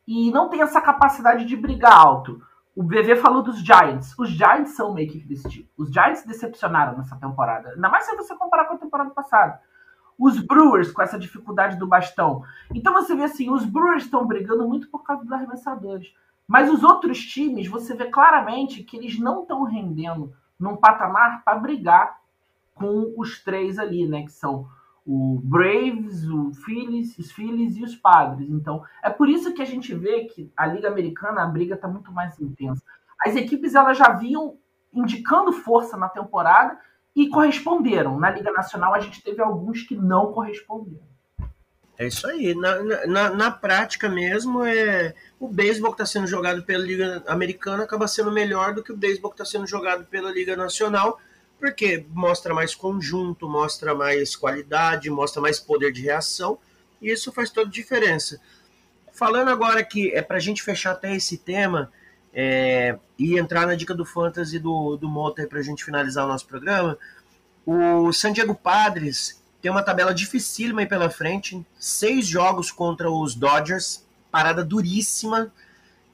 e 0.07 0.31
não 0.31 0.49
tem 0.49 0.63
essa 0.63 0.81
capacidade 0.81 1.45
de 1.45 1.57
brigar 1.57 1.93
alto. 1.93 2.41
O 2.75 2.83
BV 2.83 3.17
falou 3.17 3.43
dos 3.43 3.59
Giants. 3.59 4.15
Os 4.19 4.29
Giants 4.29 4.77
são 4.77 4.91
uma 4.91 5.01
equipe 5.01 5.27
desse 5.27 5.49
tipo. 5.49 5.69
Os 5.77 5.91
Giants 5.91 6.25
decepcionaram 6.25 6.97
nessa 6.97 7.17
temporada. 7.17 7.71
Ainda 7.71 7.89
mais 7.89 8.05
se 8.05 8.15
você 8.15 8.35
comparar 8.37 8.67
com 8.67 8.75
a 8.75 8.79
temporada 8.79 9.11
passada. 9.11 9.61
Os 10.19 10.39
Brewers 10.39 10.93
com 10.93 11.03
essa 11.03 11.19
dificuldade 11.19 11.79
do 11.79 11.87
bastão. 11.87 12.43
Então 12.75 12.93
você 12.93 13.15
vê 13.17 13.25
assim, 13.25 13.51
os 13.51 13.65
Brewers 13.65 14.05
estão 14.05 14.27
brigando 14.27 14.69
muito 14.69 14.89
por 14.89 15.03
causa 15.03 15.23
dos 15.23 15.33
arremessadores. 15.33 16.15
Mas 16.47 16.71
os 16.71 16.85
outros 16.85 17.19
times, 17.19 17.67
você 17.67 17.95
vê 17.95 18.07
claramente 18.07 18.83
que 18.85 18.97
eles 18.97 19.19
não 19.19 19.43
estão 19.43 19.65
rendendo 19.65 20.33
num 20.59 20.77
patamar 20.77 21.43
para 21.45 21.59
brigar 21.59 22.19
com 22.75 23.15
os 23.17 23.43
três 23.43 23.79
ali, 23.79 24.07
né? 24.07 24.23
Que 24.23 24.33
são 24.33 24.69
o 25.07 25.41
Braves, 25.45 26.29
o 26.29 26.53
Phillies, 26.53 27.17
os 27.17 27.31
Phillies 27.31 27.77
e 27.77 27.85
os 27.85 27.95
Padres. 27.95 28.51
Então, 28.51 28.83
é 29.03 29.09
por 29.09 29.29
isso 29.29 29.55
que 29.55 29.63
a 29.63 29.67
gente 29.67 29.95
vê 29.95 30.25
que 30.25 30.53
a 30.57 30.67
Liga 30.67 30.89
Americana, 30.89 31.43
a 31.43 31.47
briga 31.47 31.77
está 31.77 31.87
muito 31.87 32.11
mais 32.11 32.39
intensa. 32.41 32.83
As 33.25 33.37
equipes 33.37 33.75
elas 33.77 33.97
já 33.97 34.11
vinham 34.11 34.59
indicando 34.93 35.53
força 35.53 35.97
na 35.97 36.09
temporada 36.09 36.77
e 37.15 37.29
corresponderam. 37.29 38.19
Na 38.19 38.31
Liga 38.31 38.51
Nacional, 38.51 38.95
a 38.95 39.01
gente 39.01 39.23
teve 39.23 39.41
alguns 39.41 39.83
que 39.83 39.95
não 39.95 40.33
corresponderam. 40.33 41.07
É 41.99 42.09
isso 42.09 42.27
aí. 42.27 42.55
Na, 42.55 43.07
na, 43.07 43.31
na 43.31 43.51
prática 43.51 44.09
mesmo, 44.09 44.65
é 44.65 45.15
o 45.39 45.49
beisebol 45.49 45.93
que 45.93 46.03
está 46.03 46.07
sendo 46.07 46.27
jogado 46.27 46.63
pela 46.65 46.85
Liga 46.85 47.23
Americana 47.27 47.85
acaba 47.85 48.09
sendo 48.09 48.33
melhor 48.33 48.75
do 48.75 48.83
que 48.83 48.93
o 48.93 48.97
beisebol 48.97 49.31
que 49.31 49.41
está 49.41 49.45
sendo 49.45 49.67
jogado 49.67 50.05
pela 50.05 50.31
Liga 50.31 50.57
Nacional 50.57 51.19
porque 51.59 52.05
mostra 52.11 52.53
mais 52.55 52.75
conjunto, 52.75 53.49
mostra 53.49 53.95
mais 53.95 54.37
qualidade, 54.37 55.11
mostra 55.11 55.41
mais 55.41 55.59
poder 55.59 55.93
de 55.93 56.03
reação, 56.03 56.59
e 57.01 57.11
isso 57.11 57.33
faz 57.33 57.51
toda 57.51 57.69
a 57.69 57.73
diferença. 57.73 58.41
Falando 59.13 59.49
agora 59.49 59.83
que 59.83 60.13
é 60.13 60.21
para 60.21 60.37
a 60.37 60.41
gente 60.41 60.63
fechar 60.63 60.93
até 60.93 61.15
esse 61.15 61.39
tema 61.39 61.91
é, 62.33 62.99
e 63.19 63.39
entrar 63.39 63.67
na 63.67 63.75
dica 63.75 63.95
do 63.95 64.05
Fantasy 64.05 64.59
do, 64.59 64.97
do 64.97 65.09
Mota 65.09 65.47
para 65.47 65.59
a 65.59 65.63
gente 65.63 65.85
finalizar 65.85 66.25
o 66.25 66.29
nosso 66.29 66.47
programa, 66.47 66.99
o 67.65 68.13
San 68.13 68.33
Diego 68.33 68.55
Padres 68.55 69.43
tem 69.61 69.71
uma 69.71 69.83
tabela 69.83 70.15
dificílima 70.15 70.83
aí 70.83 70.87
pela 70.87 71.11
frente, 71.11 71.67
seis 71.79 72.27
jogos 72.27 72.71
contra 72.71 73.11
os 73.11 73.35
Dodgers, 73.35 74.05
parada 74.31 74.63
duríssima, 74.63 75.53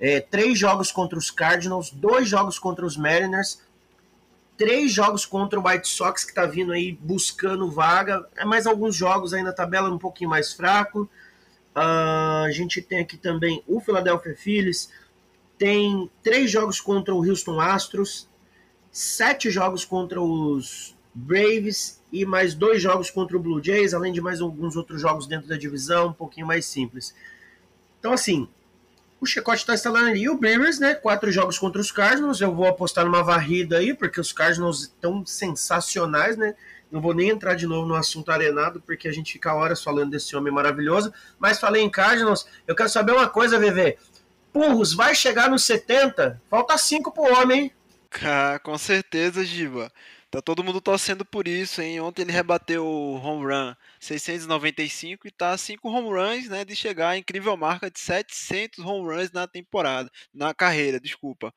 é, 0.01 0.21
três 0.21 0.59
jogos 0.59 0.91
contra 0.91 1.19
os 1.19 1.31
Cardinals, 1.31 1.91
dois 1.91 2.29
jogos 2.29 2.59
contra 2.59 2.87
os 2.87 2.97
Mariners, 2.97 3.61
três 4.63 4.93
jogos 4.93 5.27
contra 5.27 5.59
o 5.59 5.67
White 5.67 5.89
Sox, 5.89 6.23
que 6.23 6.31
está 6.31 6.47
vindo 6.47 6.71
aí 6.71 6.93
buscando 6.93 7.69
vaga. 7.69 8.25
É 8.37 8.45
mais 8.45 8.65
alguns 8.65 8.95
jogos 8.95 9.35
aí 9.35 9.43
na 9.43 9.53
tabela 9.53 9.91
um 9.91 9.99
pouquinho 9.99 10.31
mais 10.31 10.53
fraco. 10.53 11.11
Uh, 11.75 12.45
a 12.47 12.51
gente 12.53 12.81
tem 12.81 13.01
aqui 13.01 13.17
também 13.17 13.61
o 13.67 13.81
Philadelphia 13.81 14.37
Phillies. 14.37 14.89
Tem 15.59 16.09
três 16.23 16.49
jogos 16.49 16.81
contra 16.81 17.13
o 17.13 17.29
Houston 17.29 17.61
Astros, 17.61 18.29
sete 18.93 19.51
jogos 19.51 19.85
contra 19.85 20.23
os 20.23 20.95
Braves 21.13 22.01
e 22.13 22.25
mais 22.25 22.55
dois 22.55 22.81
jogos 22.81 23.11
contra 23.11 23.37
o 23.37 23.41
Blue 23.41 23.61
Jays, 23.61 23.93
além 23.93 24.13
de 24.13 24.21
mais 24.21 24.41
alguns 24.41 24.77
outros 24.77 25.01
jogos 25.01 25.27
dentro 25.27 25.49
da 25.49 25.57
divisão, 25.57 26.11
um 26.11 26.13
pouquinho 26.13 26.47
mais 26.47 26.67
simples. 26.67 27.13
Então, 27.99 28.13
assim, 28.13 28.47
O 29.23 29.27
Chicote 29.27 29.61
está 29.61 29.73
instalando 29.73 30.09
ali 30.09 30.29
o 30.29 30.37
Brewers, 30.37 30.81
né? 30.81 30.97
Quatro 30.97 31.31
jogos 31.31 31.57
contra 31.57 31.81
os 31.81 31.93
Cardinals. 31.93 32.41
Eu 32.41 32.53
vou 32.53 32.67
apostar 32.67 33.05
numa 33.05 33.23
varrida 33.23 33.79
aí, 33.79 33.95
porque 33.95 34.21
os 34.21 34.33
Cardinals 34.33 34.81
estão 34.81 35.25
sensacionais, 35.25 36.37
né? 36.37 36.57
Não 36.91 37.01
vou 37.01 37.15
nem 37.15 37.29
entrar 37.29 37.55
de 37.55 37.65
novo 37.65 37.87
no 37.87 37.95
assunto 37.95 38.33
arenado, 38.33 38.81
porque 38.81 39.07
a 39.07 39.13
gente 39.13 39.35
fica 39.35 39.55
horas 39.55 39.81
falando 39.81 40.11
desse 40.11 40.35
homem 40.35 40.53
maravilhoso. 40.53 41.15
Mas 41.39 41.61
falei 41.61 41.85
em 41.85 41.89
Cardinals, 41.89 42.49
eu 42.67 42.75
quero 42.75 42.89
saber 42.89 43.13
uma 43.13 43.29
coisa, 43.29 43.61
VV. 43.61 43.97
Purros, 44.53 44.93
vai 44.93 45.15
chegar 45.15 45.49
nos 45.49 45.63
70? 45.63 46.43
Falta 46.51 46.77
5 46.77 47.13
pro 47.13 47.23
homem, 47.23 47.61
hein? 47.61 47.73
Ah, 48.25 48.59
com 48.61 48.77
certeza, 48.77 49.45
Giba. 49.45 49.93
Tá 50.33 50.41
todo 50.41 50.65
mundo 50.65 50.81
torcendo 50.81 51.27
por 51.27 51.47
isso, 51.47 51.83
hein? 51.83 52.01
Ontem 52.01 52.23
ele 52.23 52.33
rebateu 52.33 52.87
o 52.87 53.17
home 53.17 53.45
run 53.53 53.75
695 54.01 55.29
e 55.29 55.31
tá 55.31 55.51
a 55.51 55.59
5 55.59 55.87
home 55.91 56.09
runs, 56.09 56.49
né, 56.49 56.65
de 56.65 56.75
chegar 56.75 57.11
à 57.11 57.19
incrível 57.19 57.55
marca 57.55 57.91
de 57.91 58.01
700 58.01 58.79
home 58.79 59.15
runs 59.15 59.31
na 59.31 59.47
temporada, 59.47 60.11
na 60.33 60.55
carreira, 60.55 60.99
desculpa. 60.99 61.53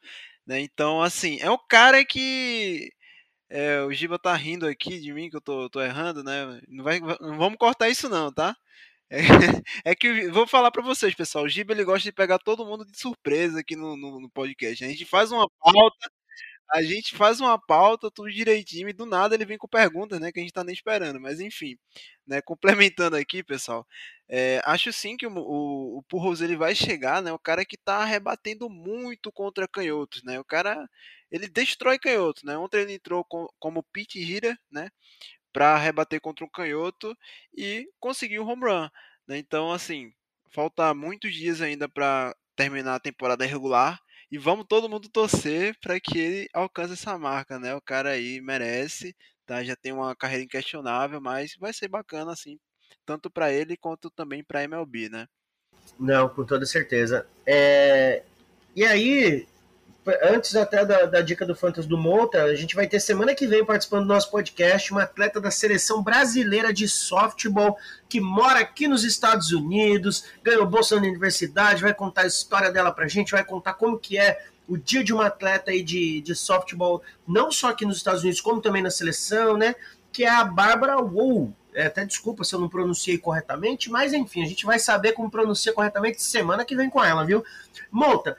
Né? 0.46 0.60
Então, 0.60 1.02
assim, 1.02 1.40
é 1.40 1.50
um 1.50 1.58
cara 1.70 2.04
que 2.04 2.92
é, 3.50 3.82
o 3.84 3.94
Giba 3.94 4.20
tá 4.20 4.36
rindo 4.36 4.68
aqui 4.68 5.00
de 5.00 5.14
mim 5.14 5.30
que 5.30 5.38
eu 5.38 5.42
tô, 5.42 5.70
tô 5.70 5.82
errando, 5.82 6.24
né? 6.24 6.62
Não, 6.68 6.84
vai, 6.84 7.00
não 7.00 7.38
vamos 7.38 7.58
cortar 7.58 7.90
isso 7.90 8.10
não, 8.10 8.32
tá? 8.34 8.56
É, 9.10 9.20
é, 9.86 9.96
que 9.96 10.30
vou 10.30 10.48
falar 10.48 10.72
para 10.72 10.84
vocês, 10.84 11.14
pessoal. 11.16 11.46
O 11.46 11.50
Giba 11.50 11.74
ele 11.74 11.84
gosta 11.86 12.04
de 12.04 12.12
pegar 12.12 12.40
todo 12.40 12.66
mundo 12.66 12.86
de 12.86 13.00
surpresa 13.00 13.60
aqui 13.62 13.76
no, 13.76 13.96
no, 13.98 14.20
no 14.22 14.30
podcast. 14.30 14.84
A 14.84 14.90
gente 14.90 15.06
faz 15.06 15.32
uma 15.32 15.48
pauta 15.62 16.10
a 16.72 16.82
gente 16.84 17.16
faz 17.16 17.40
uma 17.40 17.58
pauta, 17.60 18.10
tudo 18.12 18.32
direitinho, 18.32 18.90
e 18.90 18.94
do 18.94 19.06
nada 19.06 19.36
ele 19.36 19.46
vem 19.46 19.58
com 19.58 19.68
perguntas, 19.68 20.20
né, 20.20 20.32
que 20.32 20.40
a 20.40 20.42
gente 20.44 20.54
tá 20.54 20.64
nem 20.64 20.74
esperando. 20.74 21.20
Mas 21.20 21.40
enfim, 21.40 21.78
né, 22.28 22.42
complementando 22.42 23.16
aqui, 23.16 23.44
pessoal, 23.44 23.86
é, 24.28 24.62
acho 24.66 24.92
sim 24.92 25.16
que 25.18 25.28
o, 25.28 25.32
o, 25.36 25.98
o 26.00 26.04
Purros 26.04 26.42
ele 26.42 26.56
vai 26.56 26.74
chegar, 26.76 27.22
né, 27.22 27.32
o 27.32 27.40
cara 27.40 27.66
que 27.66 27.78
tá 27.78 28.04
rebatendo 28.04 28.70
muito 28.70 29.32
contra 29.32 29.68
canhotos, 29.68 30.24
né, 30.24 30.40
o 30.40 30.44
cara, 30.46 30.90
ele 31.32 31.48
destrói 31.48 32.00
canhotos, 32.00 32.44
né, 32.44 32.58
ontem 32.58 32.82
ele 32.82 32.94
entrou 32.94 33.24
com, 33.26 33.48
como 33.60 33.84
pit 33.94 34.20
hitter, 34.20 34.58
né, 34.72 34.90
para 35.54 35.78
rebater 35.78 36.20
contra 36.22 36.46
um 36.46 36.50
canhoto 36.50 37.16
e 37.58 37.88
conseguiu 38.00 38.44
o 38.44 38.48
home 38.48 38.64
run, 38.66 38.90
né, 39.28 39.38
então 39.38 39.72
assim, 39.72 40.12
falta 40.52 40.94
muitos 40.94 41.34
dias 41.34 41.62
ainda 41.62 41.88
para 41.90 42.36
terminar 42.56 42.96
a 42.96 43.00
temporada 43.00 43.46
regular, 43.46 44.00
e 44.32 44.38
vamos 44.38 44.66
todo 44.68 44.90
mundo 44.90 45.10
torcer 45.10 45.76
para 45.82 46.00
que 46.00 46.18
ele 46.18 46.50
alcance 46.54 46.94
essa 46.94 47.18
marca, 47.18 47.60
né? 47.60 47.76
O 47.76 47.82
cara 47.82 48.12
aí 48.12 48.42
merece, 48.42 49.16
tá? 49.46 49.64
Já 49.64 49.76
tem 49.76 49.92
uma 49.92 50.16
carreira 50.16 50.44
inquestionável, 50.44 51.22
mas 51.22 51.52
vai 51.60 51.74
ser 51.74 51.88
bacana 51.88 52.32
assim, 52.32 52.58
tanto 53.06 53.30
para 53.30 53.52
ele 53.52 53.78
quanto 53.78 54.10
também 54.10 54.44
para 54.44 54.64
MLB, 54.64 55.10
né? 55.10 55.28
Não, 56.00 56.28
com 56.28 56.44
toda 56.44 56.66
certeza. 56.66 57.28
É... 57.46 58.24
E 58.76 58.84
aí, 58.86 59.48
antes 60.24 60.56
até 60.56 60.86
da, 60.86 61.06
da, 61.06 61.22
dica 61.22 61.46
do 61.46 61.56
Fantas 61.56 61.86
do 61.86 61.98
Monta, 61.98 62.44
a 62.44 62.56
gente 62.56 62.76
vai 62.76 62.88
ter 62.88 63.00
semana 63.00 63.34
que 63.34 63.48
vem 63.48 63.66
participando 63.66 64.04
do 64.04 64.08
nosso 64.08 64.30
podcast 64.30 64.92
uma 64.92 65.04
atleta 65.04 65.42
da 65.42 65.50
seleção 65.50 66.04
brasileira 66.04 66.72
de 66.72 66.88
softball 66.88 67.78
que 68.08 68.22
mora 68.22 68.60
aqui 68.60 68.88
nos 68.88 69.04
Estados 69.04 69.52
Unidos, 69.52 70.26
ganhou 70.44 70.66
bolsa 70.66 70.96
na 70.96 71.02
universidade, 71.02 71.82
vai 71.82 71.94
contar 71.94 72.22
a 72.22 72.28
história 72.28 72.72
dela 72.72 72.92
pra 72.92 73.08
gente, 73.08 73.32
vai 73.32 73.44
contar 73.44 73.74
como 73.74 73.98
que 73.98 74.18
é 74.18 74.46
o 74.68 74.78
dia 74.78 75.04
de 75.04 75.14
uma 75.14 75.28
atleta 75.28 75.72
aí 75.72 75.84
de, 75.84 76.22
de 76.22 76.36
softball, 76.36 77.02
não 77.28 77.52
só 77.52 77.70
aqui 77.70 77.86
nos 77.86 77.98
Estados 77.98 78.22
Unidos, 78.22 78.42
como 78.42 78.62
também 78.62 78.82
na 78.82 78.92
seleção, 78.92 79.58
né? 79.58 79.76
Que 80.12 80.24
é 80.24 80.30
a 80.30 80.44
Bárbara 80.44 80.98
Wou. 80.98 81.54
É, 81.74 81.88
até 81.88 82.06
desculpa 82.06 82.44
se 82.44 82.56
eu 82.56 82.60
não 82.60 82.70
pronunciei 82.70 83.18
corretamente, 83.18 83.92
mas 83.92 84.14
enfim, 84.14 84.44
a 84.44 84.48
gente 84.48 84.66
vai 84.66 84.80
saber 84.80 85.12
como 85.12 85.30
pronunciar 85.30 85.76
corretamente 85.76 86.22
semana 86.22 86.64
que 86.64 86.76
vem 86.76 86.90
com 86.90 87.04
ela, 87.04 87.26
viu? 87.26 87.44
Monta, 87.92 88.38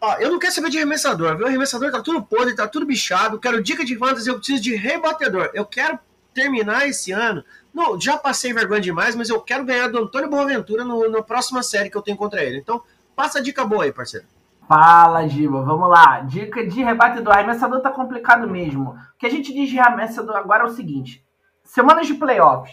Ó, 0.00 0.14
eu 0.14 0.30
não 0.30 0.38
quero 0.38 0.52
saber 0.52 0.70
de 0.70 0.78
arremessador? 0.78 1.36
O 1.38 1.46
arremessador 1.46 1.90
tá 1.90 2.00
tudo 2.00 2.22
podre, 2.22 2.56
tá 2.56 2.66
tudo 2.66 2.86
bichado. 2.86 3.38
Quero 3.38 3.62
dica 3.62 3.84
de 3.84 3.98
fantasy, 3.98 4.28
eu 4.28 4.36
preciso 4.36 4.62
de 4.62 4.74
rebatedor. 4.74 5.50
Eu 5.52 5.66
quero 5.66 5.98
terminar 6.32 6.88
esse 6.88 7.12
ano. 7.12 7.44
Não, 7.72 8.00
já 8.00 8.16
passei 8.16 8.52
vergonha 8.52 8.80
demais, 8.80 9.14
mas 9.14 9.28
eu 9.28 9.40
quero 9.40 9.64
ganhar 9.64 9.88
do 9.88 9.98
Antônio 9.98 10.30
Boaventura 10.30 10.84
no, 10.84 11.08
na 11.10 11.22
próxima 11.22 11.62
série 11.62 11.90
que 11.90 11.96
eu 11.96 12.02
tenho 12.02 12.16
contra 12.16 12.42
ele. 12.42 12.58
Então, 12.58 12.82
passa 13.14 13.38
a 13.38 13.42
dica 13.42 13.64
boa 13.64 13.84
aí, 13.84 13.92
parceiro. 13.92 14.26
Fala, 14.66 15.28
Giba. 15.28 15.62
Vamos 15.62 15.88
lá. 15.88 16.20
Dica 16.20 16.66
de 16.66 16.82
rebatedor. 16.82 17.34
Arremessador 17.34 17.80
tá 17.80 17.90
complicado 17.90 18.48
mesmo. 18.48 18.92
O 18.92 19.18
que 19.18 19.26
a 19.26 19.30
gente 19.30 19.52
diz 19.52 19.68
de 19.68 19.78
arremessador 19.78 20.36
agora 20.36 20.64
é 20.64 20.66
o 20.66 20.74
seguinte: 20.74 21.24
semanas 21.62 22.06
de 22.06 22.14
playoffs. 22.14 22.72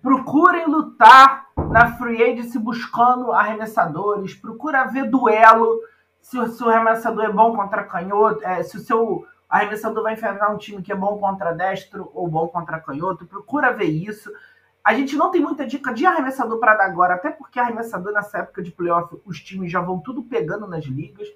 Procurem 0.00 0.66
lutar 0.66 1.46
na 1.70 1.96
free 1.96 2.22
agency 2.22 2.58
buscando 2.58 3.32
arremessadores. 3.32 4.34
Procura 4.34 4.84
ver 4.84 5.10
duelo 5.10 5.80
se, 6.24 6.38
o, 6.38 6.48
se 6.48 6.64
o 6.64 6.70
arremessador 6.70 7.22
é 7.22 7.30
bom 7.30 7.54
contra 7.54 7.84
canhoto, 7.84 8.42
é, 8.42 8.62
se 8.62 8.78
o 8.78 8.80
seu 8.80 9.26
arremessador 9.46 10.02
vai 10.02 10.14
enfrentar 10.14 10.48
um 10.48 10.56
time 10.56 10.80
que 10.82 10.90
é 10.90 10.96
bom 10.96 11.18
contra 11.18 11.52
destro 11.52 12.10
ou 12.14 12.26
bom 12.26 12.48
contra 12.48 12.80
canhoto, 12.80 13.26
procura 13.26 13.74
ver 13.74 13.90
isso. 13.90 14.32
A 14.82 14.94
gente 14.94 15.16
não 15.16 15.30
tem 15.30 15.42
muita 15.42 15.66
dica 15.66 15.92
de 15.92 16.06
arremessador 16.06 16.58
para 16.58 16.76
dar 16.76 16.86
agora, 16.86 17.14
até 17.14 17.30
porque 17.30 17.60
arremessador 17.60 18.10
nessa 18.14 18.38
época 18.38 18.62
de 18.62 18.70
playoff, 18.70 19.14
os 19.26 19.38
times 19.38 19.70
já 19.70 19.82
vão 19.82 20.00
tudo 20.00 20.22
pegando 20.22 20.66
nas 20.66 20.86
ligas. 20.86 21.28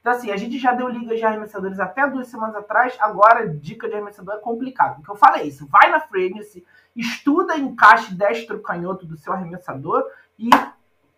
Então, 0.00 0.12
assim, 0.12 0.30
a 0.30 0.36
gente 0.36 0.58
já 0.60 0.70
deu 0.70 0.88
ligas 0.88 1.18
de 1.18 1.24
arremessadores 1.24 1.80
até 1.80 2.08
duas 2.08 2.28
semanas 2.28 2.54
atrás, 2.54 2.96
agora 3.00 3.48
dica 3.48 3.88
de 3.88 3.94
arremessador 3.94 4.36
é 4.36 4.38
complicado. 4.38 5.00
O 5.00 5.02
que 5.02 5.10
eu 5.10 5.16
falei 5.16 5.42
é 5.42 5.46
isso, 5.46 5.66
vai 5.66 5.90
na 5.90 5.98
free 5.98 6.32
estuda 6.94 7.58
encaixe 7.58 8.14
destro 8.14 8.62
canhoto 8.62 9.04
do 9.04 9.16
seu 9.16 9.32
arremessador 9.32 10.04
e 10.38 10.50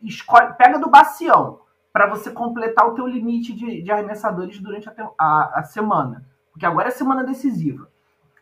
escolhe, 0.02 0.54
pega 0.54 0.78
do 0.78 0.88
bacião 0.88 1.67
para 1.92 2.06
você 2.06 2.30
completar 2.30 2.86
o 2.86 2.94
teu 2.94 3.06
limite 3.06 3.52
de, 3.52 3.82
de 3.82 3.90
arremessadores 3.90 4.60
durante 4.60 4.88
a, 4.88 4.92
a, 5.18 5.60
a, 5.60 5.62
semana. 5.62 6.26
Porque 6.52 6.66
agora 6.66 6.88
é 6.88 6.90
semana 6.90 7.24
decisiva. 7.24 7.88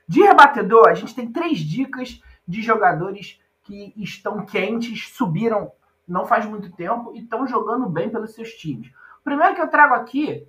De 0.06 0.22
rebatedor, 0.22 0.88
a 0.88 0.94
gente 0.94 1.14
tem 1.14 1.30
três 1.30 1.58
dicas 1.58 2.20
de 2.46 2.62
jogadores 2.62 3.40
que 3.62 3.92
estão 3.96 4.44
quentes, 4.44 5.08
subiram 5.08 5.72
não 6.06 6.24
faz 6.24 6.46
muito 6.46 6.70
tempo 6.70 7.12
e 7.14 7.18
estão 7.18 7.46
jogando 7.48 7.88
bem 7.88 8.08
pelos 8.08 8.32
seus 8.32 8.50
times. 8.50 8.88
O 9.20 9.24
primeiro 9.24 9.56
que 9.56 9.60
eu 9.60 9.68
trago 9.68 9.94
aqui 9.94 10.46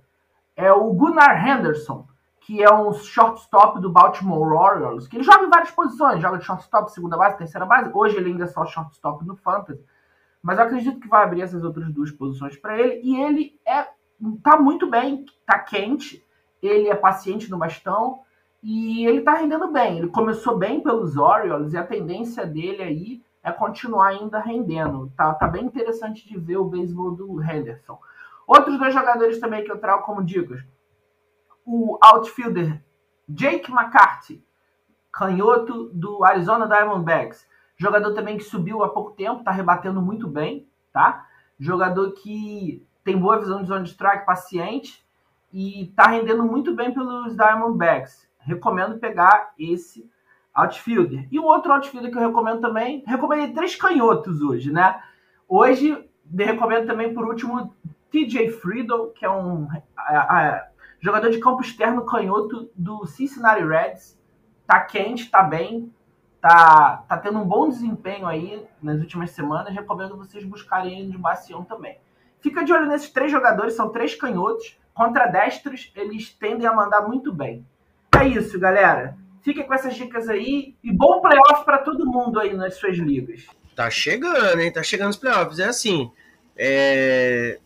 é 0.54 0.72
o 0.72 0.92
Gunnar 0.92 1.44
Henderson, 1.44 2.06
que 2.40 2.62
é 2.62 2.72
um 2.72 2.92
shortstop 2.92 3.80
do 3.80 3.90
Baltimore 3.90 4.52
Orioles, 4.52 5.08
que 5.08 5.16
ele 5.16 5.24
joga 5.24 5.44
em 5.44 5.50
várias 5.50 5.72
posições, 5.72 6.22
joga 6.22 6.38
de 6.38 6.44
shortstop, 6.44 6.92
segunda 6.92 7.16
base, 7.16 7.38
terceira 7.38 7.66
base. 7.66 7.90
Hoje 7.92 8.16
ele 8.16 8.30
ainda 8.30 8.44
é 8.44 8.46
só 8.46 8.64
shortstop 8.64 9.26
no 9.26 9.36
Fantasy 9.36 9.84
mas 10.42 10.58
eu 10.58 10.64
acredito 10.64 11.00
que 11.00 11.08
vai 11.08 11.24
abrir 11.24 11.42
essas 11.42 11.64
outras 11.64 11.90
duas 11.92 12.10
posições 12.10 12.56
para 12.56 12.78
ele. 12.78 13.00
E 13.02 13.20
ele 13.20 13.58
é 13.66 13.86
tá 14.42 14.58
muito 14.58 14.88
bem, 14.88 15.24
tá 15.46 15.58
quente, 15.58 16.24
ele 16.62 16.88
é 16.88 16.94
paciente 16.94 17.50
no 17.50 17.58
bastão 17.58 18.20
e 18.62 19.06
ele 19.06 19.20
tá 19.20 19.34
rendendo 19.34 19.70
bem. 19.70 19.98
Ele 19.98 20.08
começou 20.08 20.56
bem 20.56 20.80
pelos 20.80 21.16
Orioles 21.16 21.72
e 21.72 21.76
a 21.76 21.86
tendência 21.86 22.44
dele 22.44 22.82
aí 22.82 23.22
é 23.42 23.52
continuar 23.52 24.08
ainda 24.08 24.40
rendendo. 24.40 25.12
Tá, 25.16 25.32
tá 25.34 25.46
bem 25.46 25.64
interessante 25.64 26.28
de 26.28 26.38
ver 26.38 26.56
o 26.56 26.64
beisebol 26.64 27.12
do 27.12 27.42
Henderson. 27.42 27.98
Outros 28.46 28.78
dois 28.78 28.92
jogadores 28.92 29.38
também 29.38 29.64
que 29.64 29.70
eu 29.70 29.78
trago 29.78 30.04
como 30.04 30.24
dicas. 30.24 30.60
O 31.64 31.98
outfielder 32.02 32.82
Jake 33.28 33.70
McCarthy, 33.70 34.42
canhoto 35.12 35.90
do 35.92 36.24
Arizona 36.24 36.66
Diamondbacks. 36.66 37.46
Jogador 37.78 38.12
também 38.12 38.36
que 38.36 38.44
subiu 38.44 38.82
há 38.82 38.88
pouco 38.88 39.12
tempo, 39.12 39.44
tá 39.44 39.52
rebatendo 39.52 40.02
muito 40.02 40.26
bem, 40.26 40.68
tá? 40.92 41.26
Jogador 41.58 42.10
que 42.12 42.84
tem 43.04 43.16
boa 43.16 43.38
visão 43.38 43.62
de 43.62 43.68
zona 43.68 43.84
de 43.84 43.90
strike, 43.90 44.26
paciente 44.26 45.06
e 45.52 45.92
tá 45.96 46.08
rendendo 46.08 46.44
muito 46.44 46.74
bem 46.74 46.92
pelos 46.92 47.36
Diamondbacks. 47.36 48.28
Recomendo 48.40 48.98
pegar 48.98 49.52
esse 49.58 50.10
outfielder. 50.52 51.28
E 51.30 51.38
o 51.38 51.44
outro 51.44 51.72
outfielder 51.72 52.10
que 52.10 52.18
eu 52.18 52.26
recomendo 52.26 52.60
também, 52.60 53.04
recomendei 53.06 53.52
três 53.54 53.76
canhotos 53.76 54.42
hoje, 54.42 54.72
né? 54.72 55.00
Hoje 55.48 56.10
recomendo 56.36 56.86
também 56.86 57.14
por 57.14 57.26
último 57.26 57.74
TJ 58.10 58.50
Friedel, 58.50 59.10
que 59.10 59.24
é 59.24 59.30
um 59.30 59.68
jogador 61.00 61.30
de 61.30 61.38
campo 61.38 61.62
externo 61.62 62.04
canhoto 62.04 62.70
do 62.74 63.06
Cincinnati 63.06 63.64
Reds. 63.64 64.18
Tá 64.66 64.80
quente, 64.80 65.30
tá 65.30 65.42
bem, 65.42 65.92
tá, 66.40 67.04
tá 67.08 67.16
tendo 67.18 67.38
um 67.38 67.44
bom 67.44 67.68
desempenho 67.68 68.26
aí 68.26 68.64
nas 68.82 69.00
últimas 69.00 69.30
semanas. 69.30 69.74
Recomendo 69.74 70.16
vocês 70.16 70.44
buscarem 70.44 71.00
ele 71.00 71.10
de 71.10 71.18
bacião 71.18 71.64
também. 71.64 71.98
Fica 72.40 72.64
de 72.64 72.72
olho 72.72 72.86
nesses 72.86 73.10
três 73.10 73.30
jogadores, 73.30 73.74
são 73.74 73.90
três 73.90 74.14
canhotos. 74.14 74.78
Contra 74.94 75.26
destros, 75.26 75.92
eles 75.94 76.30
tendem 76.30 76.66
a 76.66 76.72
mandar 76.72 77.02
muito 77.02 77.32
bem. 77.32 77.64
É 78.18 78.26
isso, 78.26 78.58
galera. 78.58 79.16
Fiquem 79.42 79.64
com 79.64 79.74
essas 79.74 79.94
dicas 79.94 80.28
aí 80.28 80.74
e 80.82 80.92
bom 80.92 81.20
playoff 81.20 81.64
para 81.64 81.78
todo 81.78 82.04
mundo 82.04 82.40
aí 82.40 82.54
nas 82.54 82.74
suas 82.74 82.96
ligas. 82.96 83.46
Tá 83.76 83.88
chegando, 83.90 84.60
hein? 84.60 84.72
Tá 84.72 84.82
chegando 84.82 85.10
os 85.10 85.16
playoffs. 85.16 85.60
É 85.60 85.66
assim, 85.66 86.10
é... 86.56 87.60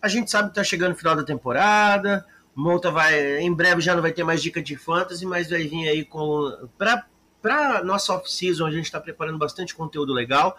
a 0.00 0.08
gente 0.08 0.30
sabe 0.30 0.48
que 0.48 0.54
tá 0.54 0.64
chegando 0.64 0.92
o 0.92 0.96
final 0.96 1.14
da 1.14 1.24
temporada. 1.24 2.24
Monta 2.56 2.90
vai, 2.90 3.40
em 3.40 3.52
breve 3.52 3.80
já 3.80 3.94
não 3.94 4.02
vai 4.02 4.12
ter 4.12 4.24
mais 4.24 4.42
dica 4.42 4.62
de 4.62 4.76
fantasy, 4.76 5.26
mas 5.26 5.50
vai 5.50 5.64
vir 5.64 5.88
aí 5.88 6.04
com 6.04 6.68
para 6.78 7.04
para 7.44 7.84
nossa 7.84 8.14
off-season, 8.14 8.64
a 8.64 8.70
gente 8.70 8.86
está 8.86 8.98
preparando 8.98 9.36
bastante 9.36 9.74
conteúdo 9.74 10.14
legal. 10.14 10.56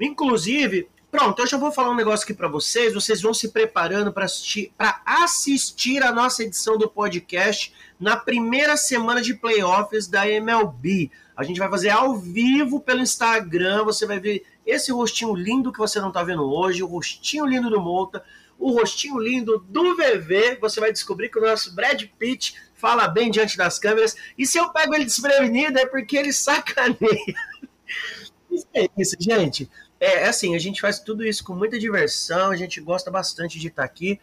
Inclusive, 0.00 0.88
pronto, 1.08 1.40
eu 1.40 1.46
já 1.46 1.56
vou 1.56 1.70
falar 1.70 1.90
um 1.92 1.94
negócio 1.94 2.24
aqui 2.24 2.34
para 2.34 2.48
vocês. 2.48 2.92
Vocês 2.92 3.22
vão 3.22 3.32
se 3.32 3.52
preparando 3.52 4.12
para 4.12 4.24
assistir, 4.24 4.72
assistir 5.04 6.02
a 6.02 6.10
nossa 6.10 6.42
edição 6.42 6.76
do 6.76 6.90
podcast 6.90 7.72
na 8.00 8.16
primeira 8.16 8.76
semana 8.76 9.22
de 9.22 9.34
playoffs 9.34 10.08
da 10.08 10.28
MLB. 10.28 11.12
A 11.36 11.44
gente 11.44 11.60
vai 11.60 11.70
fazer 11.70 11.90
ao 11.90 12.16
vivo 12.16 12.80
pelo 12.80 13.02
Instagram. 13.02 13.84
Você 13.84 14.04
vai 14.04 14.18
ver 14.18 14.44
esse 14.66 14.90
rostinho 14.90 15.32
lindo 15.32 15.72
que 15.72 15.78
você 15.78 16.00
não 16.00 16.08
está 16.08 16.24
vendo 16.24 16.42
hoje, 16.42 16.82
o 16.82 16.88
rostinho 16.88 17.46
lindo 17.46 17.70
do 17.70 17.80
Molta, 17.80 18.24
o 18.58 18.72
rostinho 18.72 19.18
lindo 19.18 19.64
do 19.68 19.96
VV. 19.96 20.58
Você 20.60 20.80
vai 20.80 20.92
descobrir 20.92 21.28
que 21.28 21.38
o 21.38 21.42
nosso 21.42 21.74
Brad 21.74 22.02
Pitt 22.18 22.54
fala 22.74 23.08
bem 23.08 23.30
diante 23.30 23.56
das 23.56 23.78
câmeras. 23.78 24.16
E 24.36 24.46
se 24.46 24.58
eu 24.58 24.70
pego 24.70 24.94
ele 24.94 25.04
desprevenido 25.04 25.78
é 25.78 25.86
porque 25.86 26.16
ele 26.16 26.32
sacaneia. 26.32 26.96
Isso 28.50 28.66
é 28.72 28.88
isso, 28.96 29.16
gente. 29.20 29.70
É, 30.00 30.22
é 30.22 30.28
assim, 30.28 30.54
a 30.54 30.58
gente 30.58 30.80
faz 30.80 31.00
tudo 31.00 31.24
isso 31.24 31.44
com 31.44 31.54
muita 31.54 31.78
diversão, 31.78 32.50
a 32.50 32.56
gente 32.56 32.80
gosta 32.80 33.10
bastante 33.10 33.58
de 33.58 33.68
estar 33.68 33.84
aqui. 33.84 34.20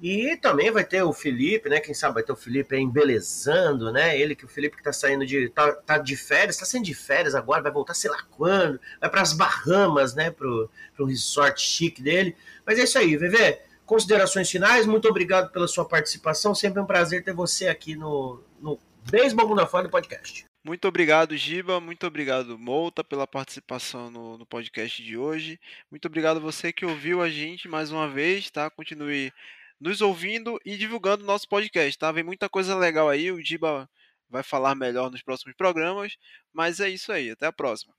E 0.00 0.36
também 0.36 0.70
vai 0.70 0.84
ter 0.84 1.00
o 1.02 1.12
Felipe, 1.12 1.68
né? 1.68 1.78
Quem 1.78 1.94
sabe 1.94 2.14
vai 2.14 2.22
ter 2.24 2.32
o 2.32 2.36
Felipe 2.36 2.76
embelezando, 2.76 3.92
né? 3.92 4.18
Ele 4.18 4.34
que 4.34 4.44
o 4.44 4.48
Felipe 4.48 4.76
que 4.76 4.82
tá 4.82 4.92
saindo 4.92 5.24
de. 5.24 5.48
tá, 5.48 5.72
tá 5.72 5.98
de 5.98 6.16
férias, 6.16 6.56
tá 6.56 6.64
saindo 6.64 6.84
de 6.84 6.94
férias 6.94 7.36
agora, 7.36 7.62
vai 7.62 7.70
voltar 7.70 7.94
sei 7.94 8.10
lá 8.10 8.20
quando, 8.32 8.80
vai 9.00 9.08
para 9.08 9.20
as 9.20 9.32
Bahamas, 9.32 10.12
né? 10.14 10.30
Pro, 10.32 10.68
pro 10.96 11.06
resort 11.06 11.60
chique 11.60 12.02
dele. 12.02 12.36
Mas 12.66 12.80
é 12.80 12.82
isso 12.82 12.98
aí, 12.98 13.16
VV. 13.16 13.60
Considerações 13.86 14.50
finais, 14.50 14.86
muito 14.86 15.08
obrigado 15.08 15.50
pela 15.50 15.68
sua 15.68 15.84
participação. 15.84 16.54
Sempre 16.54 16.80
um 16.80 16.86
prazer 16.86 17.24
ter 17.24 17.34
você 17.34 17.68
aqui 17.68 17.96
no, 17.96 18.42
no 18.60 18.78
Beisebol 19.10 19.48
Mundo 19.48 19.66
Fora 19.66 19.84
do 19.84 19.90
podcast. 19.90 20.44
Muito 20.64 20.86
obrigado, 20.86 21.36
Giba. 21.36 21.80
Muito 21.80 22.06
obrigado, 22.06 22.56
Mouta, 22.56 23.02
pela 23.02 23.26
participação 23.26 24.10
no, 24.10 24.38
no, 24.38 24.46
podcast 24.46 25.02
de 25.02 25.16
hoje. 25.16 25.58
Muito 25.90 26.06
obrigado 26.06 26.40
você 26.40 26.72
que 26.72 26.86
ouviu 26.86 27.20
a 27.20 27.28
gente 27.28 27.66
mais 27.66 27.90
uma 27.90 28.08
vez, 28.08 28.48
tá? 28.48 28.70
Continue 28.70 29.32
nos 29.80 30.00
ouvindo 30.00 30.60
e 30.64 30.76
divulgando 30.76 31.24
nosso 31.24 31.48
podcast, 31.48 31.98
tá? 31.98 32.12
Vem 32.12 32.22
muita 32.22 32.48
coisa 32.48 32.76
legal 32.76 33.08
aí, 33.08 33.32
o 33.32 33.42
Diba 33.42 33.90
vai 34.30 34.44
falar 34.44 34.76
melhor 34.76 35.10
nos 35.10 35.22
próximos 35.22 35.56
programas, 35.56 36.16
mas 36.52 36.78
é 36.78 36.88
isso 36.88 37.10
aí, 37.10 37.30
até 37.30 37.46
a 37.46 37.52
próxima. 37.52 37.92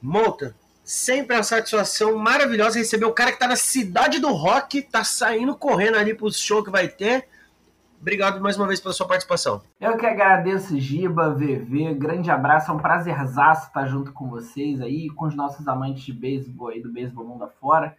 Mouta, 0.00 0.56
sempre 0.86 1.36
uma 1.36 1.42
satisfação 1.42 2.16
maravilhosa 2.16 2.78
receber 2.78 3.04
o 3.04 3.12
cara 3.12 3.32
que 3.32 3.38
tá 3.38 3.48
na 3.48 3.56
cidade 3.56 4.20
do 4.20 4.32
rock, 4.32 4.80
tá 4.80 5.02
saindo 5.02 5.56
correndo 5.56 5.98
ali 5.98 6.14
pro 6.14 6.32
show 6.32 6.62
que 6.62 6.70
vai 6.70 6.86
ter. 6.86 7.26
Obrigado 8.00 8.40
mais 8.40 8.56
uma 8.56 8.68
vez 8.68 8.80
pela 8.80 8.94
sua 8.94 9.08
participação. 9.08 9.60
Eu 9.80 9.96
que 9.96 10.06
agradeço, 10.06 10.78
Giba, 10.78 11.34
VV, 11.34 11.94
grande 11.94 12.30
abraço, 12.30 12.70
é 12.70 12.74
um 12.74 12.78
prazerzaço 12.78 13.66
estar 13.66 13.86
junto 13.86 14.12
com 14.12 14.30
vocês 14.30 14.80
aí, 14.80 15.10
com 15.10 15.26
os 15.26 15.34
nossos 15.34 15.66
amantes 15.66 16.04
de 16.04 16.12
beisebol 16.12 16.68
aí, 16.68 16.80
do 16.80 16.92
beisebol 16.92 17.26
mundo 17.26 17.42
afora. 17.42 17.96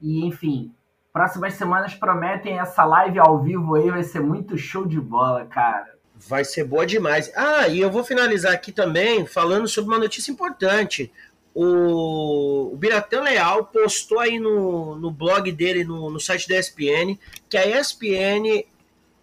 E, 0.00 0.26
enfim, 0.26 0.74
Próximas 1.18 1.54
semanas 1.54 1.94
prometem 1.94 2.60
essa 2.60 2.84
live 2.84 3.18
ao 3.18 3.42
vivo 3.42 3.74
aí, 3.74 3.90
vai 3.90 4.04
ser 4.04 4.20
muito 4.20 4.56
show 4.56 4.86
de 4.86 5.00
bola, 5.00 5.46
cara. 5.46 5.96
Vai 6.14 6.44
ser 6.44 6.64
boa 6.64 6.86
demais. 6.86 7.28
Ah, 7.34 7.66
e 7.66 7.80
eu 7.80 7.90
vou 7.90 8.04
finalizar 8.04 8.52
aqui 8.52 8.70
também 8.70 9.26
falando 9.26 9.66
sobre 9.66 9.90
uma 9.90 9.98
notícia 9.98 10.30
importante. 10.30 11.12
O, 11.60 12.72
o 12.72 12.76
Biratã 12.76 13.20
Leal 13.20 13.64
postou 13.64 14.20
aí 14.20 14.38
no, 14.38 14.94
no 14.94 15.10
blog 15.10 15.50
dele, 15.50 15.82
no, 15.82 16.08
no 16.08 16.20
site 16.20 16.48
da 16.48 16.56
ESPN, 16.56 17.18
que 17.48 17.56
a 17.56 17.80
ESPN 17.80 18.64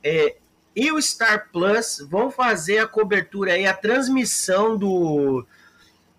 é, 0.04 0.36
e 0.76 0.92
o 0.92 1.02
Star 1.02 1.50
Plus 1.54 2.06
vão 2.10 2.30
fazer 2.30 2.80
a 2.80 2.88
cobertura 2.88 3.54
aí, 3.54 3.66
a 3.66 3.74
transmissão 3.74 4.76
do, 4.76 5.46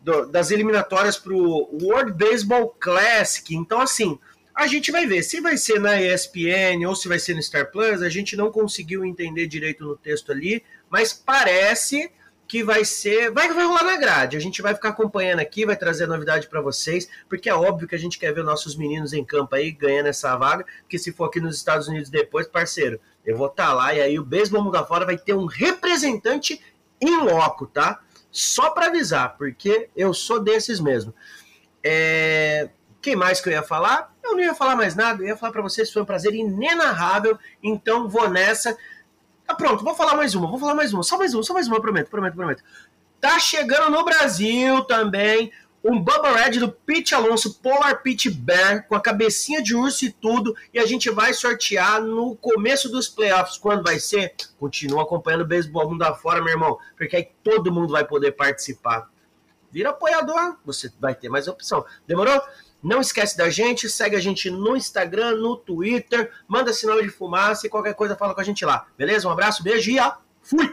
do 0.00 0.24
das 0.24 0.50
eliminatórias 0.50 1.18
para 1.18 1.34
o 1.34 1.68
World 1.82 2.12
Baseball 2.12 2.74
Classic. 2.80 3.54
Então, 3.54 3.82
assim, 3.82 4.18
a 4.54 4.66
gente 4.66 4.90
vai 4.90 5.06
ver 5.06 5.22
se 5.22 5.38
vai 5.42 5.58
ser 5.58 5.78
na 5.78 6.00
ESPN 6.00 6.88
ou 6.88 6.96
se 6.96 7.08
vai 7.08 7.18
ser 7.18 7.34
no 7.34 7.42
Star 7.42 7.70
Plus. 7.70 8.00
A 8.00 8.08
gente 8.08 8.34
não 8.38 8.50
conseguiu 8.50 9.04
entender 9.04 9.46
direito 9.46 9.84
no 9.84 9.94
texto 9.94 10.32
ali, 10.32 10.64
mas 10.88 11.12
parece 11.12 12.10
que 12.48 12.62
vai 12.62 12.84
ser, 12.84 13.30
vai, 13.30 13.52
vai 13.52 13.64
rolar 13.64 13.84
na 13.84 13.96
grade. 13.96 14.36
A 14.36 14.40
gente 14.40 14.62
vai 14.62 14.74
ficar 14.74 14.90
acompanhando 14.90 15.40
aqui, 15.40 15.66
vai 15.66 15.76
trazer 15.76 16.06
novidade 16.06 16.48
para 16.48 16.60
vocês, 16.60 17.08
porque 17.28 17.48
é 17.48 17.54
óbvio 17.54 17.88
que 17.88 17.94
a 17.94 17.98
gente 17.98 18.18
quer 18.18 18.32
ver 18.32 18.44
nossos 18.44 18.76
meninos 18.76 19.12
em 19.12 19.24
campo 19.24 19.54
aí 19.54 19.72
ganhando 19.72 20.06
essa 20.06 20.36
vaga, 20.36 20.64
porque 20.82 20.98
se 20.98 21.12
for 21.12 21.24
aqui 21.24 21.40
nos 21.40 21.56
Estados 21.56 21.88
Unidos 21.88 22.08
depois, 22.08 22.46
parceiro, 22.46 23.00
eu 23.24 23.36
vou 23.36 23.48
estar 23.48 23.68
tá 23.68 23.74
lá 23.74 23.94
e 23.94 24.00
aí 24.00 24.18
o 24.18 24.24
Beisebol 24.24 24.62
Mundo 24.62 24.84
Fora 24.86 25.04
vai 25.04 25.18
ter 25.18 25.34
um 25.34 25.46
representante 25.46 26.60
em 27.00 27.16
loco, 27.22 27.66
tá? 27.66 28.00
Só 28.30 28.70
para 28.70 28.86
avisar, 28.86 29.36
porque 29.36 29.88
eu 29.96 30.14
sou 30.14 30.40
desses 30.40 30.78
mesmo. 30.78 31.12
É... 31.82 32.70
Quem 33.02 33.16
mais 33.16 33.40
que 33.40 33.48
eu 33.48 33.52
ia 33.52 33.62
falar? 33.62 34.14
Eu 34.22 34.32
não 34.32 34.40
ia 34.40 34.54
falar 34.54 34.74
mais 34.74 34.94
nada, 34.94 35.22
eu 35.22 35.28
ia 35.28 35.36
falar 35.36 35.52
para 35.52 35.62
vocês, 35.62 35.92
foi 35.92 36.02
um 36.02 36.06
prazer 36.06 36.34
inenarrável, 36.34 37.38
então 37.62 38.08
vou 38.08 38.28
nessa. 38.28 38.76
Tá 39.46 39.54
pronto, 39.54 39.84
vou 39.84 39.94
falar 39.94 40.16
mais 40.16 40.34
uma, 40.34 40.48
vou 40.48 40.58
falar 40.58 40.74
mais 40.74 40.92
uma, 40.92 41.02
só 41.02 41.16
mais 41.16 41.32
uma, 41.32 41.42
só 41.42 41.54
mais 41.54 41.68
uma, 41.68 41.80
prometo, 41.80 42.10
prometo, 42.10 42.34
prometo. 42.34 42.64
Tá 43.20 43.38
chegando 43.38 43.90
no 43.90 44.04
Brasil 44.04 44.82
também 44.84 45.52
um 45.88 46.00
Bubba 46.00 46.32
Red 46.32 46.58
do 46.58 46.70
Pete 46.70 47.14
Alonso, 47.14 47.60
Polar 47.60 48.02
Pit 48.02 48.28
Bear, 48.28 48.88
com 48.88 48.96
a 48.96 49.00
cabecinha 49.00 49.62
de 49.62 49.72
urso 49.74 50.04
e 50.04 50.10
tudo, 50.10 50.54
e 50.74 50.80
a 50.80 50.84
gente 50.84 51.08
vai 51.10 51.32
sortear 51.32 52.02
no 52.02 52.34
começo 52.34 52.88
dos 52.88 53.08
playoffs. 53.08 53.56
Quando 53.56 53.84
vai 53.84 54.00
ser? 54.00 54.34
Continua 54.58 55.04
acompanhando 55.04 55.42
o 55.42 55.46
beisebol 55.46 55.88
mundo 55.88 56.02
afora, 56.02 56.42
meu 56.42 56.52
irmão, 56.52 56.76
porque 56.96 57.14
aí 57.14 57.28
todo 57.44 57.72
mundo 57.72 57.92
vai 57.92 58.04
poder 58.04 58.32
participar. 58.32 59.08
Vira 59.70 59.90
apoiador, 59.90 60.56
você 60.64 60.90
vai 60.98 61.14
ter 61.14 61.28
mais 61.28 61.46
opção. 61.46 61.84
Demorou? 62.06 62.42
Não 62.86 63.00
esquece 63.00 63.36
da 63.36 63.50
gente, 63.50 63.90
segue 63.90 64.14
a 64.14 64.20
gente 64.20 64.48
no 64.48 64.76
Instagram, 64.76 65.32
no 65.32 65.56
Twitter, 65.56 66.30
manda 66.46 66.72
sinal 66.72 67.02
de 67.02 67.08
fumaça 67.08 67.66
e 67.66 67.68
qualquer 67.68 67.94
coisa 67.94 68.14
fala 68.14 68.32
com 68.32 68.40
a 68.40 68.44
gente 68.44 68.64
lá. 68.64 68.86
Beleza? 68.96 69.26
Um 69.26 69.32
abraço, 69.32 69.60
beijo 69.60 69.90
e 69.90 69.98
fui! 70.40 70.72